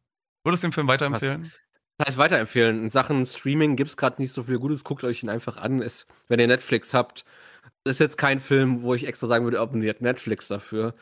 Würdest 0.44 0.62
du 0.62 0.68
den 0.68 0.72
Film 0.72 0.88
weiterempfehlen? 0.88 1.52
Das 1.98 2.08
heißt, 2.08 2.18
weiterempfehlen. 2.18 2.84
In 2.84 2.90
Sachen 2.90 3.26
Streaming 3.26 3.74
gibt 3.74 3.90
es 3.90 3.96
gerade 3.96 4.22
nicht 4.22 4.32
so 4.32 4.44
viel 4.44 4.58
Gutes. 4.58 4.84
Guckt 4.84 5.02
euch 5.02 5.22
ihn 5.22 5.28
einfach 5.28 5.56
an. 5.56 5.82
Ist, 5.82 6.06
wenn 6.28 6.38
ihr 6.38 6.46
Netflix 6.46 6.94
habt, 6.94 7.24
ist 7.84 7.98
jetzt 7.98 8.16
kein 8.16 8.40
Film, 8.40 8.82
wo 8.82 8.94
ich 8.94 9.06
extra 9.06 9.26
sagen 9.26 9.44
würde, 9.44 9.60
abonniert 9.60 10.00
Netflix 10.00 10.46
dafür. 10.46 10.94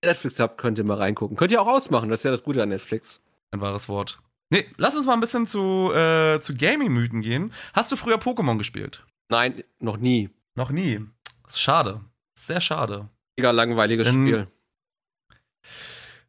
Wenn 0.00 0.08
ihr 0.08 0.12
Netflix 0.12 0.40
habt, 0.40 0.56
könnt 0.58 0.78
ihr 0.78 0.84
mal 0.84 0.96
reingucken. 0.96 1.36
Könnt 1.36 1.52
ihr 1.52 1.60
auch 1.60 1.68
ausmachen. 1.68 2.08
Das 2.08 2.20
ist 2.20 2.24
ja 2.24 2.30
das 2.30 2.42
Gute 2.42 2.62
an 2.62 2.70
Netflix. 2.70 3.20
Ein 3.50 3.60
wahres 3.60 3.88
Wort. 3.88 4.20
Nee, 4.50 4.66
lass 4.76 4.96
uns 4.96 5.06
mal 5.06 5.14
ein 5.14 5.20
bisschen 5.20 5.46
zu, 5.46 5.92
äh, 5.92 6.40
zu 6.40 6.54
Gaming-Mythen 6.54 7.20
gehen. 7.20 7.52
Hast 7.74 7.92
du 7.92 7.96
früher 7.96 8.16
Pokémon 8.16 8.56
gespielt? 8.58 9.04
Nein, 9.30 9.62
noch 9.78 9.98
nie. 9.98 10.30
Noch 10.54 10.70
nie. 10.70 11.00
Ist 11.46 11.60
schade. 11.60 12.00
Sehr 12.38 12.60
schade. 12.60 13.08
Mega 13.36 13.50
langweiliges 13.50 14.08
Dann- 14.08 14.26
Spiel. 14.26 14.46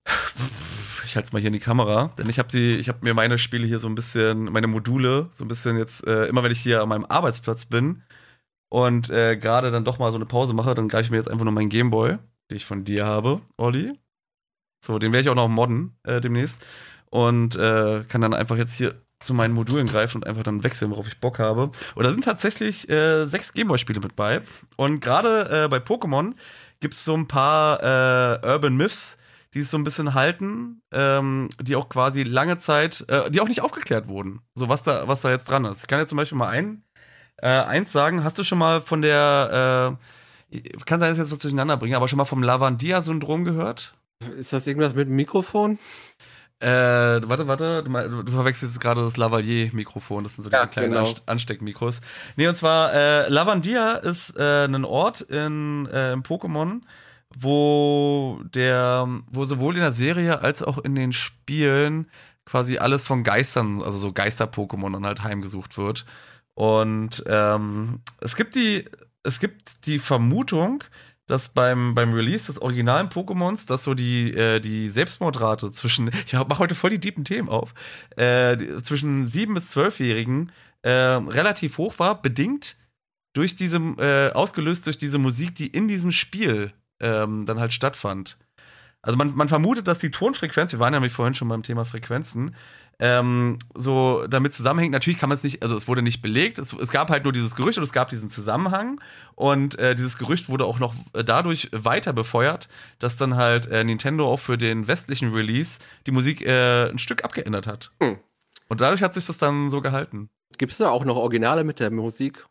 Ich 1.06 1.16
halte 1.16 1.26
es 1.26 1.34
mal 1.34 1.40
hier 1.40 1.48
in 1.48 1.54
die 1.54 1.60
Kamera, 1.60 2.12
denn 2.20 2.30
ich 2.30 2.38
habe 2.38 2.56
habe 2.56 3.00
mir 3.02 3.16
meine 3.16 3.40
Spiele 3.40 3.66
hier 3.66 3.80
so 3.80 3.88
ein 3.88 3.96
bisschen, 3.96 4.44
meine 4.44 4.68
Module, 4.68 5.28
so 5.32 5.44
ein 5.44 5.48
bisschen 5.48 5.76
jetzt, 5.76 6.06
äh, 6.06 6.28
immer 6.28 6.44
wenn 6.44 6.52
ich 6.52 6.60
hier 6.60 6.84
an 6.84 6.90
meinem 6.90 7.06
Arbeitsplatz 7.06 7.66
bin 7.66 8.04
und 8.72 9.10
äh, 9.10 9.36
gerade 9.36 9.72
dann 9.72 9.86
doch 9.86 9.98
mal 9.98 10.12
so 10.12 10.18
eine 10.20 10.28
Pause 10.28 10.54
mache, 10.54 10.76
dann 10.76 10.88
greife 10.88 11.06
ich 11.06 11.10
mir 11.10 11.18
jetzt 11.18 11.32
einfach 11.32 11.46
nur 11.46 11.54
meinen 11.54 11.70
Gameboy, 11.70 12.18
den 12.52 12.56
ich 12.58 12.66
von 12.66 12.86
dir 12.86 13.08
habe, 13.08 13.42
Olli. 13.58 13.94
So, 14.86 15.00
den 15.00 15.12
werde 15.12 15.22
ich 15.24 15.30
auch 15.30 15.36
noch 15.36 15.48
modden 15.48 15.98
äh, 16.04 16.22
demnächst. 16.22 16.64
Und 17.10 17.56
äh, 17.56 18.04
kann 18.08 18.22
dann 18.22 18.34
einfach 18.34 18.58
jetzt 18.58 18.76
hier 18.76 18.96
zu 19.20 19.34
meinen 19.34 19.54
Modulen 19.54 19.88
greifen 19.88 20.18
und 20.18 20.28
einfach 20.28 20.44
dann 20.44 20.64
wechseln, 20.64 20.92
worauf 20.92 21.08
ich 21.08 21.20
Bock 21.20 21.40
habe. 21.40 21.72
Und 21.96 22.04
da 22.04 22.10
sind 22.12 22.24
tatsächlich 22.24 22.90
äh, 22.90 23.26
sechs 23.26 23.54
Gameboy-Spiele 23.54 24.00
mit 24.00 24.16
bei. 24.16 24.42
Und 24.78 25.02
gerade 25.02 25.66
äh, 25.66 25.68
bei 25.68 25.78
Pokémon 25.78 26.34
gibt 26.80 26.94
es 26.94 27.04
so 27.04 27.16
ein 27.16 27.28
paar 27.28 27.84
äh, 27.84 28.48
Urban 28.48 28.78
Myths, 28.78 29.18
die 29.54 29.60
es 29.60 29.72
so 29.72 29.78
ein 29.78 29.84
bisschen 29.84 30.14
halten, 30.14 30.82
ähm, 30.92 31.50
die 31.62 31.76
auch 31.76 31.90
quasi 31.90 32.24
lange 32.24 32.60
Zeit, 32.60 33.04
äh, 33.10 33.30
die 33.32 33.42
auch 33.42 33.48
nicht 33.48 33.62
aufgeklärt 33.62 34.08
wurden. 34.08 34.42
So 34.56 34.70
was 34.70 34.84
da, 34.84 35.08
was 35.08 35.22
da 35.22 35.32
jetzt 35.32 35.50
dran 35.50 35.66
ist. 35.66 35.82
Ich 35.82 35.88
kann 35.88 36.00
jetzt 36.00 36.10
zum 36.10 36.18
Beispiel 36.18 36.38
mal 36.38 36.50
ein, 36.50 36.84
äh, 37.38 37.48
eins 37.48 37.92
sagen. 37.92 38.24
Hast 38.24 38.38
du 38.38 38.44
schon 38.44 38.60
mal 38.60 38.82
von 38.82 39.02
der, 39.02 39.98
äh, 40.52 40.60
kann 40.86 41.00
sein, 41.00 41.10
dass 41.10 41.18
ich 41.18 41.24
jetzt 41.24 41.32
was 41.32 41.40
durcheinander 41.40 41.78
bringe, 41.78 41.98
aber 41.98 42.08
schon 42.08 42.18
mal 42.18 42.26
vom 42.26 42.44
Lavandia-Syndrom 42.44 43.44
gehört? 43.44 43.96
Ist 44.38 44.54
das 44.54 44.68
irgendwas 44.68 44.94
mit 44.94 45.08
dem 45.08 45.16
Mikrofon? 45.16 45.80
Äh, 46.62 46.68
warte, 46.68 47.48
warte, 47.48 47.84
du, 47.84 48.24
du 48.24 48.32
verwechselst 48.34 48.76
jetzt 48.76 48.82
gerade 48.82 49.02
das 49.02 49.16
Lavalier-Mikrofon, 49.16 50.26
das 50.26 50.36
sind 50.36 50.44
so 50.44 50.50
diese 50.50 50.62
Ja, 50.62 50.68
kleinen 50.68 50.92
genau. 50.92 51.02
Anst 51.08 51.24
Ansteckmikros. 51.26 52.02
Nee, 52.36 52.48
und 52.48 52.58
zwar, 52.58 52.94
äh, 52.94 53.30
Lavandia 53.30 53.94
ist 53.94 54.38
äh, 54.38 54.66
ein 54.66 54.84
Ort 54.84 55.22
in, 55.22 55.86
äh, 55.88 56.12
im 56.12 56.24
Pokémon, 56.24 56.82
wo 57.34 58.42
der, 58.54 59.08
wo 59.32 59.46
sowohl 59.46 59.76
in 59.76 59.82
der 59.82 59.94
Serie 59.94 60.42
als 60.42 60.62
auch 60.62 60.78
in 60.80 60.96
den 60.96 61.14
Spielen 61.14 62.10
quasi 62.44 62.78
alles 62.78 63.04
von 63.04 63.24
Geistern, 63.24 63.82
also 63.82 63.98
so 63.98 64.12
Geister-Pokémon 64.12 64.92
dann 64.92 65.06
halt 65.06 65.24
heimgesucht 65.24 65.78
wird. 65.78 66.06
Und 66.56 67.24
ähm, 67.28 68.02
es 68.20 68.36
gibt 68.36 68.56
die, 68.56 68.84
es 69.24 69.40
gibt 69.40 69.86
die 69.86 70.00
Vermutung, 70.00 70.84
dass 71.30 71.50
beim, 71.50 71.96
beim 71.96 72.14
Release 72.14 72.48
des 72.48 72.62
originalen 72.62 73.10
Pokémons, 73.10 73.68
dass 73.68 73.84
so 73.84 73.94
die, 73.94 74.34
äh, 74.34 74.60
die 74.60 74.90
Selbstmordrate 74.90 75.72
zwischen, 75.72 76.10
ich 76.26 76.34
mache 76.34 76.60
heute 76.60 76.76
voll 76.76 76.90
die 76.90 77.00
deepen 77.00 77.24
Themen 77.24 77.50
auf, 77.50 77.74
äh, 78.16 78.58
zwischen 78.82 79.30
7- 79.30 79.54
bis 79.54 79.76
12-Jährigen 79.76 80.52
äh, 80.82 80.90
relativ 80.90 81.78
hoch 81.78 82.00
war, 82.00 82.22
bedingt 82.22 82.78
durch 83.34 83.56
diese, 83.56 83.78
äh, 83.78 84.32
ausgelöst 84.32 84.86
durch 84.86 84.98
diese 84.98 85.18
Musik, 85.18 85.56
die 85.56 85.68
in 85.68 85.88
diesem 85.88 86.12
Spiel 86.12 86.74
ähm, 87.00 87.46
dann 87.46 87.60
halt 87.60 87.74
stattfand. 87.74 88.38
Also 89.02 89.18
man, 89.18 89.36
man 89.36 89.48
vermutet, 89.48 89.88
dass 89.88 90.00
die 90.00 90.12
Tonfrequenz, 90.12 90.74
wir 90.74 90.80
waren 90.80 90.94
ja 90.94 91.00
nämlich 91.00 91.14
vorhin 91.14 91.34
schon 91.34 91.48
beim 91.48 91.64
Thema 91.64 91.86
Frequenzen, 91.86 92.56
ähm, 93.00 93.58
so 93.76 94.28
damit 94.28 94.54
zusammenhängt. 94.54 94.92
Natürlich 94.92 95.20
kann 95.20 95.30
man 95.30 95.38
es 95.38 95.44
nicht, 95.44 95.64
also 95.64 95.76
es 95.76 95.88
wurde 95.88 96.02
nicht 96.02 96.22
belegt, 96.22 96.60
es, 96.60 96.74
es, 96.74 96.92
gab 96.92 97.10
halt 97.10 97.24
nur 97.24 97.34
dieses 97.34 97.56
Gerücht 97.56 97.78
und 97.78 97.84
es 97.84 97.94
gab 97.94 98.10
diesen 98.10 98.30
Zusammenhang 98.30 99.02
und 99.36 99.80
äh, 99.80 99.96
dieses 99.96 100.18
Gerücht 100.18 100.50
wurde 100.50 100.66
auch 100.66 100.80
noch 100.80 100.94
äh, 101.14 101.24
dadurch 101.24 101.70
weiter 101.72 102.14
befeuert, 102.14 102.68
dass 103.00 103.16
dann 103.16 103.36
halt 103.36 103.68
äh, 103.68 103.84
Nintendo 103.84 104.28
auch 104.32 104.40
für 104.40 104.58
den 104.58 104.88
westlichen 104.88 105.34
Release 105.34 105.80
die 106.06 106.12
Musik 106.12 106.46
äh, 106.46 106.90
ein 106.90 107.00
Stück 107.00 107.24
abgeändert 107.24 107.68
hat. 107.68 107.92
Hm. 108.02 108.18
Und 108.68 108.82
dadurch 108.82 109.02
hat 109.02 109.14
sich 109.14 109.26
das 109.26 109.38
dann 109.38 109.70
so 109.70 109.82
gehalten. 109.82 110.30
Gibt 110.58 110.74
es 110.74 110.78
da 110.78 110.90
auch 110.90 111.06
noch 111.06 111.16
Originale 111.16 111.64
mit 111.64 111.80
der 111.80 111.92
Musik? 111.92 112.46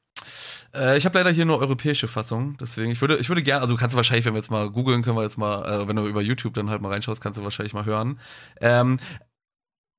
Äh, 0.74 0.96
ich 0.98 1.04
habe 1.04 1.18
leider 1.18 1.30
hier 1.30 1.44
nur 1.44 1.58
europäische 1.58 2.08
Fassung, 2.08 2.56
deswegen 2.60 2.90
ich 2.90 3.00
würde, 3.00 3.16
ich 3.16 3.28
würde 3.28 3.42
gerne, 3.42 3.62
also 3.62 3.76
kannst 3.76 3.94
du 3.94 3.96
wahrscheinlich, 3.96 4.24
wenn 4.24 4.34
wir 4.34 4.40
jetzt 4.40 4.50
mal 4.50 4.70
googeln, 4.70 5.02
können 5.02 5.16
wir 5.16 5.22
jetzt 5.22 5.38
mal, 5.38 5.82
äh, 5.82 5.88
wenn 5.88 5.96
du 5.96 6.06
über 6.06 6.20
YouTube 6.20 6.54
dann 6.54 6.70
halt 6.70 6.82
mal 6.82 6.92
reinschaust, 6.92 7.22
kannst 7.22 7.38
du 7.38 7.44
wahrscheinlich 7.44 7.74
mal 7.74 7.84
hören. 7.84 8.18
Ähm, 8.60 8.98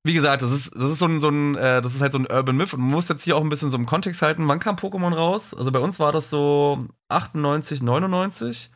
wie 0.04 0.14
gesagt, 0.14 0.42
das 0.42 0.52
ist, 0.52 0.76
das 0.76 0.92
ist 0.92 1.00
so 1.00 1.06
ein, 1.06 1.20
so 1.20 1.30
ein 1.30 1.56
äh, 1.56 1.82
das 1.82 1.96
ist 1.96 2.02
halt 2.02 2.14
so 2.14 2.20
ein 2.20 2.28
Urban 2.32 2.56
Myth 2.56 2.74
und 2.74 2.82
man 2.82 2.92
muss 2.92 3.10
jetzt 3.10 3.24
hier 3.24 3.36
auch 3.36 3.44
ein 3.44 3.50
bisschen 3.50 3.70
so 3.70 3.78
im 3.78 3.86
Kontext 3.86 4.22
halten. 4.22 4.48
Wann 4.48 4.60
kam 4.60 4.76
Pokémon 4.76 5.14
raus? 5.14 5.54
Also 5.54 5.72
bei 5.72 5.80
uns 5.80 6.00
war 6.00 6.12
das 6.12 6.30
so 6.30 6.86
98, 7.10 7.82
99 7.82 8.72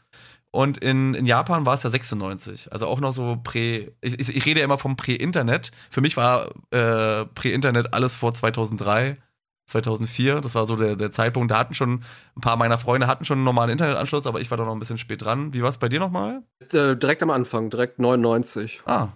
und 0.52 0.78
in, 0.78 1.16
in 1.16 1.26
Japan 1.26 1.66
war 1.66 1.74
es 1.74 1.84
ja 1.84 1.90
96. 1.90 2.72
Also 2.72 2.86
auch 2.88 3.00
noch 3.00 3.12
so 3.12 3.40
prä, 3.44 3.92
ich, 4.02 4.20
ich, 4.20 4.36
ich 4.36 4.46
rede 4.46 4.60
ja 4.60 4.66
immer 4.66 4.78
vom 4.78 4.96
Prä-Internet. 4.98 5.72
Für 5.90 6.02
mich 6.02 6.16
war 6.16 6.52
äh, 6.72 7.26
Prä-Internet 7.26 7.94
alles 7.94 8.16
vor 8.16 8.34
2003. 8.34 9.18
2004, 9.66 10.42
das 10.42 10.56
war 10.56 10.66
so 10.66 10.76
der, 10.76 10.98
der 10.98 11.12
Zeitpunkt, 11.12 11.50
da 11.50 11.58
hatten 11.58 11.74
schon 11.74 12.04
ein 12.36 12.42
paar 12.42 12.58
meiner 12.58 12.78
Freunde 12.78 13.08
hatten 13.08 13.24
schon 13.24 13.38
einen 13.38 13.46
normalen 13.46 13.70
Internetanschluss, 13.70 14.28
aber 14.28 14.42
ich 14.42 14.52
war 14.52 14.58
da 14.58 14.66
noch 14.66 14.74
ein 14.74 14.80
bisschen 14.80 14.98
spät 14.98 15.22
dran. 15.22 15.54
Wie 15.54 15.62
war 15.64 15.70
es 15.70 15.78
bei 15.78 15.88
dir 15.88 16.02
nochmal? 16.02 16.44
Äh, 16.74 16.98
direkt 16.98 17.24
am 17.24 17.30
Anfang, 17.30 17.70
direkt 17.70 17.98
99. 17.98 18.82
Ah, 18.86 19.08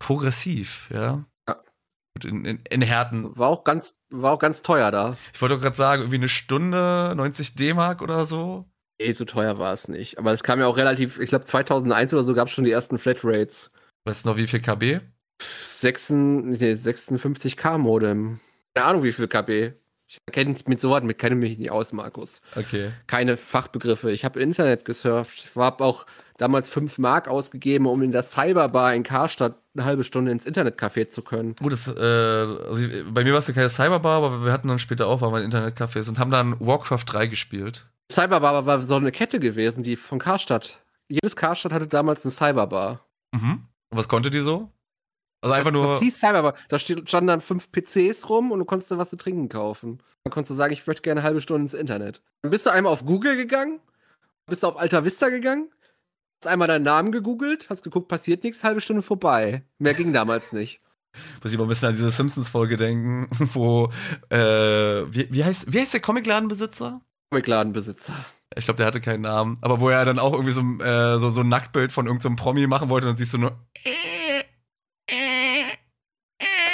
progressiv, 0.00 0.90
ja. 0.92 1.24
In, 2.24 2.44
in, 2.44 2.60
in 2.68 2.82
Härten. 2.82 3.36
War 3.36 3.48
auch 3.48 3.64
ganz, 3.64 3.94
war 4.10 4.32
auch 4.32 4.38
ganz 4.38 4.62
teuer 4.62 4.90
da. 4.90 5.16
Ich 5.32 5.40
wollte 5.40 5.58
gerade 5.58 5.76
sagen, 5.76 6.02
irgendwie 6.02 6.16
eine 6.16 6.28
Stunde, 6.28 7.12
90 7.16 7.54
D-Mark 7.54 8.02
oder 8.02 8.26
so. 8.26 8.66
Nee, 9.00 9.12
so 9.12 9.24
teuer 9.24 9.58
war 9.58 9.72
es 9.72 9.88
nicht. 9.88 10.18
Aber 10.18 10.32
es 10.32 10.42
kam 10.42 10.60
ja 10.60 10.66
auch 10.66 10.76
relativ, 10.76 11.18
ich 11.18 11.30
glaube 11.30 11.44
2001 11.44 12.12
oder 12.14 12.24
so 12.24 12.34
gab 12.34 12.48
es 12.48 12.54
schon 12.54 12.64
die 12.64 12.70
ersten 12.70 12.98
Flatrates. 12.98 13.70
Weißt 14.04 14.24
du 14.24 14.28
noch, 14.28 14.36
wie 14.36 14.46
viel 14.46 14.60
KB? 14.60 15.00
6, 15.40 16.10
nee, 16.10 16.72
56k 16.74 17.78
Modem. 17.78 18.40
Keine 18.74 18.86
Ahnung, 18.86 19.02
wie 19.02 19.12
viel 19.12 19.28
KB. 19.28 19.72
Ich 20.06 20.18
kenne 20.30 20.50
mich 20.50 20.66
mit 20.66 20.80
sowas 20.80 21.02
mit 21.02 21.18
kenne 21.18 21.36
mich 21.36 21.58
nicht 21.58 21.70
aus, 21.70 21.92
Markus. 21.92 22.42
Okay. 22.54 22.92
Keine 23.06 23.36
Fachbegriffe. 23.38 24.10
Ich 24.10 24.24
habe 24.24 24.40
Internet 24.40 24.84
gesurft. 24.84 25.44
Ich 25.44 25.56
habe 25.56 25.82
auch 25.82 26.04
damals 26.42 26.68
5 26.68 26.98
Mark 26.98 27.28
ausgegeben, 27.28 27.86
um 27.86 28.02
in 28.02 28.10
der 28.10 28.24
Cyberbar 28.24 28.94
in 28.94 29.04
Karstadt 29.04 29.54
eine 29.74 29.84
halbe 29.84 30.02
Stunde 30.02 30.32
ins 30.32 30.44
Internetcafé 30.44 31.08
zu 31.08 31.22
können. 31.22 31.54
Gut, 31.54 31.72
das, 31.72 31.86
äh, 31.86 32.00
also 32.00 32.88
bei 33.12 33.22
mir 33.22 33.32
war 33.32 33.38
es 33.38 33.46
ja 33.46 33.54
keine 33.54 33.70
Cyberbar, 33.70 34.24
aber 34.24 34.44
wir 34.44 34.52
hatten 34.52 34.66
dann 34.66 34.80
später 34.80 35.06
auch 35.06 35.20
mal 35.20 35.42
Internetcafés 35.42 36.08
und 36.08 36.18
haben 36.18 36.32
dann 36.32 36.58
Warcraft 36.58 37.04
3 37.06 37.28
gespielt. 37.28 37.86
Cyberbar 38.10 38.66
war 38.66 38.80
so 38.80 38.96
eine 38.96 39.12
Kette 39.12 39.38
gewesen, 39.38 39.84
die 39.84 39.94
von 39.94 40.18
Karstadt. 40.18 40.80
Jedes 41.08 41.36
Karstadt 41.36 41.72
hatte 41.72 41.86
damals 41.86 42.24
eine 42.24 42.32
Cyberbar. 42.32 43.06
Mhm. 43.32 43.68
Und 43.90 43.98
was 43.98 44.08
konnte 44.08 44.30
die 44.30 44.40
so? 44.40 44.68
Also 45.42 45.54
einfach 45.54 45.70
das, 45.70 45.80
nur. 45.80 45.86
Das 45.86 46.00
hieß 46.00 46.18
Cyberbar. 46.18 46.54
Da 46.68 46.78
standen 46.78 47.28
dann 47.28 47.40
fünf 47.40 47.70
PCs 47.70 48.28
rum 48.28 48.50
und 48.50 48.58
du 48.58 48.64
konntest 48.64 48.90
was 48.98 49.10
zu 49.10 49.16
trinken 49.16 49.48
kaufen. 49.48 50.02
Dann 50.24 50.32
konntest 50.32 50.50
du 50.50 50.54
sagen, 50.54 50.72
ich 50.72 50.84
möchte 50.86 51.02
gerne 51.02 51.20
eine 51.20 51.26
halbe 51.26 51.40
Stunde 51.40 51.62
ins 51.62 51.74
Internet. 51.74 52.20
Dann 52.42 52.50
bist 52.50 52.66
du 52.66 52.70
einmal 52.70 52.92
auf 52.92 53.04
Google 53.04 53.36
gegangen, 53.36 53.80
bist 54.46 54.64
du 54.64 54.66
auf 54.66 54.76
Alta 54.76 55.04
Vista 55.04 55.28
gegangen, 55.28 55.70
einmal 56.46 56.68
deinen 56.68 56.84
Namen 56.84 57.12
gegoogelt, 57.12 57.68
hast 57.70 57.82
geguckt, 57.82 58.08
passiert 58.08 58.44
nichts, 58.44 58.64
halbe 58.64 58.80
Stunde 58.80 59.02
vorbei. 59.02 59.62
Mehr 59.78 59.94
ging 59.94 60.12
damals 60.12 60.52
nicht. 60.52 60.80
Muss 61.42 61.52
ich 61.52 61.58
mal 61.58 61.64
ein 61.64 61.68
bisschen 61.68 61.88
an 61.88 61.94
diese 61.94 62.10
Simpsons-Folge 62.10 62.76
denken, 62.76 63.28
wo, 63.54 63.90
äh, 64.30 64.36
wie, 64.36 65.28
wie, 65.30 65.44
heißt, 65.44 65.72
wie 65.72 65.80
heißt 65.80 65.94
der 65.94 66.00
Comicladenbesitzer? 66.00 67.00
Comicladenbesitzer. 67.30 68.14
Ich 68.56 68.64
glaube, 68.64 68.76
der 68.76 68.86
hatte 68.86 69.00
keinen 69.00 69.22
Namen. 69.22 69.58
Aber 69.62 69.80
wo 69.80 69.88
er 69.88 70.04
dann 70.04 70.18
auch 70.18 70.32
irgendwie 70.32 70.52
so, 70.52 70.60
äh, 70.84 71.18
so, 71.18 71.30
so 71.30 71.40
ein 71.40 71.48
Nacktbild 71.48 71.92
von 71.92 72.06
irgendeinem 72.06 72.36
so 72.36 72.42
Promi 72.42 72.66
machen 72.66 72.88
wollte 72.88 73.08
und 73.08 73.16
siehst 73.16 73.32
du 73.32 73.38
nur. 73.38 73.58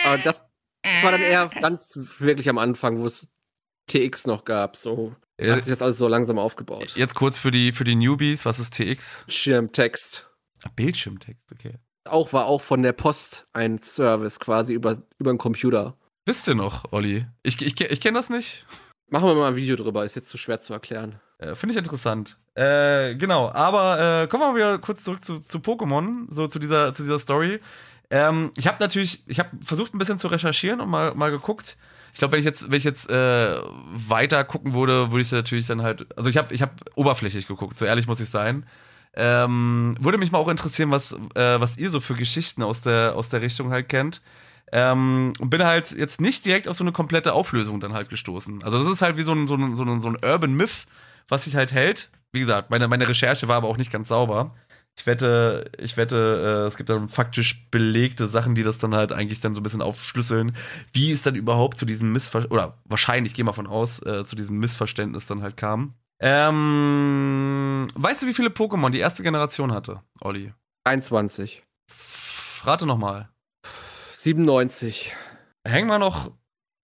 Aber 0.05 0.19
das, 0.19 0.43
das 0.83 1.03
war 1.03 1.13
dann 1.13 1.21
eher 1.21 1.49
ganz 1.61 1.99
wirklich 2.19 2.49
am 2.49 2.59
Anfang, 2.59 2.99
wo 2.99 3.07
es 3.07 3.29
TX 3.87 4.27
noch 4.27 4.45
gab. 4.45 4.77
So 4.77 5.15
hat 5.40 5.64
sich 5.64 5.72
das 5.72 5.83
alles 5.83 5.98
so 5.98 6.09
langsam 6.09 6.38
aufgebaut. 6.38 6.94
Jetzt 6.96 7.14
kurz 7.14 7.38
für 7.38 7.51
die, 7.51 7.72
für 7.72 7.85
die 7.85 7.94
Newbies, 7.94 8.44
was 8.44 8.59
ist 8.59 8.74
TX? 8.74 9.24
Bildschirmtext. 9.27 10.29
Ach, 10.64 10.70
Bildschirmtext, 10.70 11.53
okay. 11.53 11.74
Auch 12.05 12.33
war 12.33 12.46
auch 12.46 12.62
von 12.62 12.83
der 12.83 12.92
Post 12.92 13.46
ein 13.53 13.81
Service 13.83 14.40
quasi 14.40 14.72
über, 14.72 15.03
über 15.18 15.33
den 15.33 15.38
Computer. 15.38 15.96
Wisst 16.27 16.48
ihr 16.48 16.55
noch, 16.55 16.92
Olli? 16.92 17.27
Ich, 17.42 17.61
ich, 17.62 17.81
ich 17.81 18.01
kenne 18.01 18.18
das 18.18 18.31
nicht. 18.31 18.66
Machen 19.09 19.29
wir 19.29 19.35
mal 19.35 19.48
ein 19.48 19.57
Video 19.57 19.77
drüber, 19.77 20.05
ist 20.05 20.16
jetzt 20.16 20.29
zu 20.29 20.38
schwer 20.38 20.61
zu 20.61 20.72
erklären. 20.72 21.20
Äh, 21.38 21.55
Finde 21.55 21.72
ich 21.72 21.79
interessant. 21.79 22.38
Äh, 22.55 23.14
genau, 23.14 23.51
aber 23.51 24.22
äh, 24.22 24.27
kommen 24.27 24.42
wir 24.42 24.48
mal 24.48 24.57
wieder 24.57 24.79
kurz 24.79 25.05
zurück 25.05 25.22
zu, 25.22 25.38
zu 25.38 25.59
Pokémon, 25.59 26.27
so 26.29 26.48
zu 26.48 26.59
dieser, 26.59 26.92
zu 26.92 27.05
dieser 27.05 27.18
Story. 27.18 27.61
Ähm, 28.11 28.51
ich 28.57 28.66
habe 28.66 28.79
natürlich, 28.81 29.22
ich 29.27 29.38
habe 29.38 29.51
versucht 29.64 29.94
ein 29.94 29.98
bisschen 29.98 30.18
zu 30.18 30.29
recherchieren 30.29 30.81
und 30.81 30.88
mal, 30.88 31.14
mal 31.14 31.31
geguckt. 31.31 31.77
Ich 32.12 32.18
glaube, 32.18 32.33
wenn 32.33 32.40
ich 32.40 32.44
jetzt, 32.44 32.71
wenn 32.71 32.79
ich 32.79 32.85
jetzt 32.85 33.09
äh, 33.11 33.57
weiter 33.62 34.44
gucken 34.44 34.75
würde, 34.75 35.11
würde 35.12 35.23
ich 35.23 35.33
natürlich 35.33 35.66
dann 35.66 35.83
halt, 35.83 36.07
also 36.16 36.29
ich 36.29 36.37
habe, 36.37 36.55
ich 36.55 36.62
habe 36.62 36.73
oberflächlich 36.94 37.47
geguckt, 37.47 37.79
so 37.79 37.85
ehrlich 37.85 38.07
muss 38.07 38.21
ich 38.21 38.31
sein. 38.31 38.66
Ähm, 39.14 39.97
würde 40.01 40.18
mich 40.18 40.31
mal 40.31 40.38
auch 40.38 40.49
interessieren, 40.49 40.90
was, 40.90 41.12
äh, 41.12 41.61
was 41.61 41.77
ihr 41.77 41.90
so 41.90 42.01
für 42.01 42.14
Geschichten 42.14 42.62
aus 42.62 42.81
der, 42.81 43.16
aus 43.16 43.29
der 43.29 43.42
Richtung 43.42 43.71
halt 43.71 43.88
kennt. 43.88 44.23
Ähm, 44.71 45.33
und 45.40 45.51
bin 45.51 45.64
halt 45.64 45.92
jetzt 45.92 46.21
nicht 46.21 46.44
direkt 46.44 46.68
auf 46.68 46.77
so 46.77 46.85
eine 46.85 46.92
komplette 46.92 47.33
Auflösung 47.33 47.81
dann 47.81 47.94
halt 47.94 48.11
gestoßen. 48.11 48.62
Also 48.62 48.79
das 48.79 48.92
ist 48.92 49.03
halt 49.03 49.16
wie 49.16 49.23
so 49.23 49.33
ein, 49.33 49.47
so 49.47 49.55
ein, 49.55 49.75
so 49.75 49.83
ein, 49.83 50.01
so 50.01 50.09
ein 50.09 50.18
Urban 50.23 50.53
Myth, 50.53 50.85
was 51.29 51.44
sich 51.44 51.57
halt 51.57 51.73
hält. 51.73 52.11
Wie 52.33 52.40
gesagt, 52.40 52.71
meine, 52.71 52.87
meine 52.88 53.09
Recherche 53.09 53.49
war 53.49 53.57
aber 53.57 53.68
auch 53.68 53.79
nicht 53.79 53.90
ganz 53.90 54.09
sauber. 54.09 54.55
Ich 54.99 55.07
wette, 55.07 55.71
ich 55.79 55.97
wette, 55.97 56.17
äh, 56.65 56.67
es 56.67 56.77
gibt 56.77 56.89
dann 56.89 57.09
faktisch 57.09 57.71
belegte 57.71 58.27
Sachen, 58.27 58.57
die 58.57 58.65
das 58.65 58.79
dann 58.79 58.97
halt 58.97 59.13
eigentlich 59.13 59.39
dann 59.39 59.55
so 59.55 59.61
ein 59.61 59.63
bisschen 59.63 59.81
aufschlüsseln, 59.81 60.57
wie 60.93 61.13
es 61.13 61.23
dann 61.23 61.37
überhaupt 61.37 61.79
zu 61.79 61.87
diesem 61.87 62.11
Missverständnis, 62.11 62.51
oder 62.51 62.83
wahrscheinlich, 62.85 63.33
gehe 63.33 63.45
mal 63.45 63.53
von 63.53 63.69
aus, 63.69 64.03
äh, 64.05 64.25
zu 64.25 64.35
diesem 64.35 64.59
Missverständnis 64.59 65.29
dann 65.29 65.41
halt 65.41 65.57
kam. 65.57 65.95
Ähm, 66.21 67.87
weißt 67.95 68.23
du, 68.23 68.27
wie 68.27 68.35
viele 68.35 68.49
Pokémon 68.49 68.91
die 68.91 68.99
erste 68.99 69.23
Generation 69.23 69.73
hatte, 69.73 70.03
Olli? 70.21 70.53
21. 70.83 71.63
Rate 72.65 72.85
nochmal. 72.85 73.29
97. 74.17 75.15
Hängen 75.65 75.87
wir 75.87 76.01
noch 76.01 76.33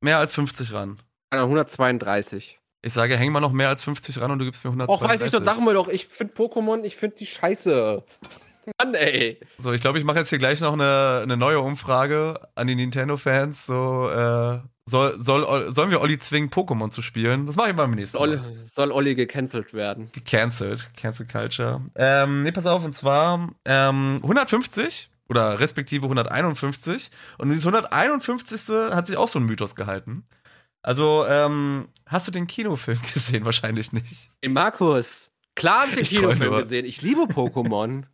mehr 0.00 0.18
als 0.18 0.34
50 0.34 0.72
ran. 0.72 1.02
132. 1.30 2.60
Ich 2.84 2.92
sage, 2.92 3.16
häng 3.16 3.32
mal 3.32 3.40
noch 3.40 3.52
mehr 3.52 3.70
als 3.70 3.82
50 3.82 4.20
ran 4.20 4.30
und 4.30 4.38
du 4.38 4.44
gibst 4.44 4.62
mir 4.62 4.68
132. 4.68 5.02
Och, 5.02 5.08
weiß 5.08 5.26
ich 5.26 5.32
doch, 5.32 5.42
sag 5.42 5.58
mal 5.64 5.72
doch, 5.72 5.88
ich 5.88 6.06
finde 6.06 6.34
Pokémon, 6.34 6.84
ich 6.84 6.96
finde 6.96 7.16
die 7.16 7.24
scheiße. 7.24 8.04
Mann, 8.78 8.94
ey. 8.94 9.40
So, 9.56 9.72
ich 9.72 9.80
glaube, 9.80 9.98
ich 9.98 10.04
mache 10.04 10.18
jetzt 10.18 10.28
hier 10.28 10.38
gleich 10.38 10.60
noch 10.60 10.74
eine, 10.74 11.20
eine 11.22 11.38
neue 11.38 11.60
Umfrage 11.60 12.38
an 12.54 12.66
die 12.66 12.74
Nintendo-Fans. 12.74 13.64
So, 13.64 14.10
äh, 14.10 14.58
soll, 14.84 15.14
soll, 15.18 15.72
sollen 15.72 15.90
wir 15.90 16.02
Olli 16.02 16.18
zwingen, 16.18 16.50
Pokémon 16.50 16.90
zu 16.90 17.00
spielen? 17.00 17.46
Das 17.46 17.56
mache 17.56 17.70
ich 17.70 17.76
beim 17.76 17.92
nächsten 17.92 18.18
Mal. 18.18 18.42
Soll 18.70 18.92
Olli 18.92 19.14
gecancelt 19.14 19.72
werden? 19.72 20.10
Gecancelt, 20.12 20.92
Cancel 20.94 21.26
Culture. 21.26 21.80
Ähm, 21.94 22.42
nee, 22.42 22.52
pass 22.52 22.66
auf, 22.66 22.84
und 22.84 22.94
zwar 22.94 23.48
ähm, 23.64 24.20
150 24.22 25.08
oder 25.30 25.58
respektive 25.58 26.04
151. 26.04 27.10
Und 27.38 27.48
dieses 27.48 27.64
151. 27.64 28.68
hat 28.68 29.06
sich 29.06 29.16
auch 29.16 29.28
so 29.28 29.38
ein 29.38 29.46
Mythos 29.46 29.74
gehalten. 29.74 30.26
Also, 30.84 31.24
ähm, 31.26 31.88
hast 32.04 32.28
du 32.28 32.30
den 32.30 32.46
Kinofilm 32.46 33.00
gesehen? 33.14 33.44
Wahrscheinlich 33.46 33.92
nicht. 33.92 34.28
Hey 34.42 34.50
Markus, 34.50 35.30
klar 35.54 35.82
habe 35.82 35.90
ich 35.90 35.96
den 35.96 36.02
ich 36.02 36.10
Kinofilm 36.10 36.52
gesehen. 36.58 36.84
Ich 36.84 37.00
liebe 37.00 37.22
Pokémon. 37.22 38.04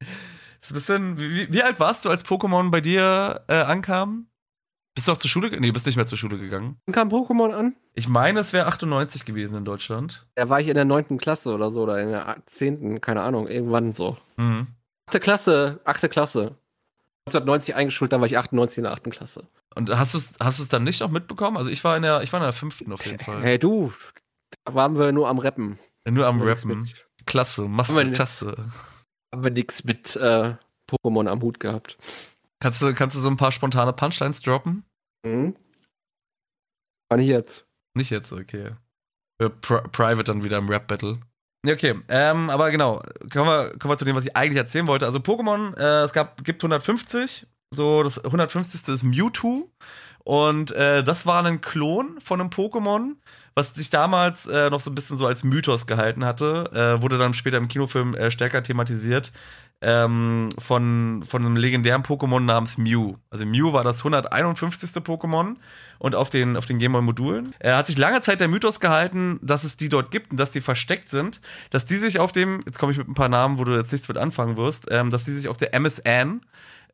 ist 0.60 0.70
ein 0.70 0.74
bisschen, 0.74 1.18
wie, 1.18 1.50
wie, 1.50 1.62
alt 1.62 1.80
warst 1.80 2.04
du, 2.04 2.10
als 2.10 2.22
Pokémon 2.22 2.70
bei 2.70 2.82
dir 2.82 3.44
äh, 3.48 3.54
ankam? 3.54 4.26
Bist 4.94 5.08
du 5.08 5.12
auch 5.12 5.16
zur 5.16 5.30
Schule 5.30 5.48
gegangen? 5.48 5.62
Nee, 5.62 5.72
bist 5.72 5.86
nicht 5.86 5.96
mehr 5.96 6.06
zur 6.06 6.18
Schule 6.18 6.38
gegangen. 6.38 6.76
Wann 6.84 6.94
kam 6.94 7.08
Pokémon 7.08 7.50
an? 7.52 7.74
Ich 7.94 8.08
meine, 8.08 8.40
es 8.40 8.52
wäre 8.52 8.66
98 8.66 9.24
gewesen 9.24 9.56
in 9.56 9.64
Deutschland. 9.64 10.26
Da 10.34 10.50
war 10.50 10.60
ich 10.60 10.68
in 10.68 10.74
der 10.74 10.84
9. 10.84 11.16
Klasse 11.16 11.54
oder 11.54 11.70
so, 11.70 11.82
oder 11.82 12.02
in 12.02 12.10
der 12.10 12.36
10., 12.44 13.00
keine 13.00 13.22
Ahnung, 13.22 13.48
irgendwann 13.48 13.94
so. 13.94 14.18
Mhm. 14.36 14.66
8. 15.06 15.22
Klasse, 15.22 15.80
8. 15.84 16.10
Klasse. 16.10 16.56
1990 17.26 17.74
eingeschult, 17.74 18.12
dann 18.12 18.20
war 18.20 18.26
ich 18.26 18.36
98 18.36 18.78
in 18.78 18.84
der 18.84 18.92
8. 18.92 19.10
Klasse. 19.10 19.48
Und 19.76 19.90
hast 19.96 20.14
du 20.14 20.18
es 20.18 20.32
hast 20.40 20.58
du's 20.58 20.68
dann 20.68 20.84
nicht 20.84 21.02
auch 21.02 21.10
mitbekommen? 21.10 21.56
Also 21.56 21.70
ich 21.70 21.84
war 21.84 21.96
in 21.96 22.02
der, 22.02 22.22
ich 22.22 22.32
war 22.32 22.40
in 22.40 22.44
der 22.44 22.52
fünften 22.52 22.92
auf 22.92 23.04
jeden 23.04 23.18
Fall. 23.18 23.42
Hey 23.42 23.58
du, 23.58 23.92
da 24.64 24.74
waren 24.74 24.98
wir 24.98 25.12
nur 25.12 25.28
am 25.28 25.38
Rappen. 25.38 25.78
Nur 26.08 26.26
am 26.26 26.40
Rappen. 26.40 26.88
Klasse, 27.26 27.62
machst 27.68 27.90
du 27.90 28.12
Tasse. 28.12 28.56
Haben 29.34 29.44
wir 29.44 29.50
nichts 29.50 29.84
mit 29.84 30.16
äh, 30.16 30.54
Pokémon 30.88 31.28
am 31.28 31.42
Hut 31.42 31.60
gehabt. 31.60 31.98
Kannst 32.60 32.80
du, 32.80 32.94
kannst 32.94 33.16
du 33.16 33.20
so 33.20 33.28
ein 33.28 33.36
paar 33.36 33.52
spontane 33.52 33.92
Punchlines 33.92 34.40
droppen? 34.40 34.84
Mhm. 35.26 35.56
War 37.10 37.18
nicht 37.18 37.28
jetzt. 37.28 37.66
Nicht 37.94 38.10
jetzt, 38.10 38.32
okay. 38.32 38.70
Für 39.40 39.50
Pri 39.50 39.82
Private 39.92 40.24
dann 40.24 40.42
wieder 40.42 40.58
im 40.58 40.68
Rap-Battle. 40.68 41.20
Ja, 41.66 41.74
okay. 41.74 42.00
Ähm, 42.08 42.48
aber 42.48 42.70
genau, 42.70 43.02
kommen 43.30 43.46
wir, 43.46 43.78
kommen 43.78 43.92
wir 43.92 43.98
zu 43.98 44.04
dem, 44.04 44.16
was 44.16 44.24
ich 44.24 44.36
eigentlich 44.36 44.58
erzählen 44.58 44.86
wollte. 44.86 45.04
Also 45.04 45.18
Pokémon, 45.18 45.76
äh, 45.76 46.04
es 46.04 46.12
gab, 46.12 46.42
gibt 46.44 46.62
150. 46.62 47.46
So, 47.70 48.02
das 48.02 48.18
150. 48.24 48.88
ist 48.88 49.02
Mewtwo. 49.02 49.70
Und 50.26 50.72
äh, 50.72 51.04
das 51.04 51.24
war 51.24 51.44
ein 51.44 51.60
Klon 51.60 52.18
von 52.20 52.40
einem 52.40 52.50
Pokémon, 52.50 53.12
was 53.54 53.74
sich 53.74 53.90
damals 53.90 54.44
äh, 54.46 54.70
noch 54.70 54.80
so 54.80 54.90
ein 54.90 54.94
bisschen 54.96 55.18
so 55.18 55.26
als 55.28 55.44
Mythos 55.44 55.86
gehalten 55.86 56.24
hatte. 56.24 56.68
Äh, 56.74 57.00
wurde 57.00 57.16
dann 57.16 57.32
später 57.32 57.58
im 57.58 57.68
Kinofilm 57.68 58.12
äh, 58.14 58.32
stärker 58.32 58.62
thematisiert. 58.64 59.32
Ähm, 59.82 60.48
von, 60.58 61.22
von 61.28 61.44
einem 61.44 61.54
legendären 61.54 62.02
Pokémon 62.02 62.40
namens 62.40 62.76
Mew. 62.76 63.16
Also 63.30 63.46
Mew 63.46 63.72
war 63.72 63.84
das 63.84 63.98
151. 63.98 64.90
Pokémon 65.04 65.56
und 65.98 66.14
auf 66.16 66.28
den, 66.28 66.56
auf 66.56 66.66
den 66.66 66.78
Gameboy-Modulen. 66.78 67.54
Er 67.60 67.76
hat 67.76 67.86
sich 67.86 67.98
lange 67.98 68.20
Zeit 68.20 68.40
der 68.40 68.48
Mythos 68.48 68.80
gehalten, 68.80 69.38
dass 69.42 69.64
es 69.64 69.76
die 69.76 69.90
dort 69.90 70.10
gibt 70.10 70.32
und 70.32 70.40
dass 70.40 70.50
die 70.50 70.62
versteckt 70.62 71.10
sind, 71.10 71.40
dass 71.70 71.84
die 71.84 71.98
sich 71.98 72.18
auf 72.18 72.32
dem, 72.32 72.62
jetzt 72.66 72.78
komme 72.78 72.90
ich 72.90 72.98
mit 72.98 73.06
ein 73.06 73.14
paar 73.14 73.28
Namen, 73.28 73.58
wo 73.58 73.64
du 73.64 73.76
jetzt 73.76 73.92
nichts 73.92 74.08
mit 74.08 74.16
anfangen 74.16 74.56
wirst, 74.56 74.86
ähm, 74.90 75.10
dass 75.10 75.24
die 75.24 75.32
sich 75.32 75.46
auf 75.46 75.58
der 75.58 75.72
MSN 75.72 76.40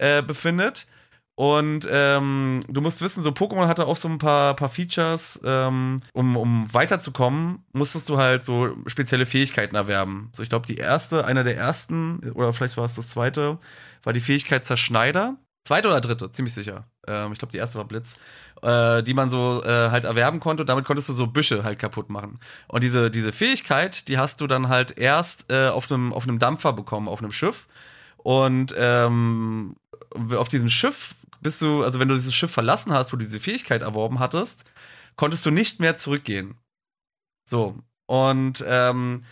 äh, 0.02 0.22
befindet. 0.22 0.86
Und 1.34 1.88
ähm, 1.90 2.60
du 2.68 2.80
musst 2.82 3.00
wissen, 3.00 3.22
so 3.22 3.30
Pokémon 3.30 3.66
hatte 3.66 3.86
auch 3.86 3.96
so 3.96 4.06
ein 4.06 4.18
paar, 4.18 4.54
paar 4.54 4.68
Features. 4.68 5.40
Ähm, 5.44 6.02
um, 6.12 6.36
um 6.36 6.72
weiterzukommen, 6.72 7.64
musstest 7.72 8.08
du 8.08 8.18
halt 8.18 8.42
so 8.42 8.76
spezielle 8.86 9.24
Fähigkeiten 9.24 9.74
erwerben. 9.74 10.28
So, 10.32 10.42
ich 10.42 10.50
glaube, 10.50 10.66
die 10.66 10.76
erste, 10.76 11.24
einer 11.24 11.42
der 11.42 11.56
ersten, 11.56 12.18
oder 12.32 12.52
vielleicht 12.52 12.76
war 12.76 12.84
es 12.84 12.96
das 12.96 13.08
zweite, 13.08 13.58
war 14.02 14.12
die 14.12 14.20
Fähigkeit 14.20 14.64
Zerschneider. 14.64 15.36
Zweite 15.64 15.88
oder 15.88 16.00
dritte, 16.00 16.32
ziemlich 16.32 16.54
sicher. 16.54 16.88
Ähm, 17.06 17.32
ich 17.32 17.38
glaube, 17.38 17.52
die 17.52 17.58
erste 17.58 17.78
war 17.78 17.84
Blitz. 17.86 18.16
Äh, 18.62 19.02
die 19.02 19.14
man 19.14 19.28
so 19.28 19.60
äh, 19.64 19.90
halt 19.90 20.04
erwerben 20.04 20.38
konnte. 20.38 20.62
Und 20.62 20.68
damit 20.68 20.84
konntest 20.84 21.08
du 21.08 21.14
so 21.14 21.26
Büsche 21.26 21.64
halt 21.64 21.80
kaputt 21.80 22.10
machen. 22.10 22.38
Und 22.68 22.84
diese, 22.84 23.10
diese 23.10 23.32
Fähigkeit, 23.32 24.06
die 24.06 24.18
hast 24.18 24.40
du 24.40 24.46
dann 24.46 24.68
halt 24.68 24.96
erst 24.96 25.50
äh, 25.50 25.68
auf 25.68 25.90
einem 25.90 26.12
auf 26.12 26.26
Dampfer 26.26 26.72
bekommen, 26.72 27.08
auf 27.08 27.20
einem 27.20 27.32
Schiff. 27.32 27.66
Und 28.18 28.72
ähm, 28.78 29.74
auf 30.36 30.48
diesem 30.48 30.70
Schiff 30.70 31.14
bist 31.40 31.60
du, 31.60 31.82
also 31.82 31.98
wenn 31.98 32.08
du 32.08 32.14
dieses 32.14 32.34
Schiff 32.34 32.52
verlassen 32.52 32.92
hast, 32.92 33.12
wo 33.12 33.16
du 33.16 33.24
diese 33.24 33.40
Fähigkeit 33.40 33.82
erworben 33.82 34.18
hattest, 34.18 34.64
konntest 35.16 35.44
du 35.44 35.50
nicht 35.50 35.80
mehr 35.80 35.96
zurückgehen. 35.96 36.54
So. 37.48 37.78
Und 38.06 38.64
ähm, 38.66 39.24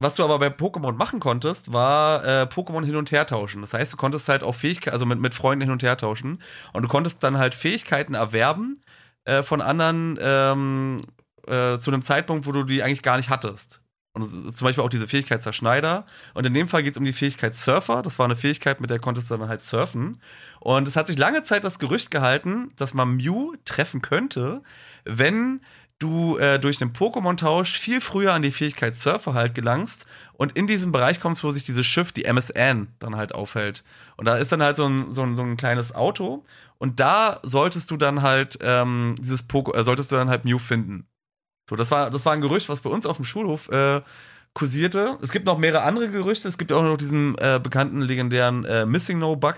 was 0.00 0.14
du 0.14 0.24
aber 0.24 0.38
bei 0.38 0.48
Pokémon 0.48 0.92
machen 0.92 1.18
konntest, 1.18 1.72
war 1.72 2.24
äh, 2.24 2.42
Pokémon 2.44 2.84
hin 2.84 2.96
und 2.96 3.10
her 3.10 3.26
tauschen. 3.26 3.62
Das 3.62 3.74
heißt, 3.74 3.92
du 3.92 3.96
konntest 3.96 4.28
halt 4.28 4.44
auch 4.44 4.54
Fähigkeiten, 4.54 4.94
also 4.94 5.06
mit, 5.06 5.18
mit 5.18 5.34
Freunden 5.34 5.62
hin 5.62 5.72
und 5.72 5.82
her 5.82 5.96
tauschen. 5.96 6.40
Und 6.72 6.82
du 6.82 6.88
konntest 6.88 7.22
dann 7.22 7.38
halt 7.38 7.54
Fähigkeiten 7.54 8.14
erwerben 8.14 8.78
äh, 9.24 9.42
von 9.42 9.60
anderen 9.60 10.16
ähm, 10.20 11.00
äh, 11.48 11.78
zu 11.78 11.90
einem 11.90 12.02
Zeitpunkt, 12.02 12.46
wo 12.46 12.52
du 12.52 12.62
die 12.62 12.82
eigentlich 12.82 13.02
gar 13.02 13.16
nicht 13.16 13.28
hattest. 13.28 13.80
Und 14.14 14.56
zum 14.56 14.64
Beispiel 14.64 14.82
auch 14.82 14.88
diese 14.88 15.06
Fähigkeit 15.06 15.42
Zerschneider. 15.42 16.06
Und 16.34 16.46
in 16.46 16.54
dem 16.54 16.68
Fall 16.68 16.82
geht 16.82 16.92
es 16.92 16.98
um 16.98 17.04
die 17.04 17.12
Fähigkeit 17.12 17.54
Surfer. 17.54 18.02
Das 18.02 18.18
war 18.18 18.24
eine 18.24 18.36
Fähigkeit, 18.36 18.80
mit 18.80 18.90
der 18.90 18.98
konntest 18.98 19.30
du 19.30 19.36
dann 19.36 19.48
halt 19.48 19.64
surfen. 19.64 20.20
Und 20.60 20.88
es 20.88 20.96
hat 20.96 21.06
sich 21.06 21.18
lange 21.18 21.44
Zeit 21.44 21.64
das 21.64 21.78
Gerücht 21.78 22.10
gehalten, 22.10 22.72
dass 22.76 22.94
man 22.94 23.16
Mew 23.16 23.54
treffen 23.64 24.02
könnte, 24.02 24.62
wenn 25.04 25.60
du 25.98 26.36
äh, 26.38 26.58
durch 26.58 26.80
einen 26.80 26.92
Pokémon-Tausch 26.92 27.78
viel 27.78 28.00
früher 28.00 28.32
an 28.32 28.42
die 28.42 28.52
Fähigkeit 28.52 28.96
Surfer 28.96 29.34
halt 29.34 29.54
gelangst 29.54 30.06
und 30.34 30.52
in 30.56 30.66
diesen 30.66 30.92
Bereich 30.92 31.20
kommst, 31.20 31.42
wo 31.42 31.50
sich 31.50 31.64
dieses 31.64 31.86
Schiff, 31.86 32.12
die 32.12 32.24
MSN, 32.24 32.88
dann 33.00 33.16
halt 33.16 33.34
aufhält. 33.34 33.84
Und 34.16 34.26
da 34.26 34.36
ist 34.36 34.52
dann 34.52 34.62
halt 34.62 34.76
so 34.76 34.86
ein, 34.86 35.12
so 35.12 35.22
ein, 35.22 35.34
so 35.34 35.42
ein 35.42 35.56
kleines 35.56 35.94
Auto 35.94 36.44
und 36.78 37.00
da 37.00 37.40
solltest 37.42 37.90
du 37.90 37.96
dann 37.96 38.22
halt 38.22 38.58
ähm, 38.62 39.16
dieses 39.18 39.48
Poké, 39.48 39.76
äh, 39.76 39.82
solltest 39.82 40.12
du 40.12 40.16
dann 40.16 40.28
halt 40.28 40.44
Mew 40.44 40.58
finden. 40.58 41.07
So, 41.68 41.76
das 41.76 41.90
war, 41.90 42.10
das 42.10 42.24
war 42.24 42.32
ein 42.32 42.40
Gerücht, 42.40 42.68
was 42.68 42.80
bei 42.80 42.90
uns 42.90 43.04
auf 43.04 43.16
dem 43.16 43.24
Schulhof 43.24 43.68
äh, 43.68 44.00
kursierte. 44.54 45.18
Es 45.22 45.30
gibt 45.30 45.44
noch 45.44 45.58
mehrere 45.58 45.82
andere 45.82 46.08
Gerüchte. 46.08 46.48
Es 46.48 46.58
gibt 46.58 46.72
auch 46.72 46.82
noch 46.82 46.96
diesen 46.96 47.36
äh, 47.38 47.60
bekannten 47.62 48.00
legendären 48.00 48.64
äh, 48.64 48.86
Missing 48.86 49.18
No 49.18 49.36
Bug, 49.36 49.56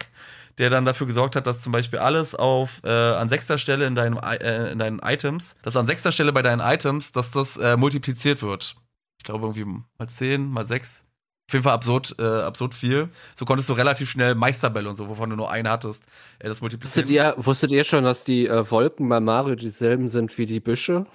der 0.58 0.70
dann 0.70 0.84
dafür 0.84 1.06
gesorgt 1.06 1.36
hat, 1.36 1.46
dass 1.46 1.62
zum 1.62 1.72
Beispiel 1.72 2.00
alles 2.00 2.34
auf 2.34 2.80
äh, 2.84 2.90
an 2.90 3.28
sechster 3.28 3.58
Stelle 3.58 3.86
in 3.86 3.94
deinen, 3.94 4.16
äh, 4.16 4.72
in 4.72 4.78
deinen 4.78 4.98
Items, 4.98 5.56
dass 5.62 5.76
an 5.76 5.86
sechster 5.86 6.11
Stelle 6.11 6.32
bei 6.32 6.42
deinen 6.42 6.61
Items, 6.61 7.12
dass 7.12 7.30
das 7.30 7.56
äh, 7.56 7.76
multipliziert 7.76 8.42
wird. 8.42 8.76
Ich 9.18 9.24
glaube 9.24 9.46
irgendwie 9.46 9.82
mal 9.98 10.08
10, 10.08 10.50
mal 10.50 10.66
6. 10.66 11.04
Auf 11.48 11.54
jeden 11.54 11.64
Fall 11.64 11.74
absurd, 11.74 12.14
äh, 12.18 12.22
absurd 12.22 12.74
viel. 12.74 13.08
So 13.36 13.44
konntest 13.44 13.68
du 13.68 13.72
relativ 13.72 14.08
schnell 14.08 14.34
Meisterbälle 14.34 14.88
und 14.88 14.96
so, 14.96 15.08
wovon 15.08 15.30
du 15.30 15.36
nur 15.36 15.50
einen 15.50 15.68
hattest, 15.68 16.02
äh, 16.40 16.48
das 16.48 16.61
multipliziert. 16.61 17.06
Wusstet 17.06 17.11
ihr, 17.11 17.34
wusstet 17.36 17.70
ihr 17.70 17.84
schon, 17.84 18.04
dass 18.04 18.24
die 18.24 18.46
äh, 18.46 18.70
Wolken 18.70 19.08
bei 19.08 19.20
Mario 19.20 19.54
dieselben 19.54 20.08
sind 20.08 20.36
wie 20.38 20.46
die 20.46 20.61
Büsche? 20.61 21.06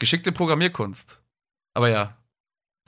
Geschickte 0.00 0.32
Programmierkunst. 0.32 1.22
Aber 1.74 1.88
ja, 1.88 2.16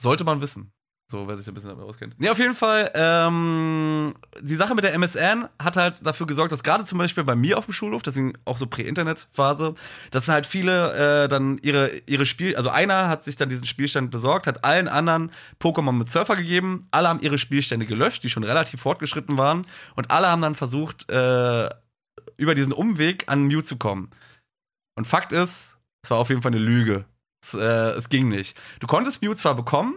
sollte 0.01 0.25
man 0.25 0.41
wissen. 0.41 0.73
So, 1.09 1.27
wer 1.27 1.37
sich 1.37 1.47
ein 1.47 1.53
bisschen 1.53 1.69
damit 1.69 1.85
auskennt. 1.85 2.15
Nee, 2.17 2.29
auf 2.29 2.39
jeden 2.39 2.55
Fall, 2.55 2.89
ähm, 2.95 4.15
die 4.41 4.55
Sache 4.55 4.73
mit 4.73 4.83
der 4.83 4.93
MSN 4.93 5.47
hat 5.61 5.75
halt 5.75 6.05
dafür 6.05 6.25
gesorgt, 6.25 6.51
dass 6.51 6.63
gerade 6.63 6.85
zum 6.85 6.97
Beispiel 6.97 7.23
bei 7.25 7.35
mir 7.35 7.57
auf 7.57 7.65
dem 7.65 7.73
Schulhof, 7.73 8.01
deswegen 8.01 8.33
auch 8.45 8.57
so 8.57 8.65
Prä-Internet-Phase, 8.65 9.75
dass 10.11 10.27
halt 10.29 10.47
viele 10.47 11.25
äh, 11.25 11.27
dann 11.27 11.59
ihre, 11.61 11.91
ihre 12.07 12.25
Spiel, 12.25 12.55
also 12.55 12.69
einer 12.69 13.09
hat 13.09 13.25
sich 13.25 13.35
dann 13.35 13.49
diesen 13.49 13.65
Spielstand 13.65 14.11
besorgt, 14.11 14.47
hat 14.47 14.63
allen 14.63 14.87
anderen 14.87 15.31
Pokémon 15.61 15.91
mit 15.91 16.09
Surfer 16.09 16.37
gegeben, 16.37 16.87
alle 16.91 17.09
haben 17.09 17.19
ihre 17.19 17.37
Spielstände 17.37 17.85
gelöscht, 17.85 18.23
die 18.23 18.29
schon 18.29 18.43
relativ 18.43 18.81
fortgeschritten 18.81 19.37
waren, 19.37 19.67
und 19.95 20.09
alle 20.09 20.29
haben 20.29 20.41
dann 20.41 20.55
versucht, 20.55 21.09
äh, 21.11 21.69
über 22.37 22.55
diesen 22.55 22.71
Umweg 22.71 23.25
an 23.27 23.43
Mew 23.43 23.61
zu 23.61 23.77
kommen. 23.77 24.09
Und 24.95 25.05
Fakt 25.05 25.31
ist, 25.31 25.72
es 26.03 26.11
war 26.11 26.17
auf 26.17 26.29
jeden 26.29 26.41
Fall 26.41 26.51
eine 26.51 26.61
Lüge. 26.61 27.05
Es, 27.43 27.53
äh, 27.53 27.91
es 27.97 28.09
ging 28.09 28.27
nicht. 28.27 28.57
Du 28.79 28.87
konntest 28.87 29.21
Mew 29.21 29.33
zwar 29.33 29.55
bekommen, 29.55 29.95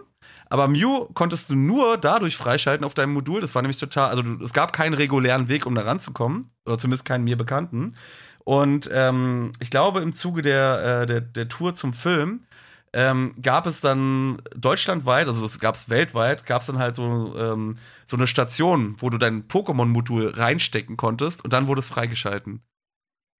aber 0.49 0.67
Mew 0.67 1.07
konntest 1.13 1.49
du 1.49 1.55
nur 1.55 1.97
dadurch 1.97 2.37
freischalten 2.37 2.85
auf 2.85 2.93
deinem 2.93 3.13
Modul. 3.13 3.41
Das 3.41 3.55
war 3.55 3.61
nämlich 3.61 3.77
total, 3.77 4.09
also 4.09 4.21
du, 4.21 4.43
es 4.43 4.53
gab 4.53 4.73
keinen 4.73 4.93
regulären 4.93 5.49
Weg, 5.49 5.65
um 5.65 5.75
da 5.75 5.81
ranzukommen. 5.81 6.49
Oder 6.65 6.77
zumindest 6.77 7.05
keinen 7.05 7.25
mir 7.25 7.37
bekannten. 7.37 7.95
Und 8.43 8.89
ähm, 8.93 9.51
ich 9.59 9.69
glaube, 9.69 9.99
im 9.99 10.13
Zuge 10.13 10.41
der, 10.41 11.01
äh, 11.01 11.05
der, 11.05 11.21
der 11.21 11.49
Tour 11.49 11.75
zum 11.75 11.93
Film 11.93 12.45
ähm, 12.93 13.35
gab 13.41 13.65
es 13.67 13.81
dann 13.81 14.41
deutschlandweit, 14.55 15.27
also 15.27 15.41
das 15.41 15.59
gab 15.59 15.75
es 15.75 15.89
weltweit, 15.89 16.45
gab 16.45 16.61
es 16.61 16.67
dann 16.67 16.79
halt 16.79 16.95
so, 16.95 17.35
ähm, 17.37 17.77
so 18.05 18.15
eine 18.15 18.27
Station, 18.27 18.95
wo 18.99 19.09
du 19.09 19.17
dein 19.17 19.49
Pokémon-Modul 19.49 20.29
reinstecken 20.29 20.95
konntest 20.95 21.43
und 21.43 21.51
dann 21.51 21.67
wurde 21.67 21.79
es 21.79 21.89
freigeschalten. 21.89 22.61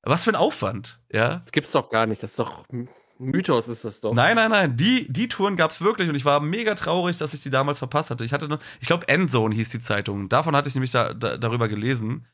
Was 0.04 0.24
für 0.24 0.32
ein 0.32 0.36
Aufwand, 0.36 1.02
ja? 1.12 1.38
Das 1.39 1.52
gibt's 1.52 1.72
doch 1.72 1.89
gar 1.89 2.06
nicht. 2.06 2.24
Das 2.24 2.32
ist 2.32 2.39
doch 2.39 2.66
Mythos, 3.20 3.68
ist 3.68 3.84
das 3.84 4.00
doch. 4.00 4.14
Nein, 4.14 4.36
nein, 4.36 4.52
nein. 4.52 4.78
Die, 4.78 5.12
die 5.12 5.28
Touren 5.28 5.56
gab 5.56 5.72
es 5.72 5.82
wirklich 5.82 6.08
und 6.10 6.16
ich 6.16 6.26
war 6.26 6.39
mega 6.39 6.76
traurig, 6.76 7.18
dass 7.18 7.34
ich 7.34 7.41
die 7.41 7.50
damals 7.50 7.80
verpasst 7.80 8.10
hatte. 8.10 8.24
Ich 8.24 8.34
hatte 8.34 8.48
noch, 8.48 8.60
ich 8.80 8.88
glaube, 8.88 9.08
Endzone 9.08 9.56
hieß 9.56 9.70
die 9.70 9.80
Zeitung. 9.80 10.30
Davon 10.30 10.56
hatte 10.56 10.70
ich 10.70 10.76
nämlich 10.76 10.91
da, 10.91 11.14
da, 11.14 11.38
darüber 11.38 11.68
gelesen. 11.68 12.28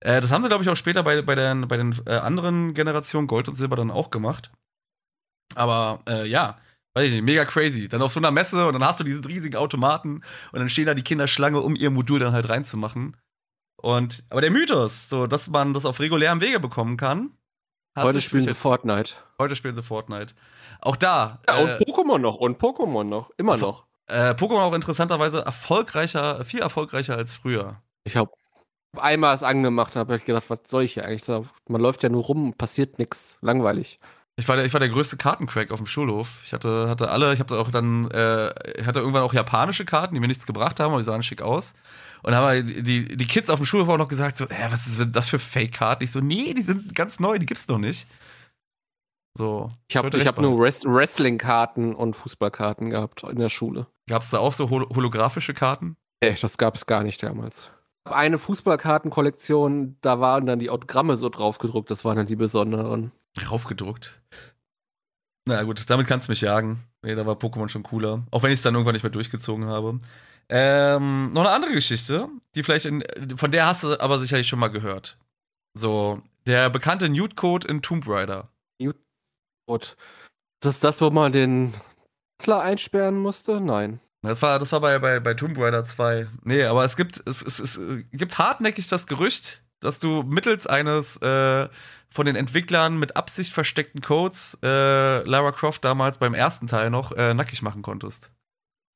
Äh, 0.00 0.20
das 0.20 0.30
haben 0.30 0.42
sie, 0.42 0.48
glaube 0.48 0.62
ich, 0.62 0.70
auch 0.70 0.76
später 0.76 1.02
bei, 1.02 1.22
bei 1.22 1.34
den, 1.34 1.66
bei 1.66 1.76
den 1.76 1.98
äh, 2.06 2.16
anderen 2.16 2.74
Generationen 2.74 3.26
Gold 3.26 3.48
und 3.48 3.54
Silber 3.54 3.76
dann 3.76 3.90
auch 3.90 4.10
gemacht. 4.10 4.52
Aber 5.54 6.02
äh, 6.08 6.26
ja, 6.26 6.58
weiß 6.94 7.06
ich 7.06 7.12
nicht, 7.12 7.24
mega 7.24 7.44
crazy. 7.44 7.88
Dann 7.88 8.02
auf 8.02 8.12
so 8.12 8.20
einer 8.20 8.30
Messe 8.30 8.66
und 8.66 8.74
dann 8.74 8.84
hast 8.84 9.00
du 9.00 9.04
diesen 9.04 9.24
riesigen 9.24 9.56
Automaten 9.56 10.22
und 10.52 10.58
dann 10.58 10.68
stehen 10.68 10.86
da 10.86 10.94
die 10.94 11.02
Kinder 11.02 11.26
Schlange, 11.26 11.60
um 11.60 11.74
ihr 11.74 11.90
Modul 11.90 12.18
dann 12.18 12.32
halt 12.32 12.48
reinzumachen. 12.48 13.16
Und, 13.80 14.24
aber 14.28 14.40
der 14.40 14.50
Mythos, 14.50 15.08
so, 15.08 15.26
dass 15.26 15.48
man 15.48 15.72
das 15.72 15.84
auf 15.84 16.00
regulärem 16.00 16.40
Wege 16.40 16.58
bekommen 16.60 16.96
kann. 16.96 17.30
hat 17.96 18.04
Heute 18.04 18.20
spielen 18.20 18.46
sie 18.46 18.54
Fortnite. 18.54 19.14
Heute 19.38 19.54
spielen 19.54 19.74
sie 19.74 19.82
Fortnite. 19.82 20.34
Auch 20.80 20.96
da. 20.96 21.40
Ja, 21.48 21.58
und 21.58 21.68
äh, 21.68 21.78
Pokémon 21.84 22.18
noch. 22.18 22.36
Und 22.36 22.60
Pokémon 22.60 23.04
noch. 23.04 23.30
Immer 23.36 23.56
noch. 23.56 23.86
äh, 24.08 24.30
Pokémon 24.30 24.62
auch 24.62 24.74
interessanterweise 24.74 25.44
erfolgreicher, 25.44 26.44
viel 26.44 26.60
erfolgreicher 26.60 27.16
als 27.16 27.34
früher. 27.34 27.80
Ich 28.04 28.16
habe 28.16 28.32
einmal 28.96 29.34
es 29.34 29.42
angemacht, 29.42 29.94
habe 29.96 30.16
ich 30.16 30.24
gedacht, 30.24 30.48
was 30.48 30.60
soll 30.64 30.82
ich 30.82 30.94
hier 30.94 31.04
eigentlich? 31.04 31.28
Man 31.68 31.80
läuft 31.80 32.02
ja 32.02 32.08
nur 32.08 32.24
rum, 32.24 32.54
passiert 32.54 32.98
nichts. 32.98 33.38
Langweilig. 33.42 34.00
Ich 34.38 34.46
war 34.46 34.54
der, 34.54 34.64
ich 34.64 34.72
war 34.72 34.78
der 34.78 34.88
größte 34.88 35.16
Kartencrack 35.16 35.72
auf 35.72 35.80
dem 35.80 35.86
Schulhof. 35.86 36.38
Ich 36.44 36.52
hatte, 36.52 36.88
hatte 36.88 37.10
alle, 37.10 37.34
ich 37.34 37.40
habe 37.40 37.58
auch 37.58 37.72
dann, 37.72 38.08
äh, 38.12 38.50
ich 38.78 38.86
hatte 38.86 39.00
irgendwann 39.00 39.24
auch 39.24 39.34
japanische 39.34 39.84
Karten, 39.84 40.14
die 40.14 40.20
mir 40.20 40.28
nichts 40.28 40.46
gebracht 40.46 40.78
haben, 40.78 40.92
aber 40.92 41.00
die 41.00 41.06
sahen 41.06 41.24
schick 41.24 41.42
aus. 41.42 41.74
Und 42.22 42.36
haben 42.36 42.44
halt 42.44 42.86
die, 42.86 43.16
die, 43.16 43.26
Kids 43.26 43.50
auf 43.50 43.58
dem 43.58 43.66
Schulhof 43.66 43.88
auch 43.88 43.98
noch 43.98 44.06
gesagt, 44.06 44.36
so, 44.36 44.44
äh, 44.44 44.70
was 44.70 44.86
ist 44.86 45.10
das 45.10 45.28
für 45.28 45.40
Fake-Karten? 45.40 46.04
Ich 46.04 46.12
so, 46.12 46.20
nee, 46.20 46.54
die 46.54 46.62
sind 46.62 46.94
ganz 46.94 47.18
neu, 47.18 47.40
die 47.40 47.46
gibt's 47.46 47.66
noch 47.66 47.78
nicht. 47.78 48.06
So. 49.36 49.72
Ich 49.88 49.96
habe 49.96 50.04
sollte 50.04 50.18
ich 50.18 50.26
hab 50.28 50.38
nur 50.38 50.56
Wrest- 50.56 50.84
Wrestling-Karten 50.84 51.92
und 51.96 52.14
Fußballkarten 52.14 52.90
gehabt 52.90 53.24
in 53.24 53.40
der 53.40 53.48
Schule. 53.48 53.88
Gab's 54.08 54.30
da 54.30 54.38
auch 54.38 54.52
so 54.52 54.70
hol 54.70 54.88
holographische 54.88 55.52
Karten? 55.52 55.96
Nee, 56.22 56.36
das 56.40 56.58
gab 56.58 56.76
es 56.76 56.86
gar 56.86 57.02
nicht 57.02 57.24
damals. 57.24 57.70
Eine 58.04 58.38
Fußballkartenkollektion, 58.38 59.96
da 60.00 60.20
waren 60.20 60.46
dann 60.46 60.60
die 60.60 60.70
Autogramme 60.70 61.16
so 61.16 61.28
drauf 61.28 61.58
gedruckt, 61.58 61.90
das 61.90 62.04
waren 62.04 62.16
dann 62.16 62.26
die 62.26 62.36
besonderen. 62.36 63.10
Raufgedruckt. 63.50 64.20
Na 65.46 65.62
gut, 65.62 65.88
damit 65.88 66.06
kannst 66.06 66.28
du 66.28 66.32
mich 66.32 66.40
jagen. 66.40 66.78
Nee, 67.02 67.14
da 67.14 67.24
war 67.24 67.36
Pokémon 67.36 67.68
schon 67.68 67.82
cooler. 67.82 68.24
Auch 68.30 68.42
wenn 68.42 68.50
ich 68.50 68.58
es 68.58 68.62
dann 68.62 68.74
irgendwann 68.74 68.94
nicht 68.94 69.04
mehr 69.04 69.10
durchgezogen 69.10 69.66
habe. 69.66 69.98
Ähm, 70.50 71.32
noch 71.32 71.42
eine 71.42 71.50
andere 71.50 71.72
Geschichte, 71.72 72.28
die 72.54 72.62
vielleicht 72.62 72.86
in, 72.86 73.04
von 73.36 73.50
der 73.50 73.66
hast 73.66 73.82
du 73.82 74.00
aber 74.00 74.18
sicherlich 74.18 74.48
schon 74.48 74.58
mal 74.58 74.68
gehört. 74.68 75.18
So, 75.74 76.22
der 76.46 76.70
bekannte 76.70 77.08
Nude-Code 77.08 77.68
in 77.68 77.82
Tomb 77.82 78.06
Raider. 78.08 78.48
Gut. 79.68 79.98
Das 80.60 80.76
ist 80.76 80.84
das, 80.84 81.00
wo 81.02 81.10
man 81.10 81.30
den 81.30 81.74
klar 82.38 82.62
einsperren 82.62 83.18
musste? 83.18 83.60
Nein. 83.60 84.00
Das 84.22 84.40
war, 84.40 84.58
das 84.58 84.72
war 84.72 84.80
bei, 84.80 84.98
bei, 84.98 85.20
bei 85.20 85.34
Tomb 85.34 85.58
Raider 85.58 85.84
2. 85.84 86.26
Nee, 86.42 86.64
aber 86.64 86.84
es 86.84 86.96
gibt, 86.96 87.22
es, 87.28 87.42
es, 87.42 87.58
es 87.58 87.78
gibt 88.12 88.38
hartnäckig 88.38 88.88
das 88.88 89.06
Gerücht, 89.06 89.62
dass 89.80 90.00
du 90.00 90.22
mittels 90.22 90.66
eines 90.66 91.18
äh, 91.18 91.68
von 92.10 92.26
den 92.26 92.36
Entwicklern 92.36 92.98
mit 92.98 93.16
Absicht 93.16 93.52
versteckten 93.52 94.00
Codes 94.00 94.58
äh, 94.62 95.22
Lara 95.22 95.52
Croft 95.52 95.84
damals 95.84 96.18
beim 96.18 96.34
ersten 96.34 96.66
Teil 96.66 96.90
noch 96.90 97.12
äh, 97.12 97.34
nackig 97.34 97.62
machen 97.62 97.82
konntest. 97.82 98.32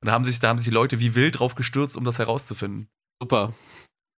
Und 0.01 0.07
da 0.07 0.11
haben 0.13 0.25
sich, 0.25 0.39
da 0.39 0.49
haben 0.49 0.57
sich 0.57 0.67
die 0.67 0.73
Leute 0.73 0.99
wie 0.99 1.15
wild 1.15 1.39
drauf 1.39 1.55
gestürzt, 1.55 1.95
um 1.95 2.03
das 2.03 2.19
herauszufinden. 2.19 2.89
Super. 3.21 3.53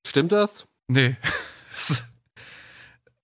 Stimmt 0.08 0.32
das? 0.32 0.66
Nee. 0.88 1.16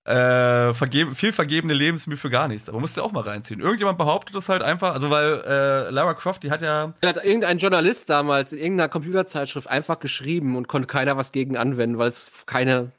äh, 0.06 0.74
vergeben, 0.74 1.16
viel 1.16 1.32
vergebene 1.32 1.74
Lebensmühe 1.74 2.18
für 2.18 2.30
gar 2.30 2.48
nichts. 2.48 2.70
Aber 2.70 2.80
musst 2.80 2.98
du 2.98 3.02
auch 3.02 3.12
mal 3.12 3.24
reinziehen. 3.24 3.62
Irgendjemand 3.62 3.98
behauptet 3.98 4.36
das 4.36 4.50
halt 4.50 4.62
einfach, 4.62 4.94
also 4.94 5.10
weil 5.10 5.42
äh, 5.46 5.90
Lara 5.90 6.14
Croft, 6.14 6.44
die 6.44 6.52
hat 6.52 6.62
ja. 6.62 6.94
Hat 7.04 7.24
irgendein 7.24 7.58
Journalist 7.58 8.10
damals 8.10 8.52
in 8.52 8.60
irgendeiner 8.60 8.90
Computerzeitschrift 8.90 9.68
einfach 9.68 10.00
geschrieben 10.00 10.56
und 10.56 10.68
konnte 10.68 10.88
keiner 10.88 11.18
was 11.18 11.32
gegen 11.32 11.58
anwenden, 11.58 11.98
weil 11.98 12.10
es 12.10 12.30
keine 12.46 12.92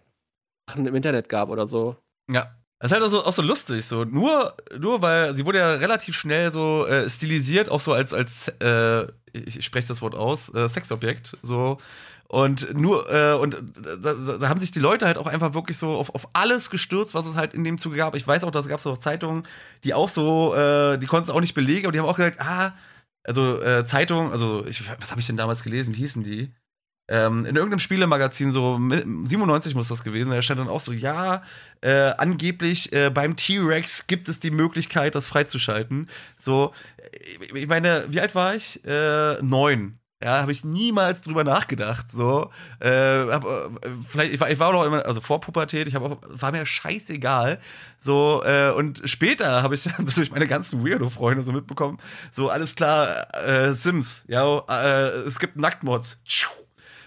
Sachen 0.68 0.86
im 0.86 0.94
Internet 0.94 1.28
gab 1.28 1.50
oder 1.50 1.66
so. 1.66 1.96
Ja. 2.32 2.54
Das 2.82 2.90
ist 2.90 2.94
halt 2.94 3.04
auch 3.04 3.10
so, 3.10 3.24
auch 3.24 3.32
so 3.32 3.42
lustig, 3.42 3.86
so 3.86 4.02
nur, 4.02 4.56
nur 4.76 5.02
weil 5.02 5.36
sie 5.36 5.46
wurde 5.46 5.58
ja 5.58 5.74
relativ 5.74 6.16
schnell 6.16 6.50
so 6.50 6.84
äh, 6.84 7.08
stilisiert, 7.08 7.68
auch 7.68 7.80
so 7.80 7.92
als, 7.92 8.12
als 8.12 8.48
äh, 8.60 9.06
ich 9.32 9.64
spreche 9.64 9.86
das 9.86 10.02
Wort 10.02 10.16
aus, 10.16 10.52
äh, 10.52 10.68
Sexobjekt, 10.68 11.36
so 11.42 11.78
und 12.26 12.74
nur, 12.76 13.08
äh, 13.08 13.34
und 13.34 13.56
da, 14.02 14.14
da, 14.14 14.48
haben 14.48 14.58
sich 14.58 14.72
die 14.72 14.80
Leute 14.80 15.06
halt 15.06 15.16
auch 15.16 15.28
einfach 15.28 15.54
wirklich 15.54 15.78
so 15.78 15.90
auf, 15.90 16.12
auf 16.12 16.28
alles 16.32 16.70
gestürzt, 16.70 17.14
was 17.14 17.24
es 17.24 17.36
halt 17.36 17.54
in 17.54 17.62
dem 17.62 17.78
Zuge 17.78 17.98
gab. 17.98 18.16
Ich 18.16 18.26
weiß 18.26 18.42
auch, 18.42 18.50
dass 18.50 18.64
es 18.64 18.68
gab 18.68 18.80
so 18.80 18.96
Zeitungen, 18.96 19.44
die 19.84 19.94
auch 19.94 20.08
so, 20.08 20.52
äh, 20.56 20.98
die 20.98 21.06
konnten 21.06 21.28
es 21.28 21.34
auch 21.34 21.40
nicht 21.40 21.54
belegen, 21.54 21.86
aber 21.86 21.92
die 21.92 22.00
haben 22.00 22.08
auch 22.08 22.16
gesagt, 22.16 22.40
ah, 22.40 22.74
also 23.22 23.62
äh, 23.62 23.86
Zeitungen, 23.86 24.32
also 24.32 24.66
ich, 24.66 24.82
was 25.00 25.12
habe 25.12 25.20
ich 25.20 25.28
denn 25.28 25.36
damals 25.36 25.62
gelesen? 25.62 25.94
Wie 25.94 25.98
hießen 25.98 26.24
die? 26.24 26.52
Ähm, 27.08 27.44
in 27.44 27.56
irgendeinem 27.56 27.80
Spielemagazin, 27.80 28.52
so 28.52 28.78
97 28.78 29.74
muss 29.74 29.88
das 29.88 30.04
gewesen 30.04 30.30
da 30.30 30.40
stand 30.40 30.60
dann 30.60 30.68
auch 30.68 30.80
so, 30.80 30.92
ja, 30.92 31.42
äh, 31.80 32.12
angeblich 32.16 32.92
äh, 32.92 33.10
beim 33.10 33.36
T-Rex 33.36 34.06
gibt 34.06 34.28
es 34.28 34.38
die 34.38 34.52
Möglichkeit, 34.52 35.14
das 35.14 35.26
freizuschalten. 35.26 36.08
So, 36.38 36.72
äh, 37.52 37.58
ich 37.58 37.66
meine, 37.66 38.04
wie 38.08 38.20
alt 38.20 38.34
war 38.34 38.54
ich? 38.54 38.84
Äh, 38.84 39.42
neun. 39.42 39.98
Ja, 40.22 40.40
habe 40.40 40.52
ich 40.52 40.62
niemals 40.62 41.20
drüber 41.20 41.42
nachgedacht. 41.42 42.06
So, 42.12 42.50
äh, 42.78 42.88
hab, 42.88 43.44
äh, 43.44 43.68
vielleicht, 44.06 44.32
ich 44.32 44.38
war, 44.38 44.50
ich 44.50 44.58
war 44.60 44.72
noch 44.72 44.84
immer, 44.84 45.04
also 45.04 45.20
vor 45.20 45.40
Pubertät, 45.40 45.88
ich 45.88 45.96
habe 45.96 46.16
war 46.22 46.52
mir 46.52 46.64
scheißegal. 46.64 47.58
So, 47.98 48.40
äh, 48.44 48.70
und 48.70 49.02
später 49.04 49.64
habe 49.64 49.74
ich 49.74 49.82
dann 49.96 50.06
so 50.06 50.12
durch 50.12 50.30
meine 50.30 50.46
ganzen 50.46 50.86
Weirdo-Freunde 50.86 51.42
so 51.42 51.50
mitbekommen, 51.50 51.98
so 52.30 52.48
alles 52.50 52.76
klar, 52.76 53.26
äh, 53.44 53.72
Sims, 53.72 54.24
ja, 54.28 54.58
äh, 54.68 55.08
es 55.26 55.40
gibt 55.40 55.56
Nacktmods. 55.56 56.18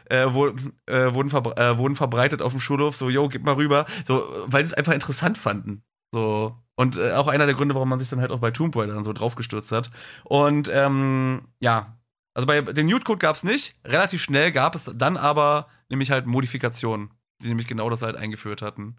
Äh, 0.10 0.24
äh, 0.24 0.34
wurden, 0.34 1.30
verbre 1.30 1.58
äh, 1.58 1.78
wurden 1.78 1.96
verbreitet 1.96 2.42
auf 2.42 2.52
dem 2.52 2.60
Schulhof, 2.60 2.96
so, 2.96 3.10
yo, 3.10 3.28
gib 3.30 3.44
mal 3.44 3.56
rüber, 3.56 3.86
so, 4.08 4.24
weil 4.48 4.64
sie 4.64 4.72
es 4.72 4.74
einfach 4.74 4.94
interessant 4.94 5.38
fanden. 5.38 5.84
So. 6.14 6.56
Und 6.76 6.98
äh, 6.98 7.14
auch 7.14 7.28
einer 7.28 7.46
der 7.46 7.56
Gründe, 7.56 7.76
warum 7.76 7.90
man 7.90 8.00
sich 8.00 8.10
dann 8.10 8.20
halt 8.20 8.32
auch 8.32 8.40
bei 8.40 8.52
Tomb 8.52 8.76
Raider 8.76 8.94
dann 8.94 9.04
so 9.04 9.14
draufgestürzt 9.14 9.72
hat. 9.72 9.92
Und 10.24 10.70
ähm, 10.74 11.48
ja, 11.60 11.98
also 12.34 12.46
bei 12.46 12.62
den 12.62 12.88
Nude 12.88 13.04
Code 13.06 13.20
gab 13.20 13.36
es 13.38 13.44
nicht. 13.44 13.76
Relativ 13.86 14.22
schnell 14.22 14.52
gab 14.52 14.76
es 14.76 14.92
dann 14.94 15.16
aber 15.18 15.68
nämlich 15.90 16.12
halt 16.12 16.26
Modifikationen, 16.26 17.12
die 17.42 17.48
nämlich 17.48 17.68
genau 17.68 17.90
das 17.90 18.02
halt 18.02 18.18
eingeführt 18.18 18.62
hatten. 18.62 18.98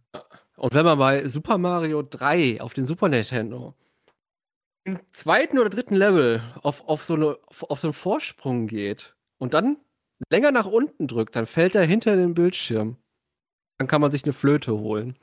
Und 0.57 0.73
wenn 0.73 0.87
man 0.87 0.99
bei 0.99 1.29
Super 1.29 1.59
Mario 1.59 2.03
3 2.03 2.63
auf 2.63 2.73
den 2.73 2.87
Super 2.87 3.09
Nintendo 3.09 3.75
im 4.85 5.01
zweiten 5.13 5.59
oder 5.59 5.69
dritten 5.69 5.97
Level 5.97 6.43
auf, 6.63 6.89
auf, 6.89 7.05
so, 7.05 7.15
eine, 7.15 7.37
auf 7.69 7.81
so 7.81 7.89
einen 7.89 7.93
Vorsprung 7.93 8.69
geht 8.69 9.17
und 9.39 9.53
dann 9.53 9.77
länger 10.31 10.53
nach 10.53 10.67
unten 10.67 11.09
drückt, 11.09 11.37
dann 11.37 11.47
fällt 11.47 11.75
er 11.75 11.85
hinter 11.85 12.17
den 12.17 12.35
Bildschirm. 12.35 12.97
Dann 13.79 13.89
kann 13.89 14.01
man 14.01 14.11
sich 14.11 14.25
eine 14.25 14.33
Flöte 14.33 14.73
holen. 14.73 15.17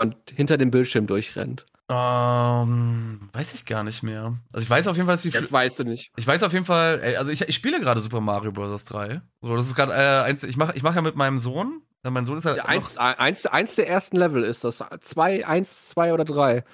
Und 0.00 0.16
hinter 0.34 0.58
dem 0.58 0.70
Bildschirm 0.70 1.06
durchrennt. 1.06 1.66
Ähm, 1.88 3.28
weiß 3.32 3.54
ich 3.54 3.66
gar 3.66 3.84
nicht 3.84 4.02
mehr. 4.02 4.36
Also 4.52 4.64
ich 4.64 4.70
weiß 4.70 4.86
auf 4.86 4.96
jeden 4.96 5.06
Fall, 5.06 5.16
dass 5.16 5.22
die. 5.22 5.30
Das 5.30 5.52
weißt 5.52 5.80
du 5.80 5.84
nicht. 5.84 6.10
Ich 6.16 6.26
weiß 6.26 6.42
auf 6.42 6.52
jeden 6.52 6.64
Fall, 6.64 7.00
ey, 7.02 7.16
also 7.16 7.30
ich, 7.30 7.42
ich 7.42 7.54
spiele 7.54 7.80
gerade 7.80 8.00
Super 8.00 8.20
Mario 8.20 8.52
Bros. 8.52 8.84
3. 8.84 9.20
So, 9.42 9.56
das 9.56 9.66
ist 9.66 9.74
gerade 9.74 9.92
äh, 9.92 10.22
eins, 10.22 10.42
ich 10.42 10.56
mache 10.56 10.76
ich 10.76 10.82
mach 10.82 10.94
ja 10.94 11.02
mit 11.02 11.16
meinem 11.16 11.38
Sohn. 11.38 11.82
Mein 12.04 12.26
Sohn 12.26 12.38
ist 12.38 12.44
ja. 12.44 12.56
ja 12.56 12.64
eins, 12.64 12.96
eins, 12.96 13.46
eins 13.46 13.74
der 13.76 13.88
ersten 13.88 14.16
Level 14.16 14.42
ist 14.42 14.64
das. 14.64 14.82
Zwei, 15.02 15.46
eins, 15.46 15.88
zwei 15.88 16.12
oder 16.12 16.24
drei. 16.24 16.64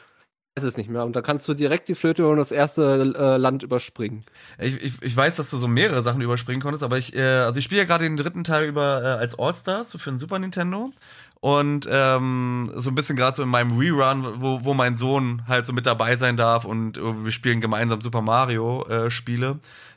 Weiß 0.58 0.64
es 0.64 0.76
nicht 0.76 0.90
mehr. 0.90 1.04
Und 1.04 1.14
da 1.14 1.22
kannst 1.22 1.46
du 1.48 1.54
direkt 1.54 1.88
die 1.88 1.94
Flöte 1.94 2.26
und 2.26 2.36
das 2.36 2.50
erste 2.50 3.14
äh, 3.16 3.36
Land 3.36 3.62
überspringen. 3.62 4.24
Ich, 4.58 4.82
ich, 4.82 5.00
ich 5.02 5.16
weiß, 5.16 5.36
dass 5.36 5.50
du 5.50 5.56
so 5.56 5.68
mehrere 5.68 6.02
Sachen 6.02 6.20
überspringen 6.20 6.60
konntest, 6.60 6.82
aber 6.82 6.98
ich, 6.98 7.14
äh, 7.14 7.22
also 7.22 7.58
ich 7.58 7.64
spiele 7.64 7.82
ja 7.82 7.86
gerade 7.86 8.04
den 8.04 8.16
dritten 8.16 8.42
Teil 8.42 8.68
über 8.68 9.02
äh, 9.02 9.06
als 9.06 9.38
All-Stars, 9.38 9.90
so 9.90 9.98
für 9.98 10.10
den 10.10 10.18
Super 10.18 10.40
Nintendo. 10.40 10.90
Und 11.38 11.88
ähm, 11.88 12.72
so 12.74 12.90
ein 12.90 12.96
bisschen 12.96 13.14
gerade 13.14 13.36
so 13.36 13.44
in 13.44 13.48
meinem 13.48 13.78
Rerun, 13.78 14.40
wo, 14.42 14.64
wo 14.64 14.74
mein 14.74 14.96
Sohn 14.96 15.42
halt 15.46 15.64
so 15.64 15.72
mit 15.72 15.86
dabei 15.86 16.16
sein 16.16 16.36
darf 16.36 16.64
und 16.64 16.98
äh, 16.98 17.24
wir 17.24 17.30
spielen 17.30 17.60
gemeinsam 17.60 18.00
Super 18.00 18.22
Mario 18.22 18.84
äh, 18.88 19.08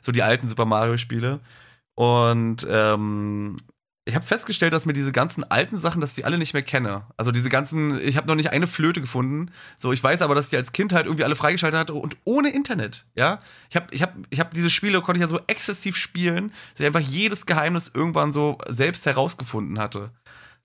so 0.00 0.12
die 0.12 0.22
alten 0.22 0.46
Super 0.46 0.66
Mario 0.66 0.96
Spiele. 0.96 1.40
Und 1.96 2.64
ähm, 2.70 3.56
ich 4.04 4.16
habe 4.16 4.26
festgestellt, 4.26 4.72
dass 4.72 4.84
mir 4.84 4.94
diese 4.94 5.12
ganzen 5.12 5.48
alten 5.48 5.78
Sachen, 5.78 6.00
dass 6.00 6.14
die 6.14 6.24
alle 6.24 6.36
nicht 6.36 6.54
mehr 6.54 6.62
kenne. 6.62 7.06
Also 7.16 7.30
diese 7.30 7.48
ganzen, 7.48 8.00
ich 8.00 8.16
habe 8.16 8.26
noch 8.26 8.34
nicht 8.34 8.50
eine 8.50 8.66
Flöte 8.66 9.00
gefunden. 9.00 9.52
So, 9.78 9.92
ich 9.92 10.02
weiß 10.02 10.22
aber, 10.22 10.34
dass 10.34 10.48
ich 10.48 10.56
als 10.56 10.72
Kind 10.72 10.92
halt 10.92 11.06
irgendwie 11.06 11.24
alle 11.24 11.36
freigeschaltet 11.36 11.78
hatte 11.78 11.94
und 11.94 12.16
ohne 12.24 12.50
Internet, 12.50 13.06
ja. 13.14 13.38
Ich 13.70 13.76
habe 13.76 13.86
ich 13.92 14.02
hab, 14.02 14.14
ich 14.30 14.40
hab 14.40 14.52
diese 14.52 14.70
Spiele 14.70 15.00
konnte 15.02 15.18
ich 15.18 15.22
ja 15.22 15.28
so 15.28 15.40
exzessiv 15.46 15.96
spielen, 15.96 16.48
dass 16.72 16.80
ich 16.80 16.86
einfach 16.86 17.00
jedes 17.00 17.46
Geheimnis 17.46 17.92
irgendwann 17.94 18.32
so 18.32 18.58
selbst 18.68 19.06
herausgefunden 19.06 19.78
hatte. 19.78 20.10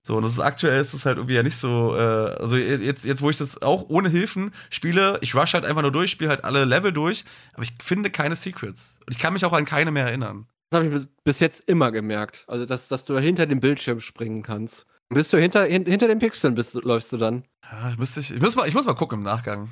So, 0.02 0.16
und 0.16 0.24
das 0.24 0.32
ist 0.32 0.40
aktuell 0.40 0.80
ist 0.80 0.94
das 0.94 1.06
halt 1.06 1.18
irgendwie 1.18 1.34
ja 1.34 1.42
nicht 1.42 1.58
so, 1.58 1.94
äh, 1.94 2.00
also 2.00 2.56
jetzt, 2.56 3.04
jetzt, 3.04 3.22
wo 3.22 3.30
ich 3.30 3.36
das 3.36 3.62
auch 3.62 3.88
ohne 3.88 4.08
Hilfen 4.08 4.52
spiele, 4.70 5.18
ich 5.20 5.34
rush 5.36 5.54
halt 5.54 5.64
einfach 5.64 5.82
nur 5.82 5.92
durch, 5.92 6.10
spiele 6.10 6.30
halt 6.30 6.44
alle 6.44 6.64
Level 6.64 6.92
durch, 6.92 7.24
aber 7.54 7.62
ich 7.62 7.72
finde 7.80 8.10
keine 8.10 8.34
Secrets. 8.34 8.98
Und 9.06 9.14
ich 9.14 9.18
kann 9.18 9.32
mich 9.32 9.44
auch 9.44 9.52
an 9.52 9.64
keine 9.64 9.92
mehr 9.92 10.06
erinnern. 10.06 10.46
Das 10.70 10.82
habe 10.82 10.96
ich 10.96 11.06
bis 11.24 11.40
jetzt 11.40 11.60
immer 11.66 11.90
gemerkt. 11.90 12.44
Also, 12.46 12.66
dass, 12.66 12.88
dass 12.88 13.04
du 13.04 13.18
hinter 13.18 13.46
dem 13.46 13.60
Bildschirm 13.60 14.00
springen 14.00 14.42
kannst. 14.42 14.86
Bist 15.08 15.32
du 15.32 15.38
hinter, 15.38 15.64
hin, 15.64 15.86
hinter 15.86 16.08
den 16.08 16.18
Pixeln 16.18 16.54
bist, 16.54 16.74
läufst 16.74 17.12
du 17.12 17.16
dann? 17.16 17.44
Ja, 17.70 17.90
ich, 17.90 17.98
müsste, 17.98 18.20
ich, 18.20 18.30
ich, 18.30 18.40
muss 18.40 18.56
mal, 18.56 18.68
ich 18.68 18.74
muss 18.74 18.86
mal 18.86 18.94
gucken 18.94 19.18
im 19.18 19.24
Nachgang. 19.24 19.68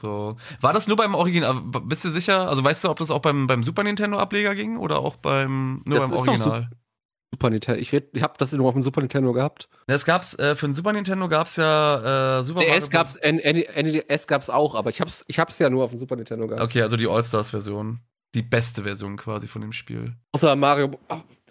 So. 0.00 0.36
War 0.60 0.72
das 0.72 0.86
nur 0.86 0.96
beim 0.96 1.14
Original? 1.14 1.60
Bist 1.84 2.04
du 2.04 2.10
sicher? 2.10 2.48
Also 2.48 2.64
weißt 2.64 2.84
du, 2.84 2.90
ob 2.90 2.98
das 2.98 3.10
auch 3.10 3.18
beim, 3.20 3.46
beim 3.46 3.64
Super 3.64 3.82
Nintendo-Ableger 3.82 4.54
ging 4.54 4.76
oder 4.76 4.98
auch 4.98 5.16
beim 5.16 5.82
nur 5.84 5.98
das 5.98 6.08
beim 6.08 6.18
Original? 6.18 6.70
Super 7.32 7.50
Nintendo. 7.50 7.80
Ich, 7.80 7.92
ich 7.92 8.22
habe 8.22 8.34
das 8.38 8.52
nur 8.52 8.66
auf 8.66 8.74
dem 8.74 8.82
Super 8.82 9.00
Nintendo 9.00 9.32
gehabt. 9.32 9.68
Es 9.86 10.04
gab's, 10.04 10.34
äh, 10.38 10.54
für 10.54 10.66
den 10.66 10.74
Super 10.74 10.92
Nintendo 10.92 11.28
gab 11.28 11.46
es 11.46 11.56
ja 11.56 12.38
äh, 12.38 12.42
Super 12.42 12.60
NES 12.60 12.90
gab's, 12.90 13.18
NES 13.22 14.26
gab's 14.26 14.50
auch, 14.50 14.74
aber 14.74 14.90
ich 14.90 15.00
hab's, 15.00 15.24
ich 15.28 15.38
hab's 15.38 15.58
ja 15.58 15.70
nur 15.70 15.84
auf 15.84 15.90
dem 15.90 15.98
Super 15.98 16.16
Nintendo 16.16 16.48
gehabt. 16.48 16.62
Okay, 16.62 16.82
also 16.82 16.96
die 16.96 17.06
All-Stars-Version. 17.06 18.00
Die 18.34 18.42
beste 18.42 18.84
Version 18.84 19.16
quasi 19.16 19.48
von 19.48 19.60
dem 19.62 19.72
Spiel. 19.72 20.14
Außer 20.32 20.54
Mario. 20.56 20.98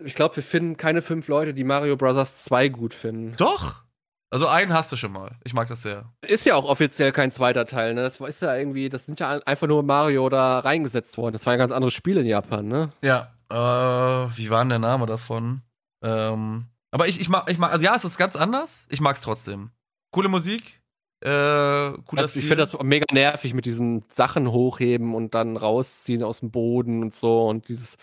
Ich 0.04 0.16
glaube, 0.16 0.38
wir 0.38 0.44
finden 0.44 0.78
keine 0.78 1.02
fünf 1.02 1.28
Leute, 1.28 1.54
die 1.54 1.64
Mario 1.66 1.98
Bros. 1.98 2.44
2 2.44 2.70
gut 2.70 2.94
finden. 2.94 3.36
Doch! 3.36 3.84
Also 4.32 4.48
einen 4.48 4.74
hast 4.74 4.92
du 4.92 4.96
schon 4.96 5.12
mal. 5.12 5.38
Ich 5.44 5.54
mag 5.54 5.68
das 5.68 5.82
sehr. 5.82 6.14
Ist 6.22 6.46
ja 6.46 6.56
auch 6.56 6.66
offiziell 6.66 7.12
kein 7.12 7.32
zweiter 7.32 7.66
Teil, 7.66 7.96
ne? 7.96 8.04
Das 8.04 8.20
ist 8.20 8.42
ja 8.42 8.56
irgendwie, 8.56 8.88
das 8.88 9.06
sind 9.06 9.20
ja 9.20 9.40
einfach 9.40 9.68
nur 9.68 9.82
Mario 9.82 10.30
da 10.30 10.60
reingesetzt 10.60 11.18
worden. 11.18 11.34
Das 11.34 11.46
war 11.46 11.54
ein 11.54 11.60
ganz 11.60 11.72
anderes 11.72 11.96
Spiel 11.96 12.18
in 12.18 12.28
Japan, 12.28 12.68
ne? 12.68 12.92
Ja. 13.02 13.34
Äh, 13.50 14.38
wie 14.38 14.52
war 14.52 14.60
denn 14.60 14.70
der 14.70 14.80
Name 14.80 15.08
davon? 15.08 15.64
Ähm, 16.04 16.68
aber 16.92 17.08
ich, 17.08 17.20
ich 17.20 17.28
mag, 17.28 17.50
ich 17.50 17.58
mag, 17.58 17.72
also 17.72 17.84
ja, 17.84 17.96
es 17.96 18.06
ist 18.06 18.18
ganz 18.18 18.36
anders. 18.36 18.86
Ich 18.90 19.02
mag 19.02 19.16
es 19.16 19.24
trotzdem. 19.24 19.72
Coole 20.12 20.30
Musik. 20.30 20.80
Äh, 21.22 21.28
cooler 21.28 22.22
also 22.22 22.40
ich 22.40 22.46
finde 22.46 22.66
das 22.66 22.78
mega 22.82 23.06
nervig 23.12 23.54
mit 23.54 23.66
diesen 23.66 24.04
Sachen 24.10 24.52
hochheben 24.52 25.16
und 25.16 25.36
dann 25.36 25.58
rausziehen 25.58 26.24
aus 26.24 26.40
dem 26.40 26.52
Boden 26.52 27.04
und 27.04 27.14
so 27.14 27.48
und 27.48 27.68
dieses 27.68 27.98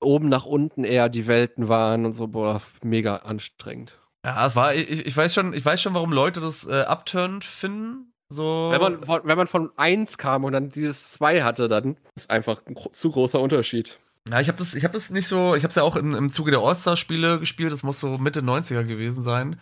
oben 0.00 0.28
nach 0.28 0.46
unten 0.46 0.84
eher 0.84 1.08
die 1.08 1.26
Welten 1.26 1.68
waren 1.68 2.06
und 2.06 2.12
so, 2.12 2.28
boah, 2.28 2.62
mega 2.82 3.16
anstrengend. 3.16 3.98
Ja, 4.24 4.46
es 4.46 4.56
war, 4.56 4.74
ich, 4.74 5.06
ich 5.06 5.16
weiß 5.16 5.34
schon, 5.34 5.52
ich 5.52 5.64
weiß 5.64 5.80
schon, 5.80 5.94
warum 5.94 6.12
Leute 6.12 6.40
das 6.40 6.64
äh, 6.64 6.82
upturned 6.82 7.44
finden. 7.44 8.12
So. 8.30 8.68
Wenn 8.70 8.80
man, 8.80 8.98
von, 9.04 9.20
wenn 9.24 9.38
man 9.38 9.46
von 9.46 9.70
1 9.76 10.18
kam 10.18 10.44
und 10.44 10.52
dann 10.52 10.68
dieses 10.68 11.12
2 11.12 11.42
hatte, 11.42 11.68
dann 11.68 11.96
ist 12.14 12.30
einfach 12.30 12.62
ein 12.66 12.76
zu 12.92 13.10
großer 13.10 13.40
Unterschied. 13.40 13.98
Ja, 14.28 14.40
ich 14.40 14.48
habe 14.48 14.58
das, 14.58 14.74
hab 14.82 14.92
das 14.92 15.10
nicht 15.10 15.28
so, 15.28 15.54
ich 15.54 15.62
habe 15.62 15.70
es 15.70 15.76
ja 15.76 15.82
auch 15.82 15.96
in, 15.96 16.12
im 16.12 16.30
Zuge 16.30 16.50
der 16.50 16.60
All-Star-Spiele 16.60 17.40
gespielt, 17.40 17.72
das 17.72 17.82
muss 17.82 18.00
so 18.00 18.18
Mitte 18.18 18.40
90er 18.40 18.84
gewesen 18.84 19.22
sein. 19.22 19.60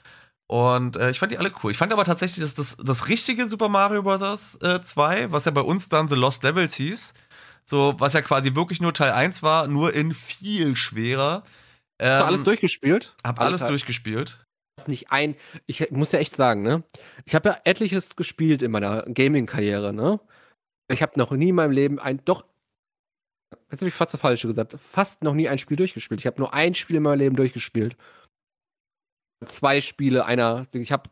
Und 0.48 0.96
äh, 0.96 1.10
ich 1.10 1.18
fand 1.18 1.32
die 1.32 1.38
alle 1.38 1.52
cool. 1.62 1.72
Ich 1.72 1.76
fand 1.76 1.92
aber 1.92 2.04
tatsächlich, 2.04 2.44
dass 2.44 2.54
das, 2.54 2.76
das 2.76 3.08
richtige 3.08 3.48
Super 3.48 3.68
Mario 3.68 4.02
Bros. 4.02 4.58
Äh, 4.62 4.80
2, 4.80 5.32
was 5.32 5.44
ja 5.44 5.50
bei 5.50 5.60
uns 5.60 5.88
dann 5.88 6.08
The 6.08 6.14
Lost 6.14 6.44
Levels 6.44 6.74
hieß, 6.76 7.14
so, 7.64 7.94
was 7.98 8.12
ja 8.12 8.22
quasi 8.22 8.54
wirklich 8.54 8.80
nur 8.80 8.94
Teil 8.94 9.12
1 9.12 9.42
war, 9.42 9.66
nur 9.66 9.92
in 9.92 10.14
viel 10.14 10.76
schwerer. 10.76 11.42
Ähm, 11.98 12.10
Hast 12.10 12.20
du 12.20 12.26
alles 12.26 12.44
durchgespielt? 12.44 13.14
Hab 13.24 13.40
alles 13.40 13.60
Teil. 13.60 13.70
durchgespielt. 13.70 14.38
nicht 14.86 15.10
ein, 15.10 15.34
ich 15.66 15.90
muss 15.90 16.12
ja 16.12 16.20
echt 16.20 16.36
sagen, 16.36 16.62
ne? 16.62 16.84
Ich 17.24 17.34
habe 17.34 17.48
ja 17.48 17.58
etliches 17.64 18.14
gespielt 18.14 18.62
in 18.62 18.70
meiner 18.70 19.02
Gaming-Karriere, 19.02 19.92
ne? 19.92 20.20
Ich 20.88 21.02
habe 21.02 21.18
noch 21.18 21.32
nie 21.32 21.48
in 21.48 21.56
meinem 21.56 21.72
Leben 21.72 21.98
ein, 21.98 22.20
doch, 22.24 22.44
jetzt 23.70 23.80
habe 23.80 23.88
ich 23.88 23.94
fast 23.94 24.12
das 24.12 24.20
Falsche 24.20 24.46
gesagt, 24.46 24.76
fast 24.78 25.24
noch 25.24 25.34
nie 25.34 25.48
ein 25.48 25.58
Spiel 25.58 25.76
durchgespielt. 25.76 26.20
Ich 26.20 26.26
habe 26.28 26.38
nur 26.38 26.54
ein 26.54 26.74
Spiel 26.74 26.96
in 26.96 27.02
meinem 27.02 27.18
Leben 27.18 27.34
durchgespielt. 27.34 27.96
Zwei 29.44 29.80
Spiele, 29.80 30.24
einer, 30.24 30.66
ich 30.72 30.92
habe 30.92 31.10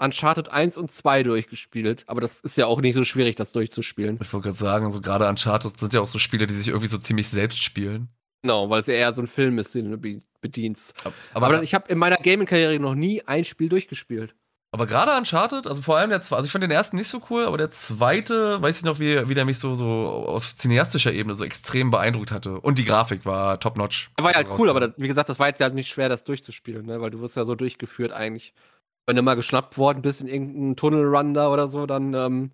Uncharted 0.00 0.50
1 0.52 0.76
und 0.76 0.90
2 0.90 1.22
durchgespielt, 1.24 2.04
aber 2.06 2.20
das 2.20 2.40
ist 2.40 2.56
ja 2.56 2.66
auch 2.66 2.80
nicht 2.80 2.94
so 2.94 3.04
schwierig, 3.04 3.34
das 3.36 3.52
durchzuspielen. 3.52 4.18
Ich 4.22 4.32
wollte 4.32 4.48
gerade 4.48 4.58
sagen, 4.58 4.90
so 4.90 5.00
gerade 5.00 5.28
Uncharted 5.28 5.78
sind 5.78 5.92
ja 5.92 6.00
auch 6.00 6.06
so 6.06 6.18
Spiele, 6.18 6.46
die 6.46 6.54
sich 6.54 6.68
irgendwie 6.68 6.86
so 6.86 6.98
ziemlich 6.98 7.28
selbst 7.28 7.62
spielen. 7.62 8.08
Genau, 8.42 8.70
weil 8.70 8.80
es 8.80 8.86
ja 8.86 8.94
eher 8.94 9.12
so 9.12 9.20
ein 9.22 9.26
Film 9.26 9.58
ist, 9.58 9.74
den 9.74 9.90
du 9.90 9.98
be- 9.98 10.22
bedienst. 10.40 10.94
Aber, 11.34 11.46
Aber, 11.46 11.62
ich 11.62 11.74
habe 11.74 11.90
in 11.90 11.98
meiner 11.98 12.16
Gaming-Karriere 12.16 12.78
noch 12.78 12.94
nie 12.94 13.22
ein 13.26 13.44
Spiel 13.44 13.68
durchgespielt. 13.68 14.34
Aber 14.70 14.86
gerade 14.86 15.16
Uncharted, 15.16 15.66
also 15.66 15.80
vor 15.80 15.96
allem 15.96 16.10
der 16.10 16.20
zweite, 16.20 16.36
also 16.36 16.46
ich 16.46 16.52
fand 16.52 16.62
den 16.62 16.70
ersten 16.70 16.96
nicht 16.96 17.08
so 17.08 17.22
cool, 17.30 17.44
aber 17.44 17.56
der 17.56 17.70
zweite, 17.70 18.60
weiß 18.60 18.78
ich 18.78 18.84
noch, 18.84 18.98
wie, 19.00 19.26
wie 19.26 19.34
der 19.34 19.46
mich 19.46 19.58
so, 19.58 19.74
so 19.74 19.86
auf 19.86 20.54
cineastischer 20.54 21.12
Ebene 21.12 21.34
so 21.34 21.44
extrem 21.44 21.90
beeindruckt 21.90 22.30
hatte. 22.30 22.60
Und 22.60 22.76
die 22.76 22.84
Grafik 22.84 23.24
war 23.24 23.58
top-notch. 23.60 24.10
War 24.18 24.30
ja 24.30 24.36
halt 24.36 24.48
cool, 24.58 24.68
aber 24.68 24.80
das, 24.80 24.90
wie 24.98 25.08
gesagt, 25.08 25.30
das 25.30 25.38
war 25.38 25.48
jetzt 25.48 25.60
ja 25.60 25.70
nicht 25.70 25.88
schwer, 25.88 26.10
das 26.10 26.24
durchzuspielen, 26.24 26.84
ne? 26.84 27.00
weil 27.00 27.10
du 27.10 27.20
wirst 27.20 27.36
ja 27.36 27.44
so 27.44 27.54
durchgeführt 27.54 28.12
eigentlich. 28.12 28.52
Wenn 29.06 29.16
du 29.16 29.22
mal 29.22 29.36
geschnappt 29.36 29.78
worden 29.78 30.02
bist 30.02 30.20
in 30.20 30.28
irgendeinem 30.28 30.76
Tunnelrun 30.76 31.32
da 31.32 31.48
oder 31.48 31.68
so, 31.68 31.86
dann 31.86 32.12
ähm, 32.12 32.50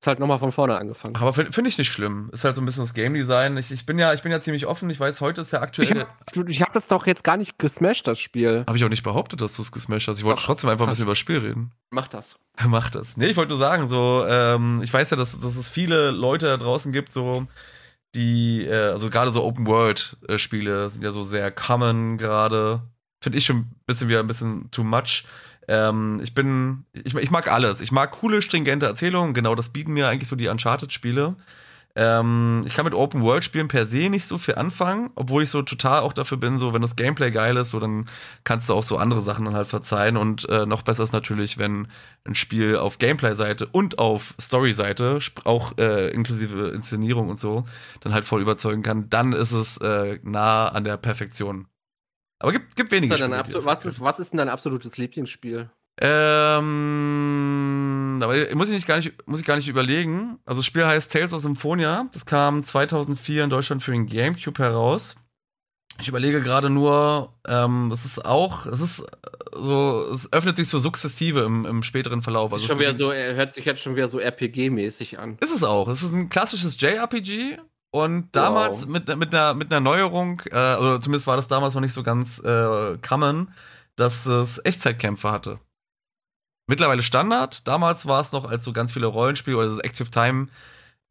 ist 0.00 0.06
halt 0.06 0.20
nochmal 0.20 0.38
von 0.38 0.52
vorne 0.52 0.78
angefangen. 0.78 1.16
Aber 1.16 1.32
finde 1.32 1.52
find 1.52 1.66
ich 1.66 1.76
nicht 1.76 1.90
schlimm. 1.90 2.30
Ist 2.32 2.44
halt 2.44 2.54
so 2.54 2.62
ein 2.62 2.64
bisschen 2.64 2.84
das 2.84 2.94
Game 2.94 3.14
Design. 3.14 3.56
Ich, 3.56 3.72
ich, 3.72 3.84
bin 3.84 3.98
ja, 3.98 4.14
ich 4.14 4.22
bin 4.22 4.30
ja 4.30 4.40
ziemlich 4.40 4.66
offen. 4.66 4.88
Ich 4.90 5.00
weiß, 5.00 5.20
heute 5.20 5.40
ist 5.40 5.52
ja 5.52 5.60
aktuell. 5.60 6.06
Ich 6.46 6.60
habe 6.62 6.68
hab 6.68 6.72
das 6.72 6.86
doch 6.86 7.06
jetzt 7.06 7.24
gar 7.24 7.36
nicht 7.36 7.58
gesmashed, 7.58 8.06
das 8.06 8.20
Spiel. 8.20 8.64
Habe 8.68 8.78
ich 8.78 8.84
auch 8.84 8.88
nicht 8.88 9.02
behauptet, 9.02 9.40
dass 9.40 9.54
du 9.54 9.62
es 9.62 9.72
gesmashed 9.72 10.06
hast. 10.06 10.18
Ich 10.18 10.24
wollte 10.24 10.42
trotzdem 10.42 10.70
einfach 10.70 10.86
ein 10.86 10.90
bisschen 10.90 11.02
über 11.02 11.12
das 11.12 11.18
Spiel 11.18 11.38
reden. 11.38 11.72
Mach 11.90 12.06
das. 12.06 12.38
Mach 12.64 12.90
das. 12.90 13.16
Nee, 13.16 13.26
ich 13.26 13.36
wollte 13.36 13.50
nur 13.50 13.58
sagen, 13.58 13.88
so, 13.88 14.24
ähm, 14.28 14.80
ich 14.84 14.92
weiß 14.92 15.10
ja, 15.10 15.16
dass, 15.16 15.38
dass 15.40 15.56
es 15.56 15.68
viele 15.68 16.12
Leute 16.12 16.46
da 16.46 16.56
draußen 16.58 16.92
gibt, 16.92 17.12
so, 17.12 17.48
die, 18.14 18.66
äh, 18.66 18.90
also 18.90 19.10
gerade 19.10 19.32
so 19.32 19.42
Open-World-Spiele 19.42 20.90
sind 20.90 21.02
ja 21.02 21.10
so 21.10 21.24
sehr 21.24 21.50
common 21.50 22.18
gerade. 22.18 22.82
Finde 23.20 23.38
ich 23.38 23.44
schon 23.44 23.56
ein 23.58 23.74
bisschen 23.86 24.08
wieder 24.08 24.20
ein 24.20 24.26
bisschen 24.26 24.70
too 24.70 24.84
much. 24.84 25.24
Ähm, 25.68 26.18
ich 26.22 26.34
bin, 26.34 26.84
ich, 26.92 27.14
ich 27.14 27.30
mag 27.30 27.52
alles. 27.52 27.80
Ich 27.80 27.92
mag 27.92 28.10
coole, 28.12 28.42
stringente 28.42 28.86
Erzählungen. 28.86 29.34
Genau 29.34 29.54
das 29.54 29.70
bieten 29.70 29.92
mir 29.92 30.08
eigentlich 30.08 30.28
so 30.28 30.36
die 30.36 30.48
Uncharted-Spiele. 30.48 31.36
Ähm, 31.96 32.62
ich 32.64 32.74
kann 32.74 32.84
mit 32.84 32.94
Open-World-Spielen 32.94 33.66
per 33.66 33.84
se 33.84 34.08
nicht 34.08 34.24
so 34.24 34.38
viel 34.38 34.54
anfangen, 34.54 35.10
obwohl 35.16 35.42
ich 35.42 35.50
so 35.50 35.62
total 35.62 36.02
auch 36.02 36.12
dafür 36.12 36.38
bin, 36.38 36.56
so 36.58 36.72
wenn 36.72 36.80
das 36.80 36.94
Gameplay 36.94 37.32
geil 37.32 37.56
ist, 37.56 37.72
so 37.72 37.80
dann 37.80 38.06
kannst 38.44 38.68
du 38.68 38.74
auch 38.74 38.84
so 38.84 38.98
andere 38.98 39.20
Sachen 39.20 39.46
dann 39.46 39.54
halt 39.54 39.66
verzeihen. 39.66 40.16
Und 40.16 40.48
äh, 40.48 40.64
noch 40.64 40.82
besser 40.82 41.02
ist 41.02 41.12
natürlich, 41.12 41.58
wenn 41.58 41.88
ein 42.24 42.36
Spiel 42.36 42.76
auf 42.76 42.98
Gameplay-Seite 42.98 43.66
und 43.66 43.98
auf 43.98 44.34
Story-Seite, 44.40 45.18
auch 45.44 45.76
äh, 45.78 46.10
inklusive 46.10 46.68
Inszenierung 46.68 47.30
und 47.30 47.40
so, 47.40 47.64
dann 48.00 48.14
halt 48.14 48.24
voll 48.24 48.42
überzeugen 48.42 48.82
kann, 48.82 49.10
dann 49.10 49.32
ist 49.32 49.52
es 49.52 49.78
äh, 49.78 50.20
nah 50.22 50.68
an 50.68 50.84
der 50.84 50.98
Perfektion. 50.98 51.66
Aber 52.38 52.52
gibt, 52.52 52.76
gibt 52.76 52.92
wenige 52.92 53.12
Was 53.12 53.20
ist, 53.20 53.24
denn 53.24 53.32
dein 53.32 53.40
Spiele, 53.40 53.58
das 53.58 53.64
was, 53.64 53.84
ist, 53.84 54.00
was 54.00 54.18
ist 54.20 54.32
denn 54.32 54.38
dein 54.38 54.48
absolutes 54.48 54.96
Lieblingsspiel? 54.96 55.70
Ähm, 56.00 56.60
aber 58.22 58.36
muss 58.54 58.68
ich, 58.68 58.74
nicht 58.74 58.86
gar 58.86 58.98
nicht, 58.98 59.12
muss 59.26 59.40
ich 59.40 59.46
gar 59.46 59.56
nicht 59.56 59.66
überlegen. 59.66 60.38
Also 60.44 60.60
das 60.60 60.66
Spiel 60.66 60.86
heißt 60.86 61.10
Tales 61.10 61.32
of 61.32 61.42
Symphonia. 61.42 62.08
Das 62.12 62.24
kam 62.24 62.62
2004 62.62 63.42
in 63.44 63.50
Deutschland 63.50 63.82
für 63.82 63.90
den 63.90 64.06
Gamecube 64.06 64.62
heraus. 64.62 65.16
Ich 66.00 66.06
überlege 66.06 66.40
gerade 66.40 66.70
nur, 66.70 67.34
ähm, 67.46 67.88
das 67.90 68.04
ist 68.04 68.24
auch, 68.24 68.66
es 68.66 68.80
ist 68.80 69.00
äh, 69.00 69.06
so, 69.56 70.08
es 70.14 70.32
öffnet 70.32 70.54
sich 70.56 70.68
so 70.68 70.78
sukzessive 70.78 71.40
im, 71.40 71.66
im 71.66 71.82
späteren 71.82 72.22
Verlauf. 72.22 72.52
Also 72.52 72.62
ist 72.62 72.68
schon 72.68 72.78
es 72.78 72.82
wieder 72.82 72.96
so, 72.96 73.12
hört 73.12 73.54
sich 73.54 73.64
jetzt 73.64 73.82
schon 73.82 73.96
wieder 73.96 74.06
so 74.06 74.20
RPG-mäßig 74.20 75.18
an. 75.18 75.38
ist 75.40 75.52
es 75.52 75.64
auch. 75.64 75.88
Es 75.88 76.04
ist 76.04 76.12
ein 76.12 76.28
klassisches 76.28 76.80
JRPG 76.80 77.58
und 77.90 78.34
damals 78.36 78.82
Wow. 78.82 78.88
mit, 78.88 79.16
mit, 79.16 79.34
einer, 79.34 79.54
mit 79.54 79.72
einer 79.72 79.80
Neuerung, 79.80 80.42
äh, 80.46 80.76
oder 80.76 81.00
zumindest 81.00 81.26
war 81.26 81.36
das 81.36 81.48
damals 81.48 81.74
noch 81.74 81.80
nicht 81.80 81.94
so 81.94 82.02
ganz 82.02 82.38
äh, 82.40 82.98
common, 82.98 83.52
dass 83.96 84.26
es 84.26 84.60
Echtzeitkämpfe 84.64 85.30
hatte. 85.30 85.58
Mittlerweile 86.68 87.02
Standard. 87.02 87.66
Damals 87.66 88.06
war 88.06 88.20
es 88.20 88.32
noch 88.32 88.44
als 88.44 88.62
so 88.64 88.72
ganz 88.72 88.92
viele 88.92 89.06
Rollenspiele 89.06 89.56
oder 89.56 89.68
das 89.68 89.78
Active 89.80 90.10
Time 90.10 90.48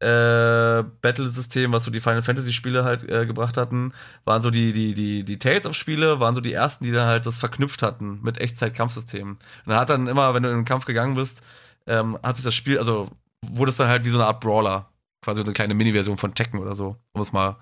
äh, 0.00 0.84
Battle-System, 1.02 1.72
was 1.72 1.84
so 1.84 1.90
die 1.90 2.00
Final 2.00 2.22
Fantasy-Spiele 2.22 2.84
halt 2.84 3.02
äh, 3.08 3.26
gebracht 3.26 3.56
hatten, 3.56 3.92
waren 4.24 4.42
so 4.42 4.50
die, 4.50 4.72
die, 4.72 4.94
die, 4.94 5.24
die 5.24 5.38
Tales 5.40 5.66
of 5.66 5.74
Spiele, 5.74 6.20
waren 6.20 6.36
so 6.36 6.40
die 6.40 6.52
ersten, 6.52 6.84
die 6.84 6.92
dann 6.92 7.08
halt 7.08 7.26
das 7.26 7.38
verknüpft 7.38 7.82
hatten 7.82 8.20
mit 8.22 8.38
Echtzeit-Kampfsystemen. 8.40 9.32
Und 9.34 9.40
dann 9.66 9.78
hat 9.78 9.90
dann 9.90 10.06
immer, 10.06 10.34
wenn 10.34 10.44
du 10.44 10.50
in 10.50 10.56
den 10.58 10.64
Kampf 10.64 10.84
gegangen 10.84 11.16
bist, 11.16 11.42
ähm, 11.88 12.16
hat 12.22 12.36
sich 12.36 12.44
das 12.44 12.54
Spiel, 12.54 12.78
also 12.78 13.10
wurde 13.44 13.72
es 13.72 13.76
dann 13.76 13.88
halt 13.88 14.04
wie 14.04 14.10
so 14.10 14.18
eine 14.18 14.26
Art 14.28 14.40
Brawler. 14.40 14.88
Quasi 15.22 15.40
so 15.40 15.44
eine 15.44 15.54
kleine 15.54 15.74
Mini-Version 15.74 16.16
von 16.16 16.34
Tekken 16.34 16.60
oder 16.60 16.74
so, 16.74 16.96
um 17.12 17.20
es 17.20 17.32
mal 17.32 17.58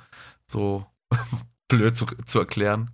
so 0.47 0.87
blöd 1.69 1.97
zu, 1.97 2.07
zu 2.27 2.39
erklären. 2.39 2.91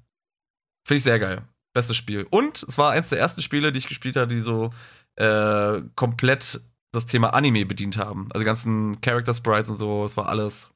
Finde 0.86 0.98
ich 0.98 1.04
sehr 1.04 1.18
geil. 1.18 1.42
Bestes 1.74 1.96
Spiel. 1.96 2.26
Und 2.30 2.62
es 2.62 2.78
war 2.78 2.92
eins 2.92 3.08
der 3.08 3.18
ersten 3.18 3.42
Spiele, 3.42 3.72
die 3.72 3.78
ich 3.78 3.88
gespielt 3.88 4.16
habe, 4.16 4.28
die 4.28 4.40
so 4.40 4.70
äh, 5.16 5.80
komplett 5.94 6.60
das 6.92 7.06
Thema 7.06 7.34
Anime 7.34 7.64
bedient 7.64 7.96
haben. 7.96 8.28
Also 8.32 8.40
die 8.40 8.46
ganzen 8.46 9.00
Character 9.00 9.34
Sprites 9.34 9.70
und 9.70 9.78
so, 9.78 10.04
es 10.04 10.16
war 10.16 10.28
alles. 10.28 10.68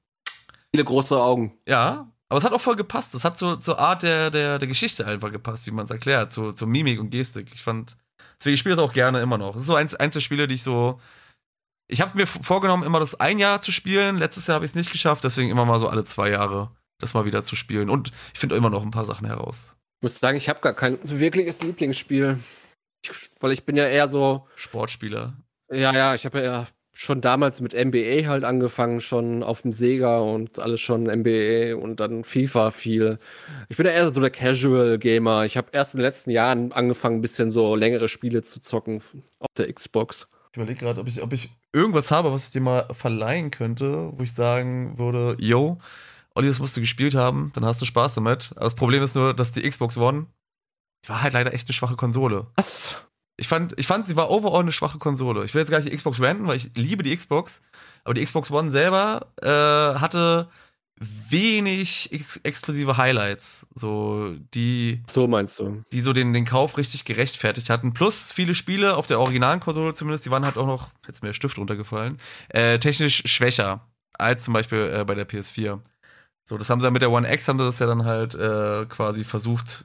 Viele 0.73 0.85
große 0.85 1.17
Augen. 1.17 1.59
Ja, 1.69 2.11
aber 2.29 2.39
es 2.39 2.45
hat 2.45 2.53
auch 2.53 2.61
voll 2.61 2.77
gepasst. 2.77 3.15
Es 3.15 3.25
hat 3.25 3.39
so 3.39 3.57
zur 3.57 3.79
Art 3.79 4.03
der, 4.03 4.31
der, 4.31 4.59
der 4.59 4.69
Geschichte 4.69 5.07
einfach 5.07 5.31
gepasst, 5.31 5.67
wie 5.67 5.71
man 5.71 5.85
es 5.85 5.91
erklärt, 5.91 6.33
zu, 6.33 6.53
zur 6.53 6.69
Mimik 6.69 6.99
und 6.99 7.11
Gestik. 7.11 7.51
Ich 7.55 7.63
fand, 7.63 7.97
deswegen 8.39 8.55
ich 8.55 8.61
spiele 8.61 8.75
es 8.75 8.81
auch 8.81 8.93
gerne 8.93 9.21
immer 9.21 9.39
noch. 9.39 9.55
Es 9.55 9.63
ist 9.63 9.67
so 9.67 9.77
eins, 9.77 9.95
eins 9.95 10.15
der 10.15 10.21
Spiele, 10.21 10.49
die 10.49 10.57
ich 10.57 10.63
so. 10.63 11.01
Ich 11.89 12.01
habe 12.01 12.17
mir 12.17 12.27
vorgenommen, 12.27 12.83
immer 12.83 13.01
das 13.01 13.19
ein 13.21 13.39
Jahr 13.39 13.61
zu 13.61 13.71
spielen. 13.71 14.19
Letztes 14.19 14.47
Jahr 14.47 14.57
habe 14.57 14.65
ich 14.65 14.73
es 14.73 14.75
nicht 14.75 14.91
geschafft, 14.91 15.25
deswegen 15.25 15.51
immer 15.51 15.65
mal 15.65 15.79
so 15.79 15.89
alle 15.89 16.05
zwei 16.05 16.31
Jahre 16.31 16.71
das 16.99 17.15
mal 17.15 17.25
wieder 17.25 17.45
zu 17.45 17.57
spielen. 17.57 17.91
Und 17.91 18.13
ich 18.33 18.41
finde 18.41 18.57
immer 18.57 18.71
noch 18.71 18.83
ein 18.83 18.91
paar 18.91 19.05
Sachen 19.05 19.27
heraus. 19.27 19.77
Ich 19.99 20.03
muss 20.03 20.19
sagen, 20.19 20.37
ich 20.37 20.49
habe 20.49 20.61
gar 20.61 20.75
kein 20.75 20.99
so 21.03 21.19
wirkliches 21.19 21.61
Lieblingsspiel. 21.63 22.39
Ich, 23.03 23.11
weil 23.41 23.53
ich 23.53 23.65
bin 23.65 23.77
ja 23.77 23.87
eher 23.87 24.09
so, 24.09 24.47
Sportspieler. 24.57 25.35
ja, 25.71 25.93
ja, 25.93 26.15
ich 26.15 26.25
habe 26.25 26.43
ja 26.43 26.67
schon 26.93 27.21
damals 27.21 27.61
mit 27.61 27.75
NBA 27.75 28.27
halt 28.27 28.45
angefangen, 28.45 29.03
schon 29.03 29.43
auf 29.43 29.63
dem 29.63 29.75
Sega 29.75 30.19
und 30.19 30.59
alles 30.59 30.81
schon 30.81 31.05
NBA 31.05 31.77
und 31.77 32.01
dann 32.01 32.25
FIFA 32.25 32.71
viel. 32.71 33.19
Ich 33.69 33.77
bin 33.77 33.85
ja 33.85 33.93
eher 33.93 34.11
so 34.11 34.21
der 34.21 34.31
Casual 34.31 34.99
Gamer. 34.99 35.45
Ich 35.45 35.59
habe 35.59 35.69
erst 35.73 35.93
in 35.93 35.99
den 35.99 36.07
letzten 36.07 36.31
Jahren 36.31 36.73
angefangen, 36.73 37.19
ein 37.19 37.23
bisschen 37.23 37.53
so 37.53 37.77
längere 37.77 38.09
Spiele 38.09 38.43
zu 38.43 38.61
zocken 38.61 39.03
auf 39.41 39.49
der 39.59 39.71
Xbox. 39.73 40.27
Ich 40.53 40.57
überlege 40.57 40.81
gerade, 40.81 41.03
ob 41.03 41.07
ich, 41.07 41.23
ob 41.23 41.35
ich 41.35 41.51
irgendwas 41.77 42.11
habe, 42.11 42.33
was 42.33 42.47
ich 42.47 42.53
dir 42.53 42.61
mal 42.61 42.89
verleihen 42.93 43.51
könnte, 43.51 44.13
wo 44.17 44.23
ich 44.23 44.33
sagen 44.33 44.99
würde, 44.99 45.37
yo, 45.39 45.79
Olli, 46.35 46.49
das 46.49 46.59
musst 46.59 46.77
du 46.77 46.81
gespielt 46.81 47.15
haben, 47.15 47.53
dann 47.55 47.65
hast 47.65 47.81
du 47.81 47.85
Spaß 47.85 48.15
damit. 48.15 48.53
Aber 48.57 48.65
das 48.65 48.75
Problem 48.75 49.03
ist 49.03 49.15
nur, 49.15 49.35
dass 49.35 49.53
die 49.53 49.69
Xbox 49.69 49.97
One, 49.97 50.27
die 51.05 51.11
war 51.11 51.23
halt 51.23 51.35
leider 51.35 51.53
echt 51.55 51.69
eine 51.69 51.75
schwache 51.75 51.97
Konsole. 51.97 52.47
Was? 52.57 53.07
Ich 53.39 53.49
fand, 53.49 53.79
ich 53.79 53.87
fand, 53.87 54.07
sie 54.07 54.17
war 54.17 54.31
overall 54.31 54.63
eine 54.63 54.73
schwache 54.73 54.99
Konsole. 54.99 55.45
Ich 55.45 55.55
will 55.55 55.61
jetzt 55.61 55.71
gar 55.71 55.79
nicht 55.79 55.93
die 55.93 55.97
Xbox 55.97 56.21
ranten, 56.21 56.47
weil 56.47 56.57
ich 56.57 56.71
liebe 56.75 57.03
die 57.03 57.15
Xbox. 57.15 57.61
Aber 58.05 58.15
die 58.15 58.25
Xbox 58.25 58.51
One 58.51 58.71
selber 58.71 59.27
äh, 59.43 60.01
hatte 60.01 60.49
wenig 60.99 62.11
ex 62.13 62.39
exklusive 62.39 62.97
Highlights. 62.97 63.67
So, 63.75 64.35
die 64.55 65.03
So 65.09 65.27
meinst 65.29 65.59
du? 65.59 65.83
die 65.93 66.01
so 66.01 66.13
den, 66.13 66.33
den 66.33 66.45
Kauf 66.45 66.79
richtig 66.79 67.05
gerechtfertigt 67.05 67.69
hatten. 67.69 67.93
Plus 67.93 68.33
viele 68.33 68.55
Spiele 68.55 68.97
auf 68.97 69.07
der 69.07 69.21
originalen 69.21 69.61
Konsole 69.61 69.95
zumindest, 69.95 70.25
die 70.25 70.31
waren 70.31 70.45
halt 70.45 70.57
auch 70.57 70.67
noch, 70.67 70.91
jetzt 71.07 71.17
ist 71.17 71.23
mir 71.23 71.29
der 71.29 71.35
Stift 71.35 71.59
runtergefallen, 71.59 72.17
äh, 72.49 72.79
technisch 72.79 73.23
schwächer 73.27 73.87
als 74.19 74.45
zum 74.45 74.55
Beispiel 74.55 74.91
äh, 74.95 75.05
bei 75.05 75.15
der 75.15 75.29
PS4. 75.29 75.81
So, 76.45 76.57
das 76.57 76.71
haben 76.71 76.81
sie 76.81 76.87
ja 76.87 76.91
mit 76.91 77.03
der 77.03 77.11
One 77.11 77.31
X, 77.31 77.49
haben 77.49 77.59
sie 77.59 77.65
das 77.65 77.79
ja 77.79 77.87
dann 77.87 78.05
halt 78.05 78.35
äh, 78.35 78.87
quasi 78.87 79.25
versucht, 79.25 79.85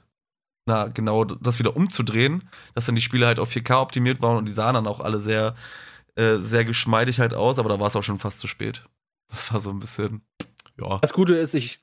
na, 0.68 0.88
genau 0.88 1.26
das 1.26 1.60
wieder 1.60 1.76
umzudrehen, 1.76 2.48
dass 2.76 2.86
dann 2.86 2.96
die 2.96 3.02
Spiele 3.02 3.26
halt 3.26 3.40
auf 3.40 3.52
4K 3.52 3.82
optimiert 3.82 4.22
waren 4.22 4.38
und 4.38 4.46
die 4.46 4.54
sahen 4.54 4.76
dann 4.76 4.88
auch 4.88 5.00
alle 5.02 5.20
sehr, 5.20 5.56
äh, 6.16 6.36
sehr 6.36 6.64
geschmeidig 6.64 7.20
halt 7.20 7.34
aus, 7.34 7.60
aber 7.60 7.68
da 7.68 7.80
war 7.80 7.88
es 7.88 7.96
auch 7.96 8.04
schon 8.04 8.20
fast 8.20 8.40
zu 8.40 8.48
spät. 8.48 8.86
Das 9.28 9.52
war 9.52 9.60
so 9.60 9.72
ein 9.72 9.80
bisschen, 9.80 10.22
ja. 10.82 11.00
Das 11.00 11.14
Gute 11.14 11.36
ist, 11.36 11.54
ich 11.54 11.80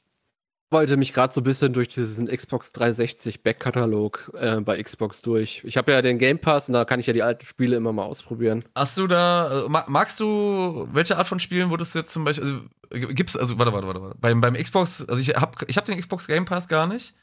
wollte 0.70 0.98
mich 0.98 1.14
gerade 1.14 1.32
so 1.32 1.40
ein 1.40 1.44
bisschen 1.44 1.72
durch 1.72 1.88
diesen 1.88 2.26
Xbox 2.26 2.72
360 2.72 3.42
Backkatalog 3.42 4.30
äh, 4.38 4.60
bei 4.60 4.82
Xbox 4.82 5.22
durch. 5.22 5.62
Ich 5.64 5.78
habe 5.78 5.92
ja 5.92 6.02
den 6.02 6.18
Game 6.18 6.38
Pass 6.38 6.68
und 6.68 6.74
da 6.74 6.84
kann 6.84 7.00
ich 7.00 7.06
ja 7.06 7.14
die 7.14 7.22
alten 7.22 7.46
Spiele 7.46 7.76
immer 7.76 7.92
mal 7.92 8.02
ausprobieren. 8.02 8.62
Hast 8.74 8.98
du 8.98 9.06
da, 9.06 9.64
äh, 9.64 9.68
ma- 9.68 9.86
magst 9.88 10.20
du, 10.20 10.86
welche 10.92 11.16
Art 11.16 11.26
von 11.26 11.40
Spielen 11.40 11.70
würdest 11.70 11.94
du 11.94 12.00
jetzt 12.00 12.12
zum 12.12 12.24
Beispiel, 12.24 12.44
also 12.44 12.60
äh, 12.90 13.14
gibt's, 13.14 13.34
also 13.34 13.58
warte, 13.58 13.72
warte, 13.72 13.86
warte, 13.86 14.02
warte. 14.02 14.16
Beim, 14.20 14.42
beim 14.42 14.54
Xbox, 14.54 15.06
also 15.08 15.20
ich 15.20 15.30
hab, 15.30 15.62
ich 15.70 15.76
hab 15.78 15.86
den 15.86 15.98
Xbox 15.98 16.26
Game 16.26 16.44
Pass 16.44 16.68
gar 16.68 16.86
nicht. 16.86 17.14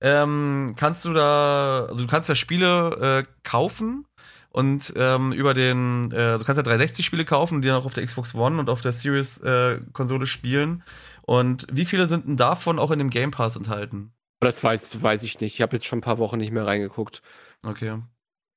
Ähm, 0.00 0.74
kannst 0.76 1.04
du 1.04 1.12
da, 1.12 1.86
also 1.88 2.02
du 2.02 2.08
kannst 2.08 2.28
ja 2.28 2.34
Spiele 2.34 3.24
äh, 3.24 3.30
kaufen 3.44 4.06
und 4.50 4.92
ähm, 4.96 5.32
über 5.32 5.54
den, 5.54 6.10
äh, 6.10 6.38
du 6.38 6.44
kannst 6.44 6.56
ja 6.56 6.62
360 6.62 7.04
Spiele 7.06 7.24
kaufen 7.24 7.56
und 7.56 7.62
die 7.62 7.68
dann 7.68 7.76
auch 7.76 7.86
auf 7.86 7.94
der 7.94 8.04
Xbox 8.04 8.34
One 8.34 8.58
und 8.58 8.70
auf 8.70 8.80
der 8.80 8.92
Series 8.92 9.38
äh, 9.38 9.78
Konsole 9.92 10.26
spielen. 10.26 10.82
Und 11.28 11.66
wie 11.70 11.84
viele 11.84 12.06
sind 12.06 12.26
denn 12.26 12.38
davon 12.38 12.78
auch 12.78 12.90
in 12.90 12.98
dem 12.98 13.10
Game 13.10 13.32
Pass 13.32 13.54
enthalten? 13.54 14.12
Das 14.40 14.64
weiß, 14.64 15.02
weiß 15.02 15.24
ich 15.24 15.38
nicht. 15.40 15.56
Ich 15.56 15.60
habe 15.60 15.76
jetzt 15.76 15.84
schon 15.84 15.98
ein 15.98 16.02
paar 16.02 16.16
Wochen 16.16 16.38
nicht 16.38 16.52
mehr 16.52 16.66
reingeguckt. 16.66 17.20
Okay. 17.66 17.98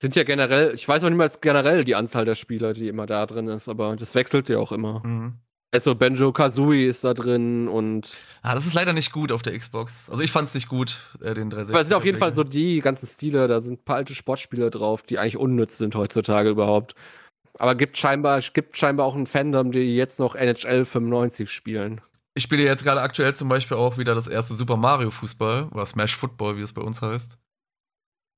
Sind 0.01 0.15
ja 0.15 0.23
generell, 0.23 0.73
ich 0.73 0.87
weiß 0.87 1.03
auch 1.03 1.09
nicht 1.09 1.17
mal 1.17 1.29
generell 1.41 1.83
die 1.83 1.95
Anzahl 1.95 2.23
der 2.23 2.35
Spieler, 2.35 2.71
die 2.71 2.87
immer 2.87 3.07
da 3.07 3.25
drin 3.25 3.49
ist, 3.49 3.67
aber 3.67 3.97
das 3.97 4.15
wechselt 4.15 4.47
ja 4.47 4.57
auch 4.57 4.71
immer. 4.71 5.05
Mhm. 5.05 5.33
Also 5.73 5.95
Benjo 5.95 6.31
Kazooie 6.31 6.87
ist 6.87 7.03
da 7.03 7.13
drin 7.13 7.67
und. 7.67 8.17
Ah, 8.41 8.55
das 8.55 8.65
ist 8.65 8.73
leider 8.73 8.93
nicht 8.93 9.11
gut 9.11 9.33
auf 9.33 9.41
der 9.41 9.57
Xbox. 9.57 10.09
Also 10.09 10.21
ich 10.21 10.31
fand 10.31 10.47
es 10.47 10.53
nicht 10.53 10.69
gut, 10.69 10.97
äh, 11.19 11.33
den 11.33 11.49
360. 11.49 11.73
Aber 11.73 11.81
es 11.81 11.87
sind 11.89 11.97
auf 11.97 12.05
jeden 12.05 12.19
Fall 12.19 12.33
so 12.33 12.45
die 12.45 12.79
ganzen 12.79 13.05
Stile, 13.05 13.49
da 13.49 13.59
sind 13.59 13.81
ein 13.81 13.83
paar 13.83 13.97
alte 13.97 14.15
Sportspiele 14.15 14.71
drauf, 14.71 15.03
die 15.03 15.19
eigentlich 15.19 15.35
unnütz 15.35 15.77
sind 15.77 15.93
heutzutage 15.95 16.49
überhaupt. 16.49 16.95
Aber 17.59 17.75
gibt 17.75 17.97
scheinbar, 17.97 18.39
gibt 18.39 18.77
scheinbar 18.77 19.07
auch 19.07 19.15
ein 19.15 19.27
Fandom, 19.27 19.73
die 19.73 19.93
jetzt 19.97 20.19
noch 20.19 20.35
NHL 20.35 20.85
95 20.85 21.51
spielen. 21.51 21.99
Ich 22.33 22.43
spiele 22.43 22.63
jetzt 22.63 22.83
gerade 22.83 23.01
aktuell 23.01 23.35
zum 23.35 23.49
Beispiel 23.49 23.77
auch 23.77 23.97
wieder 23.97 24.15
das 24.15 24.27
erste 24.27 24.53
Super 24.53 24.77
Mario 24.77 25.11
Fußball 25.11 25.69
oder 25.69 25.85
Smash 25.85 26.15
Football, 26.15 26.57
wie 26.57 26.61
es 26.61 26.73
bei 26.73 26.81
uns 26.81 27.01
heißt. 27.01 27.37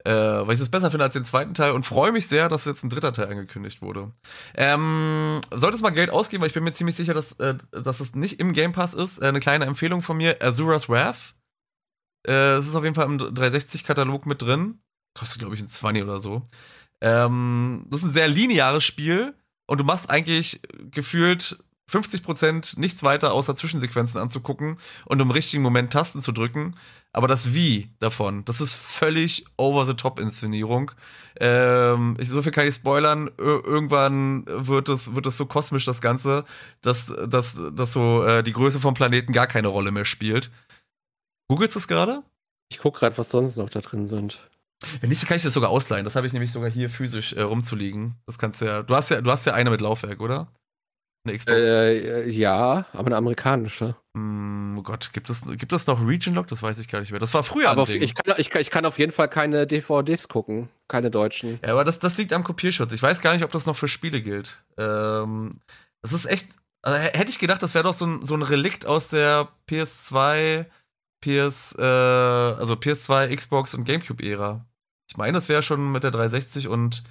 Äh, 0.06 0.12
weil 0.12 0.56
ich 0.56 0.60
es 0.60 0.70
besser 0.70 0.92
finde 0.92 1.06
als 1.06 1.14
den 1.14 1.24
zweiten 1.24 1.54
Teil 1.54 1.72
und 1.72 1.86
freue 1.86 2.12
mich 2.12 2.28
sehr, 2.28 2.50
dass 2.50 2.66
jetzt 2.66 2.84
ein 2.84 2.90
dritter 2.90 3.14
Teil 3.14 3.28
angekündigt 3.28 3.82
wurde. 3.82 4.12
Ähm, 4.56 5.40
sollte 5.52 5.78
es 5.78 5.82
mal 5.82 5.92
Geld 5.92 6.10
ausgeben, 6.10 6.42
weil 6.42 6.50
ich 6.50 6.54
bin 6.54 6.64
mir 6.64 6.74
ziemlich 6.74 6.98
sicher, 6.98 7.14
dass, 7.14 7.32
äh, 7.34 7.56
dass 7.72 8.02
es 8.02 8.14
nicht 8.14 8.40
im 8.40 8.52
Game 8.52 8.74
Pass 8.74 8.94
ist. 8.94 9.22
Äh, 9.22 9.28
eine 9.28 9.40
kleine 9.40 9.66
Empfehlung 9.66 10.02
von 10.02 10.18
mir: 10.18 10.42
Azura's 10.42 10.90
Wrath. 10.90 11.36
Äh, 12.28 12.56
es 12.56 12.68
ist 12.68 12.76
auf 12.76 12.84
jeden 12.84 12.96
Fall 12.96 13.06
im 13.06 13.18
360-Katalog 13.18 14.26
mit 14.26 14.42
drin. 14.42 14.80
Kostet, 15.18 15.40
glaube 15.40 15.56
ich, 15.56 15.62
ein 15.62 15.68
20 15.68 16.04
oder 16.04 16.20
so. 16.20 16.44
Ähm, 17.00 17.86
das 17.90 18.02
ist 18.02 18.08
ein 18.08 18.14
sehr 18.14 18.28
lineares 18.28 18.84
Spiel 18.84 19.34
und 19.68 19.80
du 19.80 19.86
machst 19.86 20.10
eigentlich 20.10 20.62
gefühlt 20.92 21.64
50% 21.92 22.80
nichts 22.80 23.04
weiter, 23.04 23.34
außer 23.34 23.56
Zwischensequenzen 23.56 24.20
anzugucken 24.20 24.78
und 25.06 25.22
im 25.22 25.32
richtigen 25.32 25.64
Moment 25.64 25.92
Tasten 25.94 26.22
zu 26.22 26.32
drücken. 26.32 26.76
Aber 27.12 27.28
das 27.28 27.54
Wie 27.54 27.92
davon, 28.00 28.44
das 28.46 28.60
ist 28.60 28.76
völlig 28.76 29.46
over-the-top-Inszenierung. 29.58 30.92
Ähm, 31.40 32.18
ich, 32.20 32.30
so 32.30 32.42
viel 32.42 32.52
kann 32.52 32.68
ich 32.68 32.76
spoilern. 32.76 33.28
Ir 33.38 33.64
irgendwann 33.64 34.46
wird 34.48 34.90
es, 34.90 35.14
wird 35.14 35.28
es 35.28 35.38
so 35.38 35.46
kosmisch, 35.46 35.86
das 35.86 36.02
Ganze, 36.02 36.46
dass, 36.82 37.06
dass, 37.28 37.60
dass 37.74 37.94
so 37.94 38.24
äh, 38.24 38.44
die 38.44 38.54
Größe 38.54 38.80
vom 38.80 38.96
Planeten 38.96 39.32
gar 39.32 39.46
keine 39.46 39.68
Rolle 39.68 39.92
mehr 39.92 40.06
spielt. 40.06 40.50
Googelst 41.48 41.76
du 41.76 41.80
es 41.80 41.88
gerade? 41.88 42.24
Ich 42.70 42.80
gucke 42.80 43.00
gerade, 43.00 43.18
was 43.18 43.30
sonst 43.30 43.58
noch 43.58 43.70
da 43.70 43.82
drin 43.82 44.08
sind. 44.08 44.50
Wenn 45.00 45.10
nicht, 45.10 45.26
kann 45.28 45.38
ich 45.38 45.44
das 45.44 45.54
sogar 45.54 45.70
ausleihen. 45.70 46.06
Das 46.06 46.16
habe 46.16 46.26
ich 46.28 46.34
nämlich 46.34 46.52
sogar 46.52 46.70
hier 46.70 46.90
physisch 46.90 47.34
äh, 47.34 47.42
rumzuliegen. 47.42 48.16
Das 48.26 48.38
kannst 48.38 48.62
du 48.62 48.66
ja. 48.66 48.84
Du 48.84 48.96
hast 48.96 49.10
ja, 49.10 49.22
du 49.22 49.32
hast 49.32 49.46
ja 49.46 49.54
eine 49.54 49.70
mit 49.70 49.82
Laufwerk, 49.82 50.20
oder? 50.20 50.48
Eine 51.26 51.38
Xbox? 51.38 51.58
Äh, 51.58 52.30
ja, 52.30 52.86
aber 52.92 53.08
eine 53.08 53.16
amerikanische. 53.16 53.96
Mm, 54.14 54.78
oh 54.78 54.84
Gott, 54.84 55.12
gibt 55.14 55.30
es, 55.30 55.44
gibt 55.58 55.72
es 55.72 55.88
noch 55.88 56.06
Region 56.06 56.36
Lock? 56.36 56.48
Das 56.48 56.62
weiß 56.62 56.78
ich 56.80 56.90
gar 56.90 57.00
nicht 57.00 57.12
mehr. 57.12 57.20
Das 57.20 57.34
war 57.34 57.44
früher 57.44 57.70
aber. 57.70 57.88
Ich 57.88 58.14
kann, 58.14 58.36
ich, 58.38 58.50
kann, 58.50 58.62
ich 58.62 58.70
kann 58.70 58.86
auf 58.86 59.00
jeden 59.00 59.14
Fall 59.14 59.30
keine 59.30 59.66
DVDs 59.66 60.28
gucken, 60.28 60.70
keine 60.90 61.10
deutschen. 61.10 61.60
Ja, 61.64 61.72
aber 61.72 61.86
das, 61.86 62.00
das 62.00 62.18
liegt 62.18 62.34
am 62.34 62.44
Kopierschutz. 62.44 62.92
Ich 62.92 63.02
weiß 63.02 63.22
gar 63.22 63.34
nicht, 63.34 63.46
ob 63.46 63.52
das 63.52 63.66
noch 63.66 63.78
für 63.78 63.88
Spiele 63.88 64.22
gilt. 64.22 64.64
Ähm, 64.78 65.62
das 66.02 66.12
ist 66.12 66.26
echt. 66.26 66.50
Also, 66.82 66.98
hätte 66.98 67.30
ich 67.30 67.40
gedacht, 67.40 67.64
das 67.64 67.74
wäre 67.74 67.86
doch 67.86 67.94
so 67.94 68.06
ein, 68.06 68.22
so 68.22 68.36
ein 68.36 68.42
Relikt 68.42 68.86
aus 68.86 69.08
der 69.08 69.48
PS2, 69.70 70.66
PS, 71.22 71.74
äh, 71.80 71.82
also 71.82 72.74
PS2, 72.74 73.34
Xbox 73.34 73.74
und 73.74 73.86
GameCube-Ära. 73.86 74.66
Ich 75.10 75.16
meine, 75.16 75.38
das 75.38 75.48
wäre 75.48 75.64
schon 75.64 75.94
mit 75.94 76.04
der 76.04 76.12
360 76.12 76.68
und 76.68 77.04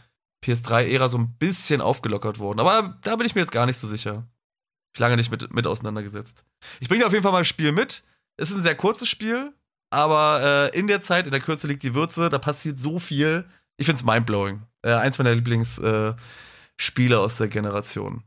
PS3-Ära 0.43 1.09
so 1.09 1.19
ein 1.19 1.37
bisschen 1.39 1.81
aufgelockert 1.81 2.39
worden. 2.39 2.61
Aber 2.61 2.99
da 3.03 3.17
bin 3.17 3.27
ich 3.27 3.35
mir 3.35 3.41
jetzt 3.41 3.53
gar 3.53 3.67
nicht 3.67 3.79
so 3.79 3.87
sicher. 3.87 4.27
Ich 4.95 5.01
lange 5.01 5.17
nicht 5.17 5.31
mit, 5.31 5.53
mit 5.55 5.67
auseinandergesetzt. 5.67 6.45
Ich 6.81 6.89
bringe 6.89 7.07
auf 7.07 7.13
jeden 7.13 7.23
Fall 7.23 7.33
mal 7.33 7.39
ein 7.39 7.45
Spiel 7.45 7.73
mit. 7.73 8.03
Es 8.37 8.51
ist 8.51 8.57
ein 8.57 8.63
sehr 8.63 8.75
kurzes 8.75 9.09
Spiel, 9.09 9.53
aber 9.91 10.71
äh, 10.73 10.79
in 10.79 10.87
der 10.87 11.03
Zeit, 11.03 11.27
in 11.27 11.33
der 11.33 11.41
Kürze 11.41 11.67
liegt 11.67 11.83
die 11.83 11.95
Würze, 11.95 12.29
da 12.29 12.39
passiert 12.39 12.79
so 12.79 12.99
viel. 12.99 13.45
Ich 13.77 13.87
finde 13.87 14.01
es 14.01 14.05
mindblowing. 14.05 14.63
Äh, 14.83 14.93
eins 14.93 15.19
meiner 15.19 15.35
Lieblingsspiele 15.35 17.15
äh, 17.15 17.19
aus 17.19 17.37
der 17.37 17.49
Generation. 17.49 18.25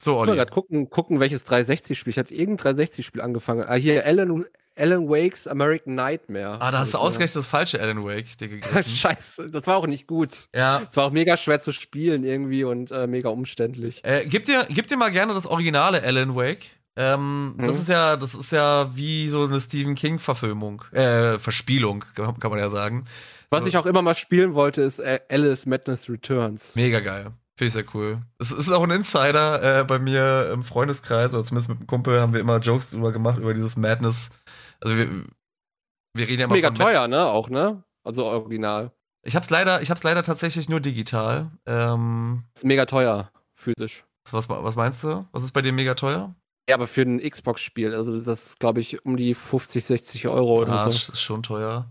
So, 0.00 0.16
Olli. 0.16 0.32
Ich 0.32 0.38
gerade 0.38 0.50
gucken, 0.50 0.90
gucken, 0.90 1.20
welches 1.20 1.46
360-Spiel. 1.46 2.10
Ich 2.10 2.18
habe 2.18 2.32
irgendein 2.32 2.76
360-Spiel 2.76 3.20
angefangen. 3.20 3.64
Ah, 3.66 3.74
hier 3.74 4.06
Alan, 4.06 4.44
Alan 4.78 5.08
Wakes 5.08 5.46
American 5.46 5.94
Nightmare. 5.94 6.60
Ah, 6.60 6.70
da 6.70 6.78
hast 6.78 6.94
du 6.94 6.98
ausgerechnet 6.98 7.36
das 7.36 7.48
falsche 7.48 7.80
Alan 7.80 8.04
Wake 8.04 8.36
dir 8.38 8.48
gegeben. 8.48 8.82
Scheiße, 8.82 9.50
das 9.50 9.66
war 9.66 9.76
auch 9.76 9.86
nicht 9.86 10.06
gut. 10.06 10.48
Ja. 10.54 10.82
Es 10.88 10.96
war 10.96 11.06
auch 11.06 11.10
mega 11.10 11.36
schwer 11.36 11.60
zu 11.60 11.72
spielen 11.72 12.24
irgendwie 12.24 12.64
und 12.64 12.90
äh, 12.90 13.06
mega 13.06 13.28
umständlich. 13.28 14.04
Äh, 14.04 14.26
gib, 14.26 14.44
dir, 14.44 14.66
gib 14.68 14.86
dir 14.86 14.96
mal 14.96 15.10
gerne 15.10 15.34
das 15.34 15.46
originale 15.46 16.02
Alan 16.02 16.34
Wake. 16.34 16.66
Ähm, 16.96 17.54
mhm. 17.56 17.66
Das 17.66 17.76
ist 17.76 17.88
ja, 17.88 18.16
das 18.16 18.34
ist 18.34 18.52
ja 18.52 18.90
wie 18.94 19.28
so 19.28 19.44
eine 19.44 19.60
Stephen 19.60 19.94
King-Verfilmung, 19.94 20.82
äh, 20.92 21.38
Verspielung, 21.38 22.04
kann 22.14 22.50
man 22.50 22.58
ja 22.58 22.70
sagen. 22.70 23.04
Was 23.50 23.62
so. 23.62 23.68
ich 23.68 23.76
auch 23.76 23.86
immer 23.86 24.02
mal 24.02 24.16
spielen 24.16 24.54
wollte, 24.54 24.82
ist 24.82 24.98
äh, 24.98 25.20
Alice 25.30 25.64
Madness 25.64 26.10
Returns. 26.10 26.74
Mega 26.74 27.00
geil. 27.00 27.32
Finde 27.58 27.66
ich 27.66 27.72
sehr 27.72 27.84
cool. 27.94 28.18
Es 28.38 28.52
ist 28.52 28.70
auch 28.70 28.84
ein 28.84 28.90
Insider 28.90 29.80
äh, 29.80 29.84
bei 29.84 29.98
mir 29.98 30.50
im 30.52 30.62
Freundeskreis, 30.62 31.34
oder 31.34 31.42
zumindest 31.42 31.68
mit 31.68 31.80
dem 31.80 31.86
Kumpel 31.88 32.20
haben 32.20 32.32
wir 32.32 32.40
immer 32.40 32.58
Jokes 32.58 32.90
drüber 32.90 33.10
gemacht, 33.10 33.38
über 33.38 33.52
dieses 33.52 33.76
Madness 33.76 34.30
also 34.80 34.96
wir, 34.96 35.24
wir 36.14 36.28
reden 36.28 36.40
ja 36.40 36.46
mal 36.46 36.54
Mega 36.54 36.70
teuer, 36.70 37.02
Match. 37.02 37.10
ne? 37.10 37.26
Auch, 37.26 37.48
ne? 37.48 37.82
Also 38.04 38.26
original. 38.26 38.92
Ich 39.22 39.36
hab's 39.36 39.50
leider, 39.50 39.82
ich 39.82 39.90
hab's 39.90 40.02
leider 40.02 40.22
tatsächlich 40.22 40.68
nur 40.68 40.80
digital. 40.80 41.50
Ähm, 41.66 42.44
ist 42.54 42.64
mega 42.64 42.86
teuer, 42.86 43.30
physisch. 43.54 44.04
Was, 44.30 44.48
was 44.48 44.76
meinst 44.76 45.02
du? 45.04 45.26
Was 45.32 45.42
ist 45.42 45.52
bei 45.52 45.62
dir 45.62 45.72
mega 45.72 45.94
teuer? 45.94 46.34
Ja, 46.68 46.74
aber 46.74 46.86
für 46.86 47.02
ein 47.02 47.18
Xbox-Spiel, 47.18 47.94
also 47.94 48.12
das 48.12 48.26
ist, 48.26 48.60
glaube 48.60 48.80
ich, 48.80 49.04
um 49.04 49.16
die 49.16 49.34
50, 49.34 49.84
60 49.84 50.28
Euro 50.28 50.60
oder 50.60 50.72
ah, 50.72 50.84
so. 50.84 50.90
Das 50.90 51.08
ist 51.08 51.22
schon 51.22 51.42
teuer. 51.42 51.90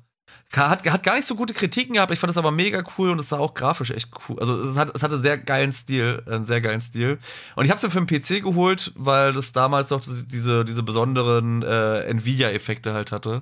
Hat, 0.53 0.89
hat 0.89 1.03
gar 1.03 1.15
nicht 1.15 1.27
so 1.27 1.35
gute 1.35 1.53
Kritiken 1.53 1.95
gehabt, 1.95 2.11
ich 2.13 2.19
fand 2.19 2.31
es 2.31 2.37
aber 2.37 2.51
mega 2.51 2.81
cool 2.97 3.09
und 3.09 3.19
es 3.19 3.29
sah 3.29 3.37
auch 3.37 3.53
grafisch 3.53 3.91
echt 3.91 4.09
cool. 4.27 4.39
Also 4.39 4.53
es, 4.69 4.77
hat, 4.77 4.95
es 4.95 5.03
hatte 5.03 5.19
sehr 5.19 5.37
geilen 5.37 5.73
Stil, 5.73 6.23
einen 6.25 6.45
sehr 6.45 6.61
geilen 6.61 6.79
Stil. 6.79 7.19
Und 7.55 7.65
ich 7.65 7.71
habe 7.71 7.77
es 7.77 7.83
mir 7.83 7.89
für 7.89 8.03
den 8.03 8.07
PC 8.07 8.43
geholt, 8.43 8.93
weil 8.95 9.33
das 9.33 9.51
damals 9.51 9.89
noch 9.89 10.01
diese, 10.01 10.63
diese 10.63 10.83
besonderen 10.83 11.63
äh, 11.63 12.03
Nvidia-Effekte 12.03 12.93
halt 12.93 13.11
hatte. 13.11 13.41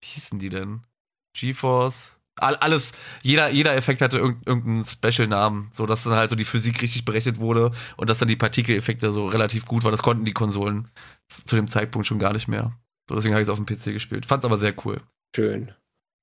Wie 0.00 0.06
hießen 0.06 0.38
die 0.38 0.48
denn? 0.48 0.82
GeForce? 1.36 2.18
All, 2.36 2.56
alles, 2.56 2.92
jeder, 3.22 3.50
jeder 3.50 3.76
Effekt 3.76 4.00
hatte 4.00 4.18
irg 4.18 4.36
irgendeinen 4.44 4.84
Special-Namen, 4.84 5.70
so 5.72 5.86
dass 5.86 6.04
dann 6.04 6.14
halt 6.14 6.30
so 6.30 6.36
die 6.36 6.44
Physik 6.44 6.82
richtig 6.82 7.04
berechnet 7.04 7.38
wurde 7.38 7.72
und 7.96 8.10
dass 8.10 8.18
dann 8.18 8.28
die 8.28 8.36
Partikeleffekte 8.36 9.12
so 9.12 9.26
relativ 9.26 9.66
gut 9.66 9.84
waren. 9.84 9.92
Das 9.92 10.02
konnten 10.02 10.24
die 10.24 10.32
Konsolen 10.32 10.88
zu, 11.28 11.44
zu 11.46 11.56
dem 11.56 11.68
Zeitpunkt 11.68 12.06
schon 12.06 12.18
gar 12.18 12.32
nicht 12.32 12.48
mehr. 12.48 12.72
So, 13.08 13.16
deswegen 13.16 13.34
habe 13.34 13.42
ich 13.42 13.48
es 13.48 13.52
auf 13.52 13.62
dem 13.62 13.66
PC 13.66 13.86
gespielt. 13.92 14.26
Fand's 14.26 14.44
aber 14.44 14.58
sehr 14.58 14.74
cool. 14.84 15.00
Schön. 15.34 15.72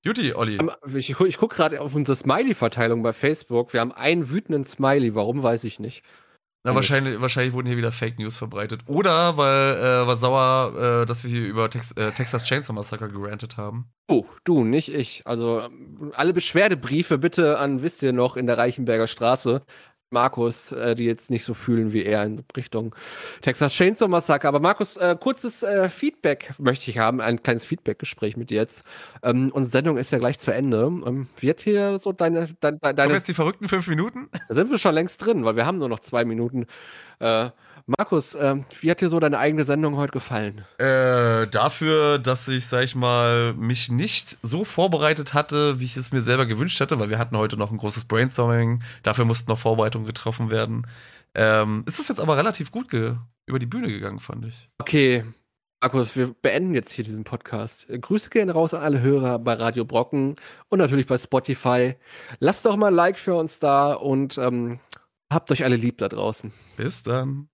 Juti, 0.04 0.34
Olli. 0.34 0.58
Ich, 0.96 1.10
ich 1.10 1.38
gucke 1.38 1.56
gerade 1.56 1.80
auf 1.80 1.94
unsere 1.94 2.16
Smiley-Verteilung 2.16 3.04
bei 3.04 3.14
Facebook. 3.14 3.74
Wir 3.74 3.82
haben 3.82 3.92
einen 3.92 4.32
wütenden 4.32 4.66
Smiley. 4.66 5.14
Warum, 5.14 5.44
weiß 5.44 5.64
ich 5.64 5.80
nicht. 5.80 6.04
Na, 6.64 6.76
wahrscheinlich, 6.76 7.20
wahrscheinlich 7.20 7.54
wurden 7.54 7.68
hier 7.68 7.78
wieder 7.78 7.92
Fake 7.92 8.20
News 8.20 8.38
verbreitet. 8.38 8.82
Oder 8.86 9.36
weil 9.36 9.74
äh, 9.74 10.08
war 10.08 10.18
sauer, 10.18 11.02
äh, 11.02 11.06
dass 11.08 11.24
wir 11.24 11.32
hier 11.32 11.48
über 11.48 11.70
Tex 11.72 11.92
äh, 11.94 12.12
Texas 12.12 12.44
Chainsaw 12.44 12.74
Massacre 12.74 13.10
gerantet 13.10 13.58
haben. 13.58 13.90
Oh, 14.08 14.26
du, 14.44 14.64
nicht 14.64 14.94
ich. 14.94 15.24
Also 15.26 15.68
alle 16.14 16.34
Beschwerdebriefe 16.34 17.18
bitte 17.18 17.58
an, 17.58 17.82
wisst 17.82 18.04
ihr 18.04 18.14
noch, 18.14 18.38
in 18.38 18.46
der 18.46 18.60
Reichenberger 18.60 19.08
Straße. 19.08 19.64
Markus, 20.12 20.74
äh, 20.74 20.94
die 20.94 21.06
jetzt 21.06 21.30
nicht 21.30 21.46
so 21.46 21.54
fühlen 21.54 21.94
wie 21.94 22.04
er 22.04 22.26
in 22.26 22.44
Richtung 22.56 22.94
Texas 23.42 23.74
Chainsaw 23.74 24.10
Massacre. 24.10 24.48
Aber 24.48 24.60
Markus, 24.60 24.98
äh, 24.98 25.16
kurzes 25.20 25.64
äh, 25.64 25.90
Feedback 25.90 26.52
möchte 26.60 26.92
ich 26.92 26.98
haben, 26.98 27.22
ein 27.22 27.42
kleines 27.42 27.64
Feedbackgespräch 27.66 28.36
mit 28.36 28.50
dir 28.50 28.58
jetzt. 28.58 28.84
Ähm, 29.24 29.52
unsere 29.54 29.72
Sendung 29.72 29.98
ist 29.98 30.12
ja 30.12 30.20
gleich 30.20 30.38
zu 30.38 30.52
Ende. 30.52 30.80
Ähm, 30.84 31.28
wird 31.40 31.62
hier 31.62 31.98
so 31.98 32.12
deine, 32.12 32.50
deine, 32.60 32.78
deine 32.78 32.96
Kommen 32.96 33.16
jetzt 33.16 33.30
die 33.30 33.34
verrückten 33.34 33.70
fünf 33.70 33.88
Minuten? 33.88 34.30
Da 34.50 34.56
sind 34.56 34.70
wir 34.70 34.78
schon 34.78 34.94
längst 34.94 35.26
drin, 35.26 35.46
weil 35.46 35.56
wir 35.56 35.66
haben 35.66 35.78
nur 35.78 35.90
noch 35.90 36.00
zwei 36.00 36.26
Minuten. 36.26 36.66
Äh, 37.20 37.50
Markus, 37.86 38.36
äh, 38.36 38.58
wie 38.80 38.92
hat 38.92 39.02
dir 39.02 39.10
so 39.10 39.20
deine 39.20 39.40
eigene 39.40 39.66
Sendung 39.66 39.96
heute 39.98 40.12
gefallen? 40.12 40.66
Äh, 40.78 41.48
dafür, 41.48 42.20
dass 42.20 42.48
ich, 42.48 42.68
sag 42.68 42.84
ich 42.84 42.96
mal, 42.96 43.54
mich 43.54 43.90
nicht 43.90 44.38
so 44.42 44.64
vorbereitet 44.66 45.34
hatte, 45.34 45.80
wie 45.80 45.86
ich 45.86 45.98
es 45.98 46.12
mir 46.12 46.22
selber 46.22 46.46
gewünscht 46.46 46.80
hätte, 46.80 47.00
weil 47.00 47.10
wir 47.10 47.20
hatten 47.20 47.38
heute 47.38 47.58
noch 47.58 47.72
ein 47.72 47.78
großes 47.78 48.06
Brainstorming, 48.06 48.82
dafür 49.04 49.26
mussten 49.26 49.50
noch 49.50 49.60
Vorbereitungen 49.60 50.06
getroffen 50.06 50.52
werden. 50.52 50.88
Ähm, 51.34 51.84
ist 51.88 52.00
es 52.00 52.08
jetzt 52.08 52.20
aber 52.20 52.38
relativ 52.38 52.72
gut 52.72 52.88
über 53.46 53.60
die 53.60 53.66
Bühne 53.66 53.88
gegangen, 53.88 54.20
fand 54.20 54.46
ich. 54.46 54.70
Okay, 54.80 55.24
Markus, 55.82 56.16
wir 56.16 56.36
beenden 56.42 56.76
jetzt 56.76 56.92
hier 56.92 57.04
diesen 57.04 57.24
Podcast. 57.24 57.88
Grüße 57.90 58.30
gehen 58.30 58.52
raus 58.52 58.74
an 58.74 58.84
alle 58.84 59.02
Hörer 59.02 59.40
bei 59.40 59.54
Radio 59.54 59.84
Brocken 59.84 60.36
und 60.70 60.80
natürlich 60.80 61.08
bei 61.08 61.18
Spotify. 61.18 61.96
Lasst 62.40 62.66
doch 62.66 62.76
mal 62.76 62.88
ein 62.88 62.94
Like 62.94 63.18
für 63.18 63.34
uns 63.34 63.58
da 63.58 63.94
und 63.94 64.38
ähm, 64.38 64.80
habt 65.32 65.50
euch 65.52 65.64
alle 65.64 65.78
lieb 65.78 65.98
da 65.98 66.08
draußen. 66.08 66.52
Bis 66.78 67.02
dann. 67.02 67.48